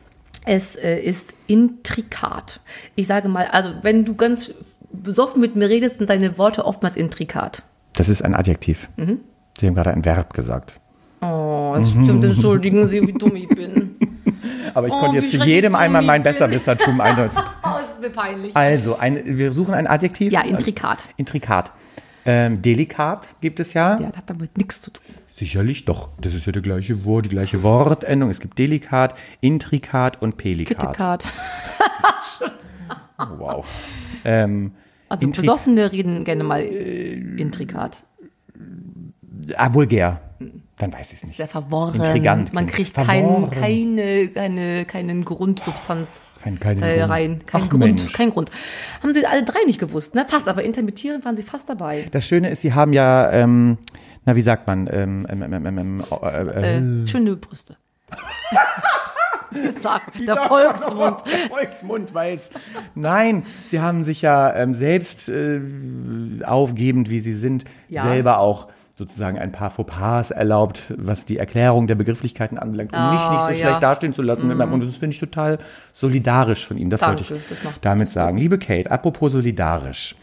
Es 0.45 0.75
äh, 0.75 0.99
ist 0.99 1.33
intrikat. 1.47 2.59
Ich 2.97 3.07
sage 3.07 3.29
mal, 3.29 3.47
also 3.47 3.71
wenn 3.83 4.05
du 4.05 4.17
ganz 4.17 4.53
besoffen 4.91 5.41
mit 5.41 5.55
mir 5.55 5.69
redest, 5.69 5.99
sind 5.99 6.11
deine 6.11 6.39
Worte 6.39 6.65
oftmals 6.65 6.97
intrikat. 6.97 7.63
Das 7.93 8.09
ist 8.09 8.23
ein 8.23 8.35
Adjektiv. 8.35 8.91
Mhm. 8.97 9.21
Sie 9.61 9.69
haben 9.69 9.75
gerade 9.75 9.93
ein 9.93 10.05
Verb 10.05 10.35
gesagt. 10.35 10.75
Oh, 11.21 11.75
es 11.79 11.91
stimmt, 11.91 12.25
entschuldigen 12.25 12.87
Sie, 12.87 13.01
wie 13.07 13.13
dumm 13.13 13.37
ich 13.37 13.49
bin. 13.49 13.97
Aber 14.75 14.87
ich 14.89 14.93
Oh, 14.93 15.01
konnte 15.01 15.17
jetzt 15.19 15.31
zu 15.31 15.39
jedem 15.39 15.75
einmal 15.75 16.03
mein. 16.03 16.23
Besserwissertum 16.23 17.01
eindeuten. 17.01 17.39
Oh, 17.65 17.69
ist 17.81 18.01
mir 18.01 18.11
peinlich. 18.11 18.55
Also, 18.57 18.99
ein, 18.99 19.21
wir 19.25 19.53
suchen 19.53 19.75
ein 19.75 19.87
Adjektiv. 19.87 20.33
Ja, 20.33 20.43
intrikat. 20.43 21.05
Intrikat. 21.17 21.73
Ähm, 22.27 22.61
delikat 22.61 23.29
gibt 23.41 23.61
es 23.61 23.73
ja. 23.73 23.99
Ja, 24.01 24.09
das 24.09 24.17
hat 24.19 24.29
damit 24.31 24.57
nichts 24.59 24.81
zu 24.81 24.91
tun. 24.91 25.03
Sicherlich 25.29 25.85
doch. 25.85 26.09
Das 26.21 26.35
ist 26.35 26.45
ja 26.47 26.53
der 26.53 26.63
gleiche 26.63 27.05
Wort, 27.05 27.27
die 27.27 27.29
gleiche 27.31 27.63
Wortendung. 27.63 28.31
Es 28.31 28.41
gibt 28.41 28.59
delikat, 28.59 29.15
intrikat 29.41 30.21
und 30.23 30.37
pelikat. 30.37 30.79
Kittekat. 30.79 31.25
Oh, 33.19 33.25
wow. 33.39 33.67
Ähm, 34.25 34.73
Also 35.09 35.27
Intri- 35.27 35.41
Besoffene 35.43 35.93
reden 35.93 36.25
gerne 36.25 36.43
mal 36.45 36.63
intrikat. 36.63 38.03
ah, 39.57 39.73
vulgär. 39.73 40.21
Dann 40.79 40.93
weiß 40.93 41.13
ich 41.13 41.19
es 41.23 41.25
nicht. 41.25 41.37
Sehr 41.39 41.49
verworren. 41.49 41.95
Intrigant, 41.95 42.53
Man 42.53 42.67
genau. 42.67 42.77
kriegt 42.77 42.95
kein, 42.95 43.51
keine, 43.51 44.29
keine, 44.29 44.85
keinen 44.85 45.25
Grundsubstanz 45.25 46.23
Kein- 46.43 46.61
keinen 46.61 46.83
äh, 46.83 46.99
Grund. 46.99 47.11
rein. 47.11 47.39
Kein 47.47 47.63
Ach, 47.65 47.69
Grund. 47.71 47.85
Mensch. 47.85 48.13
Kein 48.13 48.31
Grund. 48.31 48.51
Haben 49.03 49.13
sie 49.15 49.25
alle 49.27 49.43
drei 49.43 49.65
nicht 49.65 49.79
gewusst, 49.81 50.15
ne? 50.15 50.27
Fast, 50.29 50.49
aber 50.49 50.63
intermittierend 50.65 51.25
waren 51.25 51.35
sie 51.37 51.43
fast 51.45 51.71
dabei. 51.71 52.07
Das 52.13 52.27
Schöne 52.27 52.51
ist, 52.51 52.61
Sie 52.61 52.75
haben 52.75 52.93
ja, 52.93 53.31
ähm, 53.33 53.79
na, 54.27 54.37
wie 54.37 54.43
sagt 54.43 54.67
man, 54.67 54.87
ähm, 54.93 55.27
ähm, 55.31 55.43
ähm, 55.43 55.53
ähm, 55.67 55.79
ähm, 55.79 56.05
äh, 56.23 56.27
äh, 56.27 56.77
Äh, 57.05 57.07
schöne 57.09 57.37
Brüste. 57.37 57.77
Wie 59.51 59.71
sagt 59.71 60.19
der 60.27 60.37
Volksmund. 60.37 61.19
Der 61.27 61.49
Volksmund 61.49 62.13
weiß. 62.13 62.51
Nein, 62.95 63.45
sie 63.69 63.81
haben 63.81 64.03
sich 64.03 64.21
ja 64.21 64.55
ähm, 64.55 64.75
selbst 64.75 65.29
äh, 65.29 65.61
aufgebend, 66.45 67.09
wie 67.11 67.21
sie 67.21 67.33
sind, 67.33 67.65
Ja. 67.89 68.03
selber 68.03 68.39
auch 68.39 68.69
sozusagen 68.99 69.39
ein 69.39 69.53
paar 69.53 69.69
Fauxpas 69.71 70.31
erlaubt, 70.31 70.85
was 70.97 71.27
die 71.27 71.37
Erklärung 71.37 71.87
der 71.87 71.97
Begrifflichkeiten 71.97 72.57
anbelangt, 72.59 72.95
um 72.95 73.11
mich 73.11 73.31
nicht 73.31 73.43
so 73.43 73.51
ja. 73.51 73.55
schlecht 73.69 73.83
dastehen 73.83 74.15
zu 74.15 74.23
lassen. 74.23 74.49
mit 74.49 74.57
meinem- 74.57 74.73
Und 74.73 74.83
das 74.83 74.97
finde 74.97 75.13
ich 75.15 75.21
total 75.21 75.59
solidarisch 75.93 76.67
von 76.67 76.79
Ihnen. 76.79 76.89
Das 76.91 77.01
Danke, 77.01 77.29
wollte 77.29 77.35
ich 77.35 77.61
das 77.63 77.73
damit 77.83 78.11
sagen. 78.11 78.39
Liebe 78.39 78.59
Kate, 78.59 78.91
apropos 78.91 79.33
solidarisch. 79.33 80.17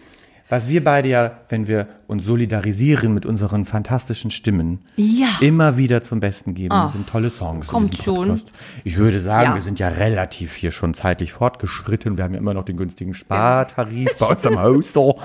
Was 0.49 0.69
wir 0.69 0.83
beide 0.83 1.07
ja, 1.07 1.31
wenn 1.49 1.67
wir 1.67 1.88
uns 2.07 2.25
solidarisieren 2.25 3.13
mit 3.13 3.25
unseren 3.25 3.65
fantastischen 3.65 4.29
Stimmen, 4.29 4.79
Ja. 4.97 5.27
immer 5.39 5.77
wieder 5.77 6.01
zum 6.01 6.19
Besten 6.19 6.53
geben, 6.53 6.73
Ah, 6.73 6.89
sind 6.89 7.07
tolle 7.07 7.29
Songs 7.29 7.67
kommt 7.67 7.95
schon. 7.97 8.39
Ich 8.83 8.97
würde 8.97 9.19
sagen, 9.19 9.49
Ja. 9.51 9.55
wir 9.55 9.62
sind 9.62 9.79
ja 9.79 9.88
relativ 9.88 10.53
hier 10.55 10.71
schon 10.71 10.93
zeitlich 10.95 11.31
fortgeschritten. 11.31 12.17
Wir 12.17 12.23
haben 12.25 12.33
ja 12.33 12.39
immer 12.39 12.53
noch 12.53 12.65
den 12.65 12.77
günstigen 12.77 13.13
Spartarif 13.13 14.17
bei 14.19 14.25
uns 14.25 14.45
am 14.45 14.59
Hoster. 14.62 15.15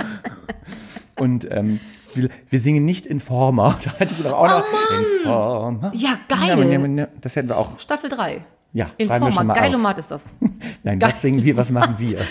Und 1.16 1.48
ähm, 1.50 1.80
wir, 2.22 2.28
wir 2.48 2.60
singen 2.60 2.84
nicht 2.84 3.06
Informer. 3.06 3.78
Da 3.84 3.92
hatte 3.92 4.14
ich 4.16 4.22
doch 4.22 4.32
auch 4.32 4.48
noch 4.48 4.64
Informer. 4.98 5.92
Ja, 5.94 6.18
geil. 6.28 7.08
Das 7.20 7.36
hätten 7.36 7.48
wir 7.48 7.56
auch. 7.56 7.78
Staffel 7.78 8.10
3. 8.10 8.44
Ja, 8.72 8.88
Informer. 8.96 9.54
Geilomat 9.54 9.98
ist 9.98 10.10
das. 10.10 10.34
Nein, 10.82 10.98
das 10.98 11.22
singen 11.22 11.44
wir, 11.44 11.56
was 11.56 11.70
machen 11.70 11.94
wir? 11.98 12.18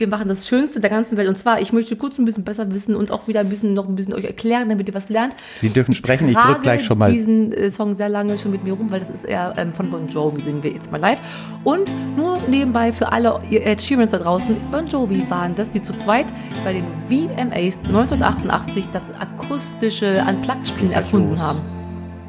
Wir 0.00 0.08
machen 0.08 0.28
das 0.28 0.48
Schönste 0.48 0.80
der 0.80 0.88
ganzen 0.88 1.18
Welt. 1.18 1.28
Und 1.28 1.36
zwar, 1.36 1.60
ich 1.60 1.74
möchte 1.74 1.94
kurz 1.94 2.18
ein 2.18 2.24
bisschen 2.24 2.42
besser 2.42 2.72
wissen 2.72 2.96
und 2.96 3.10
auch 3.10 3.28
wieder 3.28 3.40
ein 3.40 3.50
bisschen 3.50 3.74
noch 3.74 3.86
ein 3.86 3.96
bisschen 3.96 4.14
euch 4.14 4.24
erklären, 4.24 4.70
damit 4.70 4.88
ihr 4.88 4.94
was 4.94 5.10
lernt. 5.10 5.36
Sie 5.58 5.68
dürfen 5.68 5.92
sprechen, 5.92 6.26
ich 6.26 6.34
trage 6.34 6.54
drück 6.54 6.62
gleich 6.62 6.82
schon 6.82 6.96
mal. 6.96 7.12
diesen 7.12 7.52
äh, 7.52 7.70
Song 7.70 7.92
sehr 7.92 8.08
lange 8.08 8.38
schon 8.38 8.50
mit 8.50 8.64
mir 8.64 8.72
rum, 8.72 8.90
weil 8.90 9.00
das 9.00 9.10
ist 9.10 9.24
eher 9.24 9.52
ähm, 9.58 9.74
von 9.74 9.90
Bon 9.90 10.08
Jovi, 10.08 10.40
singen 10.40 10.62
wir 10.62 10.70
jetzt 10.70 10.90
mal 10.90 10.98
live. 10.98 11.18
Und 11.64 11.92
nur 12.16 12.38
nebenbei 12.48 12.92
für 12.92 13.12
alle 13.12 13.42
ihr 13.50 13.66
Ed 13.66 13.82
Sheerans 13.82 14.12
da 14.12 14.18
draußen, 14.18 14.56
Bon 14.72 14.86
Jovi 14.86 15.22
waren 15.28 15.54
das, 15.54 15.68
die 15.68 15.82
zu 15.82 15.92
zweit 15.92 16.32
bei 16.64 16.72
den 16.72 16.86
VMAs 17.10 17.80
1988 17.86 18.86
das 18.92 19.12
akustische 19.20 20.24
Unplugged-Spielen 20.26 20.92
erfunden 20.92 21.32
los. 21.32 21.40
haben. 21.40 21.60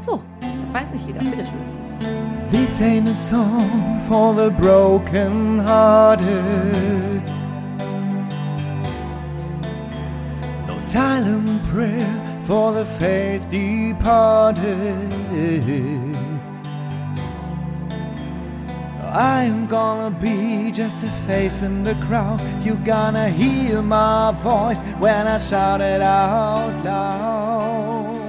So, 0.01 0.21
das 0.59 0.73
weiß 0.73 0.91
nicht 0.91 1.07
jeder, 1.07 1.19
bitteschön. 1.19 1.45
This 2.51 2.81
ain't 2.81 3.07
a 3.07 3.15
song 3.15 4.01
for 4.09 4.35
the 4.35 4.49
broken 4.61 5.59
hearted. 5.59 7.40
Silent 10.81 11.63
prayer 11.65 12.41
for 12.45 12.73
the 12.73 12.85
faith 12.85 13.47
departed. 13.49 15.11
I 19.13 19.43
am 19.43 19.67
gonna 19.67 20.09
be 20.09 20.71
just 20.71 21.03
a 21.03 21.09
face 21.27 21.61
in 21.61 21.83
the 21.83 21.95
crowd. 22.05 22.41
You're 22.63 22.85
gonna 22.95 23.29
hear 23.29 23.81
my 23.81 24.31
voice 24.31 24.79
when 24.99 25.27
I 25.27 25.37
shout 25.37 25.81
it 25.81 26.01
out 26.01 26.73
loud. 26.83 28.21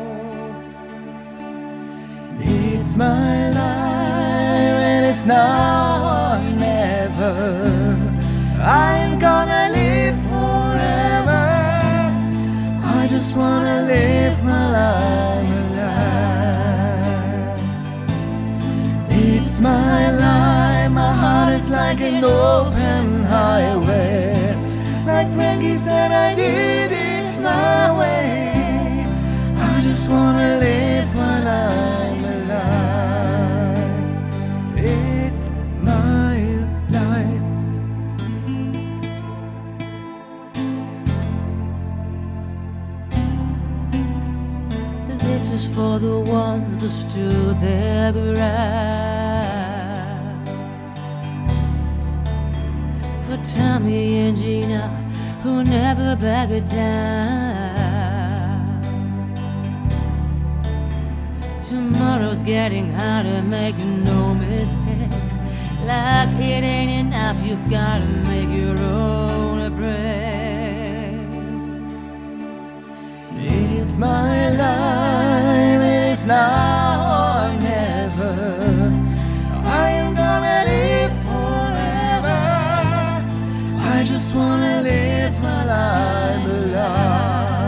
It's 2.40 2.96
my 2.96 3.50
life 3.50 4.80
and 4.90 5.06
it's 5.06 5.24
now 5.24 6.36
or 6.36 6.38
never. 6.66 7.32
I'm 8.60 9.01
just 13.32 13.40
wanna 13.40 13.82
live 13.86 14.44
while 14.44 14.74
I'm 14.74 15.46
alive. 15.62 17.06
It's 19.08 19.58
my 19.58 20.10
life, 20.10 20.90
my 20.90 21.14
heart 21.14 21.54
is 21.54 21.70
like 21.70 22.02
an 22.02 22.24
open 22.24 23.24
highway. 23.24 24.54
Like 25.06 25.32
Frankie 25.32 25.78
said, 25.78 26.12
I 26.12 26.34
did 26.34 26.92
it 26.92 27.40
my 27.40 27.98
way. 27.98 29.06
I 29.56 29.80
just 29.80 30.10
wanna 30.10 30.58
live 30.58 31.16
while 31.16 31.48
I'm 31.48 32.01
the 46.02 46.20
ones 46.20 46.82
who 46.82 46.88
stood 46.88 47.60
their 47.60 48.12
ground. 48.12 48.42
For 53.24 53.38
Tommy 53.56 54.18
and 54.18 54.36
Gina 54.36 54.82
who 55.42 55.62
never 55.62 56.16
backed 56.16 56.66
down. 56.72 58.02
Tomorrow's 61.62 62.42
getting 62.42 62.92
harder, 62.92 63.42
make 63.42 63.76
no 63.76 64.34
mistakes. 64.34 65.38
Like 65.84 66.30
it 66.40 66.64
ain't 66.64 66.90
enough, 67.06 67.36
you've 67.46 67.70
gotta 67.70 68.06
make 68.26 68.50
your 68.50 68.78
own 68.80 69.76
breaks. 69.76 69.92
It's 73.36 73.96
my 73.96 74.50
life, 74.50 75.11
now 76.26 77.50
or 77.50 77.58
never. 77.58 78.34
I 79.64 79.90
am 79.90 80.14
gonna 80.14 80.64
live 80.68 81.12
forever. 81.26 82.40
I 83.94 84.04
just 84.04 84.32
wanna 84.32 84.82
live 84.82 85.34
my 85.42 85.64
life 85.64 86.46
alive. 86.46 87.62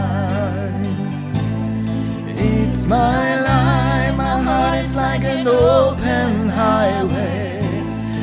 It's 2.28 2.86
my 2.86 3.40
life, 3.40 4.16
my 4.16 4.40
heart 4.40 4.78
is 4.84 4.94
like 4.94 5.24
an 5.24 5.48
open 5.48 6.48
highway. 6.48 7.60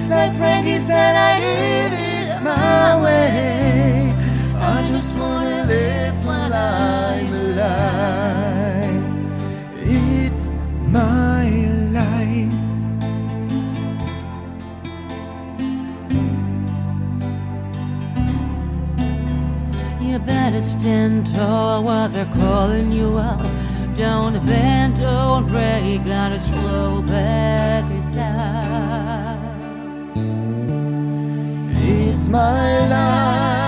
Like 0.07 0.33
Frankie 0.35 0.79
said, 0.79 1.15
I 1.17 1.39
did 1.39 1.93
it 1.93 2.41
my 2.41 3.01
way. 3.03 4.13
I 4.55 4.83
just 4.83 5.17
wanna 5.17 5.65
live 5.65 6.23
my 6.23 6.47
life 6.47 7.29
alive. 7.29 8.40
Stand 20.61 21.27
tall 21.33 21.83
while 21.83 22.07
they're 22.09 22.33
calling 22.37 22.91
you 22.91 23.17
out. 23.17 23.43
Don't 23.95 24.45
bend, 24.45 24.97
don't 24.97 25.47
break, 25.47 26.05
gotta 26.05 26.39
slow 26.39 27.01
back 27.01 27.85
it 27.91 28.11
down. 28.15 29.41
It's 31.75 32.27
my 32.27 32.87
life, 32.87 33.60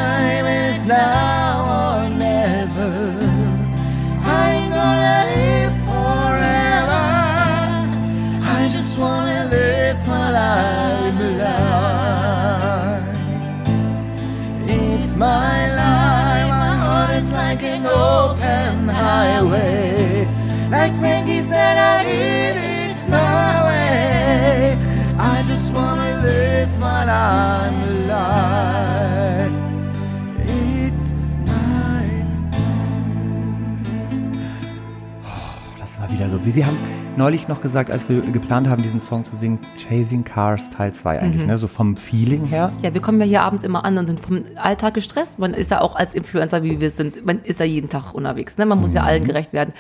wieder 36.13 36.30
so. 36.30 36.46
Wie 36.46 36.52
Sie 36.52 36.65
haben 36.65 36.78
neulich 37.17 37.48
noch 37.48 37.62
gesagt, 37.62 37.91
als 37.91 38.08
wir 38.08 38.22
geplant 38.22 38.67
haben, 38.67 38.82
diesen 38.82 39.00
Song 39.00 39.26
zu 39.26 39.36
singen, 39.36 39.60
Chasing 39.78 40.24
Cars 40.24 40.69
Teil 40.69 40.93
2 40.93 41.19
eigentlich, 41.19 41.46
ne? 41.46 41.58
So 41.58 41.67
vom 41.67 41.98
Feeling 41.98 42.46
her. 42.46 42.72
Ja, 42.82 42.93
wir 42.93 43.02
kommen 43.02 43.19
ja 43.19 43.26
hier 43.26 43.41
abends 43.41 43.63
immer 43.63 43.84
an 43.84 43.98
und 43.98 44.06
sind 44.06 44.19
vom 44.19 44.43
Alltag 44.56 44.93
gestresst. 44.93 45.39
Man 45.39 45.54
ist 45.54 45.72
ja 45.72 45.82
auch 45.82 45.96
als 45.96 46.13
Influencer, 46.13 46.63
wie 46.63 46.80
wir 46.80 46.91
sind, 46.91 47.26
man 47.26 47.41
ist 47.43 47.60
ja 47.60 47.65
jeden 47.65 47.89
Tag 47.89 48.13
unterwegs. 48.13 48.58
Ne? 48.58 48.65
Man 48.65 48.80
muss 48.80 48.91
Mhm. 48.91 48.98
ja 48.98 49.04
allen 49.04 49.24
gerecht 49.26 49.54
werden. 49.54 49.74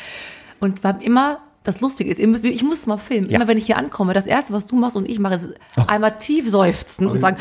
Und 0.59 0.83
wir 0.83 0.87
haben 0.89 1.01
immer, 1.01 1.39
das 1.63 1.81
Lustige 1.81 2.09
ist, 2.11 2.19
ich 2.19 2.63
muss 2.63 2.79
es 2.79 2.87
mal 2.87 2.97
filmen. 2.97 3.29
Ja. 3.29 3.37
Immer 3.37 3.47
wenn 3.47 3.57
ich 3.57 3.65
hier 3.65 3.77
ankomme, 3.77 4.13
das 4.13 4.27
Erste, 4.27 4.53
was 4.53 4.67
du 4.67 4.75
machst 4.75 4.95
und 4.97 5.07
ich 5.07 5.19
mache, 5.19 5.35
ist 5.35 5.53
einmal 5.87 6.15
tief 6.17 6.49
seufzen 6.49 7.07
und 7.07 7.19
sagen, 7.19 7.37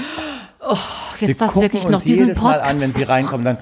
oh, 0.61 0.77
jetzt 1.21 1.41
das 1.41 1.57
wirklich 1.57 1.89
noch 1.89 2.03
diesen 2.03 2.27
jedes 2.27 2.41
Mal 2.41 2.53
Podcast. 2.55 2.71
an, 2.71 2.81
wenn 2.81 2.91
Sie 2.91 3.03
reinkommen, 3.03 3.45
dann, 3.45 3.59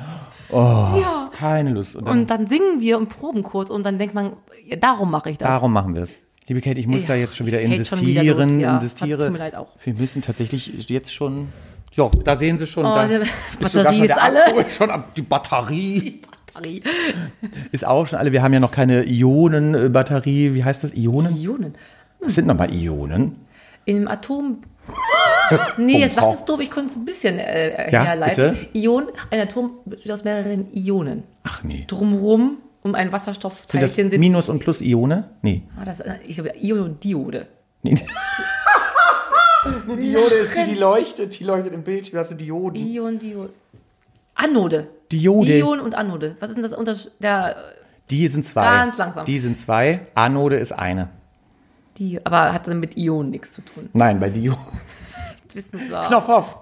oh, 0.50 1.02
keine 1.32 1.70
Lust. 1.70 1.96
Und 1.96 2.06
dann, 2.06 2.18
und 2.20 2.30
dann 2.30 2.46
singen 2.46 2.80
wir 2.80 2.98
und 2.98 3.08
proben 3.08 3.42
kurz 3.42 3.70
und 3.70 3.84
dann 3.84 3.98
denkt 3.98 4.14
man, 4.14 4.34
ja, 4.66 4.76
darum 4.76 5.10
mache 5.10 5.30
ich 5.30 5.38
das. 5.38 5.48
darum 5.48 5.72
machen 5.72 5.94
wir 5.94 6.02
es. 6.02 6.10
Liebe 6.46 6.60
Kate, 6.60 6.78
ich 6.80 6.86
muss 6.86 7.02
Ja, 7.02 7.08
da 7.08 7.14
jetzt 7.14 7.36
schon 7.36 7.46
wieder 7.46 7.60
schon 7.60 7.70
wieder 7.70 7.76
insistieren, 7.76 8.54
los, 8.54 8.62
ja. 8.62 8.74
insistiere. 8.74 9.18
Tut 9.24 9.32
mir 9.32 9.38
leid 9.38 9.54
auch. 9.54 9.68
Wir 9.84 9.94
müssen 9.94 10.20
tatsächlich 10.20 10.88
jetzt 10.90 11.12
schon, 11.14 11.48
ja, 11.94 12.10
da 12.24 12.36
sehen 12.36 12.58
Sie 12.58 12.66
schon, 12.66 12.84
Oh, 12.84 12.88
da 12.88 13.06
die 13.06 13.14
ist 13.14 13.30
Batterie 13.60 13.70
sogar 13.70 13.92
schon 13.94 14.04
ist 14.04 14.18
alle. 14.18 14.46
Akku 14.46 14.62
schon 14.76 14.90
ab, 14.90 15.14
die 15.14 15.22
Batterie 15.22 16.20
Batterie. 16.20 16.20
Ist 17.72 17.86
auch 17.86 18.06
schon 18.06 18.18
alle. 18.18 18.32
Wir 18.32 18.42
haben 18.42 18.52
ja 18.52 18.60
noch 18.60 18.72
keine 18.72 19.04
Ionenbatterie, 19.08 20.54
wie 20.54 20.64
heißt 20.64 20.84
das? 20.84 20.94
Ionen? 20.94 21.36
Ionen. 21.36 21.74
Was 22.20 22.34
sind 22.34 22.46
nochmal 22.46 22.72
Ionen? 22.74 23.36
Im 23.84 24.08
Atom. 24.08 24.58
Nee, 25.78 25.98
jetzt 25.98 26.14
sagt 26.14 26.32
es 26.32 26.44
doof, 26.44 26.60
ich 26.60 26.70
konnte 26.70 26.90
es 26.90 26.96
ein 26.96 27.04
bisschen 27.04 27.38
äh, 27.40 27.90
Ja, 27.90 28.04
herleiten. 28.04 28.52
bitte? 28.54 28.68
Ion, 28.78 29.08
ein 29.32 29.40
Atom 29.40 29.72
besteht 29.84 30.12
aus 30.12 30.22
mehreren 30.22 30.68
Ionen. 30.72 31.24
Ach 31.42 31.64
nee. 31.64 31.84
Drumrum 31.88 32.58
um 32.82 32.94
ein 32.94 33.06
Sind 33.06 33.12
das 33.12 33.22
Wasserstoffteilchen 33.26 34.10
sind. 34.10 34.20
Minus 34.20 34.48
und 34.48 34.60
Plus 34.60 34.80
Ione? 34.80 35.30
Nee. 35.42 35.62
Ah, 35.76 35.84
das, 35.84 35.98
äh, 35.98 36.14
ich 36.24 36.36
glaube, 36.36 36.52
Ion 36.60 36.80
und 36.80 37.02
Diode. 37.04 37.48
nee. 37.82 37.96
Die 39.98 40.10
Diode 40.12 40.34
ist 40.36 40.56
die, 40.56 40.72
die 40.72 40.78
leuchtet, 40.78 41.38
die 41.38 41.44
leuchtet 41.44 41.74
im 41.74 41.82
Bild. 41.82 42.10
Du 42.12 42.16
hast 42.18 42.30
Dioden. 42.40 42.76
Ion, 42.76 43.18
Diode. 43.18 43.50
Anode. 44.34 44.88
Diode. 45.12 45.58
Ion 45.58 45.80
und 45.80 45.94
Anode. 45.94 46.36
Was 46.40 46.50
ist 46.50 46.56
denn 46.56 46.62
das 46.62 46.72
Unterschied? 46.72 47.12
Der, 47.20 47.56
Die 48.10 48.28
sind 48.28 48.46
zwei. 48.46 48.64
Ganz 48.64 48.96
langsam. 48.98 49.24
Die 49.24 49.38
sind 49.38 49.58
zwei. 49.58 50.06
Anode 50.14 50.56
ist 50.56 50.72
eine. 50.72 51.08
die, 51.98 52.24
aber 52.24 52.52
hat 52.52 52.66
dann 52.66 52.80
mit 52.80 52.96
Ionen 52.96 53.30
nichts 53.30 53.52
zu 53.52 53.62
tun. 53.62 53.88
Nein, 53.92 54.20
bei 54.20 54.30
Diode. 54.30 54.58
Wissen 55.52 55.80
Sie. 55.80 55.88
Knopf 55.88 56.28
auf. 56.28 56.58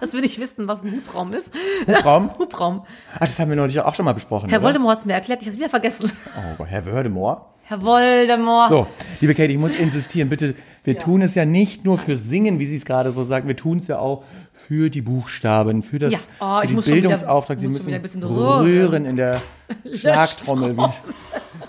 Das 0.00 0.12
will 0.12 0.24
ich 0.24 0.38
wissen, 0.38 0.68
was 0.68 0.84
ein 0.84 0.92
Hubraum 0.92 1.32
ist. 1.34 1.52
Hubraum? 1.86 2.30
Hubraum. 2.38 2.84
Ah, 3.14 3.20
das 3.26 3.36
haben 3.40 3.48
wir 3.50 3.56
neulich 3.56 3.80
auch 3.80 3.94
schon 3.96 4.04
mal 4.04 4.12
besprochen. 4.12 4.48
Herr? 4.48 4.62
Voldemort 4.62 4.92
hat 4.92 4.98
es 5.00 5.04
mir 5.04 5.14
erklärt, 5.14 5.42
ich 5.42 5.46
habe 5.48 5.54
es 5.54 5.58
wieder 5.58 5.68
vergessen. 5.68 6.12
Oh, 6.60 6.64
Herr 6.64 6.86
Wördemore. 6.86 7.40
Herr 7.64 7.82
Voldemort. 7.82 8.68
So, 8.68 8.86
liebe 9.20 9.34
Katie, 9.34 9.52
ich 9.54 9.58
muss 9.58 9.76
insistieren, 9.78 10.28
bitte. 10.28 10.54
Wir 10.84 10.94
Ja. 10.94 11.00
tun 11.00 11.22
es 11.22 11.34
ja 11.34 11.44
nicht 11.44 11.84
nur 11.84 11.98
für 11.98 12.16
Singen, 12.16 12.58
wie 12.58 12.66
Sie 12.66 12.76
es 12.76 12.84
gerade 12.84 13.12
so 13.12 13.22
sagen. 13.24 13.48
Wir 13.48 13.56
tun 13.56 13.78
es 13.78 13.88
ja 13.88 13.98
auch 13.98 14.24
für 14.66 14.90
die 14.90 15.02
Buchstaben, 15.02 15.82
für 15.82 15.98
das 15.98 16.12
Ja. 16.12 16.18
Oh, 16.40 16.58
für 16.60 16.64
ich 16.64 16.70
schon 16.70 16.84
wieder- 16.84 16.92
Bildungsauftrag. 16.94 17.58
Sie 17.60 17.68
müssen 17.68 17.92
ein 17.92 18.02
bisschen 18.02 18.22
rühren. 18.22 18.62
rühren. 18.64 19.04
in 19.06 19.16
der 19.16 19.40
Schlagtrommel, 19.94 20.76
wie 20.76 20.88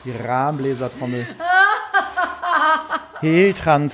die 0.05 0.11
Rahmenbläsertrommel. 0.25 1.25
Hiltrans. 3.21 3.93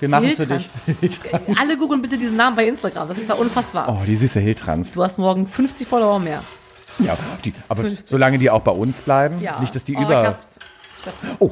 Wir 0.00 0.08
machen 0.08 0.28
es 0.28 0.36
für 0.36 0.46
dich. 0.46 0.68
Alle 1.58 1.76
googeln 1.76 2.00
bitte 2.00 2.16
diesen 2.16 2.36
Namen 2.36 2.54
bei 2.54 2.66
Instagram. 2.68 3.08
Das 3.08 3.18
ist 3.18 3.28
ja 3.28 3.34
unfassbar. 3.34 3.88
Oh, 3.88 4.04
die 4.06 4.14
süße 4.16 4.38
Hiltrans. 4.38 4.92
Du 4.92 5.02
hast 5.02 5.18
morgen 5.18 5.46
50 5.46 5.88
Follower 5.88 6.20
mehr. 6.20 6.42
Ja, 7.00 7.16
die, 7.44 7.52
aber 7.68 7.84
solange 8.04 8.38
die 8.38 8.48
auch 8.50 8.62
bei 8.62 8.70
uns 8.72 8.98
bleiben, 9.00 9.40
Ja. 9.40 9.58
nicht, 9.60 9.74
dass 9.74 9.84
die 9.84 9.96
Oh, 9.96 10.00
Ich, 10.00 10.06
über. 10.06 10.22
hab's. 10.24 10.56
Oh. 11.40 11.50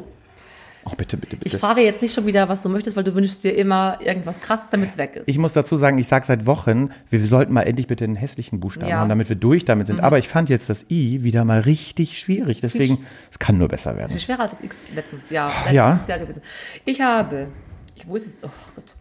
Oh, 0.88 0.94
bitte, 0.96 1.16
bitte, 1.16 1.36
bitte. 1.36 1.54
ich 1.56 1.60
frage 1.60 1.80
jetzt 1.80 2.00
nicht 2.00 2.14
schon 2.14 2.26
wieder, 2.26 2.48
was 2.48 2.62
du 2.62 2.68
möchtest, 2.68 2.96
weil 2.96 3.02
du 3.02 3.14
wünschst 3.14 3.42
dir 3.42 3.50
immer 3.56 3.98
irgendwas 4.00 4.40
krasses, 4.40 4.70
damit 4.70 4.90
es 4.90 4.98
weg 4.98 5.16
ist. 5.16 5.26
Ich 5.28 5.36
muss 5.36 5.52
dazu 5.52 5.76
sagen, 5.76 5.98
ich 5.98 6.06
sage 6.06 6.24
seit 6.24 6.46
Wochen, 6.46 6.90
wir 7.10 7.24
sollten 7.26 7.52
mal 7.52 7.62
endlich 7.62 7.88
bitte 7.88 8.04
einen 8.04 8.14
hässlichen 8.14 8.60
Buchstaben 8.60 8.88
Ja. 8.88 8.96
Mhm. 8.96 9.00
haben, 9.00 9.08
damit 9.08 9.28
wir 9.28 9.34
durch 9.36 9.64
damit 9.64 9.88
sind. 9.88 10.00
Aber 10.00 10.18
ich 10.18 10.28
fand 10.28 10.48
jetzt 10.48 10.70
das 10.70 10.86
I 10.88 11.24
wieder 11.24 11.44
mal 11.44 11.58
richtig 11.60 12.18
schwierig. 12.18 12.60
Deswegen, 12.60 13.04
es 13.32 13.38
kann 13.40 13.58
nur 13.58 13.66
besser 13.68 13.90
Das 13.90 13.98
werden. 13.98 14.16
ist 14.16 14.22
schwerer 14.22 14.40
als 14.42 14.52
das 14.52 14.60
X 14.62 14.84
letztes 14.94 15.30
Jahr. 15.30 15.50
Ja. 15.72 15.90
Letztes 15.90 16.08
Jahr 16.08 16.18
gewesen. 16.20 16.42
Ich 16.84 17.00
habe, 17.00 17.48
ich, 17.96 18.06
wo 18.06 18.14
ist 18.14 18.26
es? 18.26 18.38
Oh 18.44 18.50
Gott. 18.76 18.94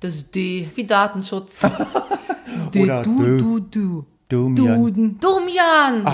Das 0.00 0.30
D, 0.30 0.68
wie 0.74 0.84
Datenschutz. 0.84 1.60
D, 2.74 2.82
Oder 2.82 3.02
du, 3.02 3.38
du, 3.38 3.60
du. 3.60 4.06
Domian. 4.28 4.56
Duden. 4.76 5.20
Domian. 5.20 6.06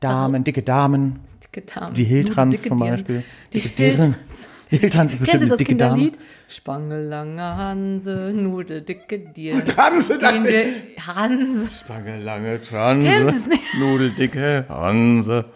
Damen, 0.00 0.44
dicke 0.44 0.62
Damen. 0.62 1.18
Damen. 1.52 1.94
Die 1.94 2.04
Hiltrans 2.04 2.62
zum. 2.62 2.78
Beispiel. 2.78 3.24
Die 3.52 3.60
Dirn. 3.60 3.76
Hiltrans. 3.76 4.48
Die 4.70 4.76
Hiltrans 4.78 5.12
ist 5.14 5.18
bestimmt 5.20 5.42
eine 5.42 5.50
das 5.50 5.58
dicke 5.58 5.76
Dame. 5.76 6.12
Spangelange 6.46 7.42
Hanse, 7.56 8.32
Nudeldicke 8.32 9.18
Dirn. 9.18 9.64
Transe, 9.64 10.18
dachte 10.18 10.48
ich. 10.48 11.06
Hanse, 11.06 11.72
Spange, 11.72 12.22
lange 12.22 12.62
Kennst 12.62 12.70
Transe. 12.70 13.48
Nudeldicke 13.80 14.66
Hanse. 14.68 15.46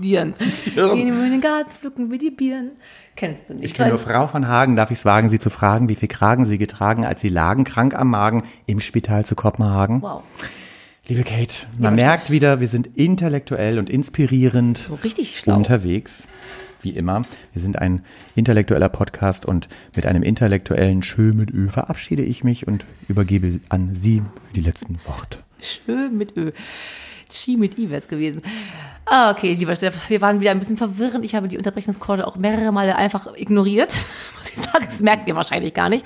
Dirn. 0.00 0.34
Dirn. 0.74 0.96
Gehen 0.96 1.16
wir 1.16 1.24
in 1.24 1.30
den 1.32 1.40
Garten, 1.40 1.70
pflücken 1.70 2.10
wir 2.10 2.18
die 2.18 2.30
Birnen. 2.30 2.72
Kennst 3.14 3.50
du 3.50 3.54
nicht. 3.54 3.64
Ich 3.64 3.74
kenne 3.74 3.90
nur 3.90 3.98
Frau 3.98 4.26
von 4.26 4.48
Hagen, 4.48 4.74
darf 4.74 4.90
ich 4.90 4.98
es 4.98 5.04
wagen, 5.04 5.28
Sie 5.28 5.38
zu 5.38 5.50
fragen, 5.50 5.88
wie 5.88 5.96
viel 5.96 6.08
Kragen 6.08 6.46
Sie 6.46 6.58
getragen, 6.58 7.04
als 7.04 7.20
Sie 7.20 7.28
lagen, 7.28 7.64
krank 7.64 7.94
am 7.94 8.10
Magen, 8.10 8.44
im 8.66 8.80
Spital 8.80 9.24
zu 9.24 9.34
Kopenhagen? 9.34 10.02
Wow. 10.02 10.22
Liebe 11.08 11.24
Kate, 11.24 11.66
man 11.78 11.98
Ja, 11.98 12.04
merkt 12.04 12.30
wieder, 12.30 12.60
wir 12.60 12.68
sind 12.68 12.96
intellektuell 12.96 13.78
und 13.78 13.90
inspirierend 13.90 14.88
richtig 15.02 15.36
schlau. 15.38 15.56
unterwegs. 15.56 16.28
Wie 16.80 16.90
immer. 16.90 17.22
Wir 17.52 17.60
sind 17.62 17.78
ein 17.78 18.02
intellektueller 18.36 18.88
Podcast 18.88 19.44
und 19.46 19.68
mit 19.96 20.06
einem 20.06 20.22
intellektuellen 20.22 21.02
Schö 21.02 21.32
mit 21.32 21.50
Ö 21.50 21.68
verabschiede 21.68 22.22
ich 22.22 22.44
mich 22.44 22.66
und 22.68 22.84
übergebe 23.08 23.60
an 23.68 23.94
Sie 23.94 24.22
die 24.54 24.60
letzten 24.60 24.98
Worte. 25.04 25.38
Schön 25.60 26.16
mit 26.18 26.36
Ö. 26.36 26.52
Chi 27.28 27.56
mit 27.56 27.78
I 27.78 27.88
wäre 27.88 27.98
es 27.98 28.08
gewesen. 28.08 28.42
Ah, 29.04 29.30
okay, 29.32 29.54
lieber 29.54 29.74
Steff, 29.74 30.08
wir 30.08 30.20
waren 30.20 30.40
wieder 30.40 30.50
ein 30.52 30.58
bisschen 30.60 30.76
verwirrend. 30.76 31.24
Ich 31.24 31.34
habe 31.34 31.48
die 31.48 31.56
Unterbrechungskorde 31.58 32.26
auch 32.26 32.36
mehrere 32.36 32.72
Male 32.72 32.94
einfach 32.96 33.28
ignoriert. 33.36 33.92
Muss 34.38 34.50
ich 34.50 34.56
sagen, 34.60 34.84
das 34.84 35.00
merkt 35.02 35.28
ihr 35.28 35.34
wahrscheinlich 35.34 35.74
gar 35.74 35.88
nicht. 35.88 36.04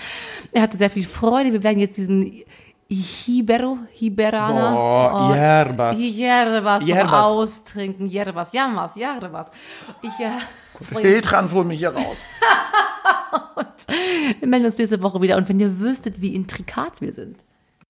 Er 0.52 0.62
hatte 0.62 0.76
sehr 0.78 0.90
viel 0.90 1.04
Freude. 1.04 1.52
Wir 1.52 1.62
werden 1.62 1.78
jetzt 1.78 1.96
diesen 1.96 2.42
Hibero, 2.88 3.78
Hiberaner. 3.92 4.70
Boah, 4.70 5.34
Yerbas. 5.34 5.98
Yerbas 5.98 6.86
Yerbas. 6.86 7.24
austrinken. 7.24 8.06
Yerbas, 8.06 8.52
Jamas, 8.52 8.96
Yerbas. 8.96 9.50
Ich 10.02 10.20
äh. 10.20 11.00
Hiltrans, 11.00 11.52
hol 11.52 11.64
mich 11.64 11.78
hier 11.78 11.90
raus. 11.90 12.16
Wir 14.40 14.48
melden 14.48 14.66
uns 14.66 14.78
nächste 14.78 15.02
Woche 15.02 15.20
wieder. 15.20 15.36
Und 15.36 15.48
wenn 15.48 15.58
ihr 15.60 15.80
wüsstet, 15.80 16.20
wie 16.20 16.34
intrikat 16.34 17.00
wir 17.00 17.12
sind. 17.12 17.44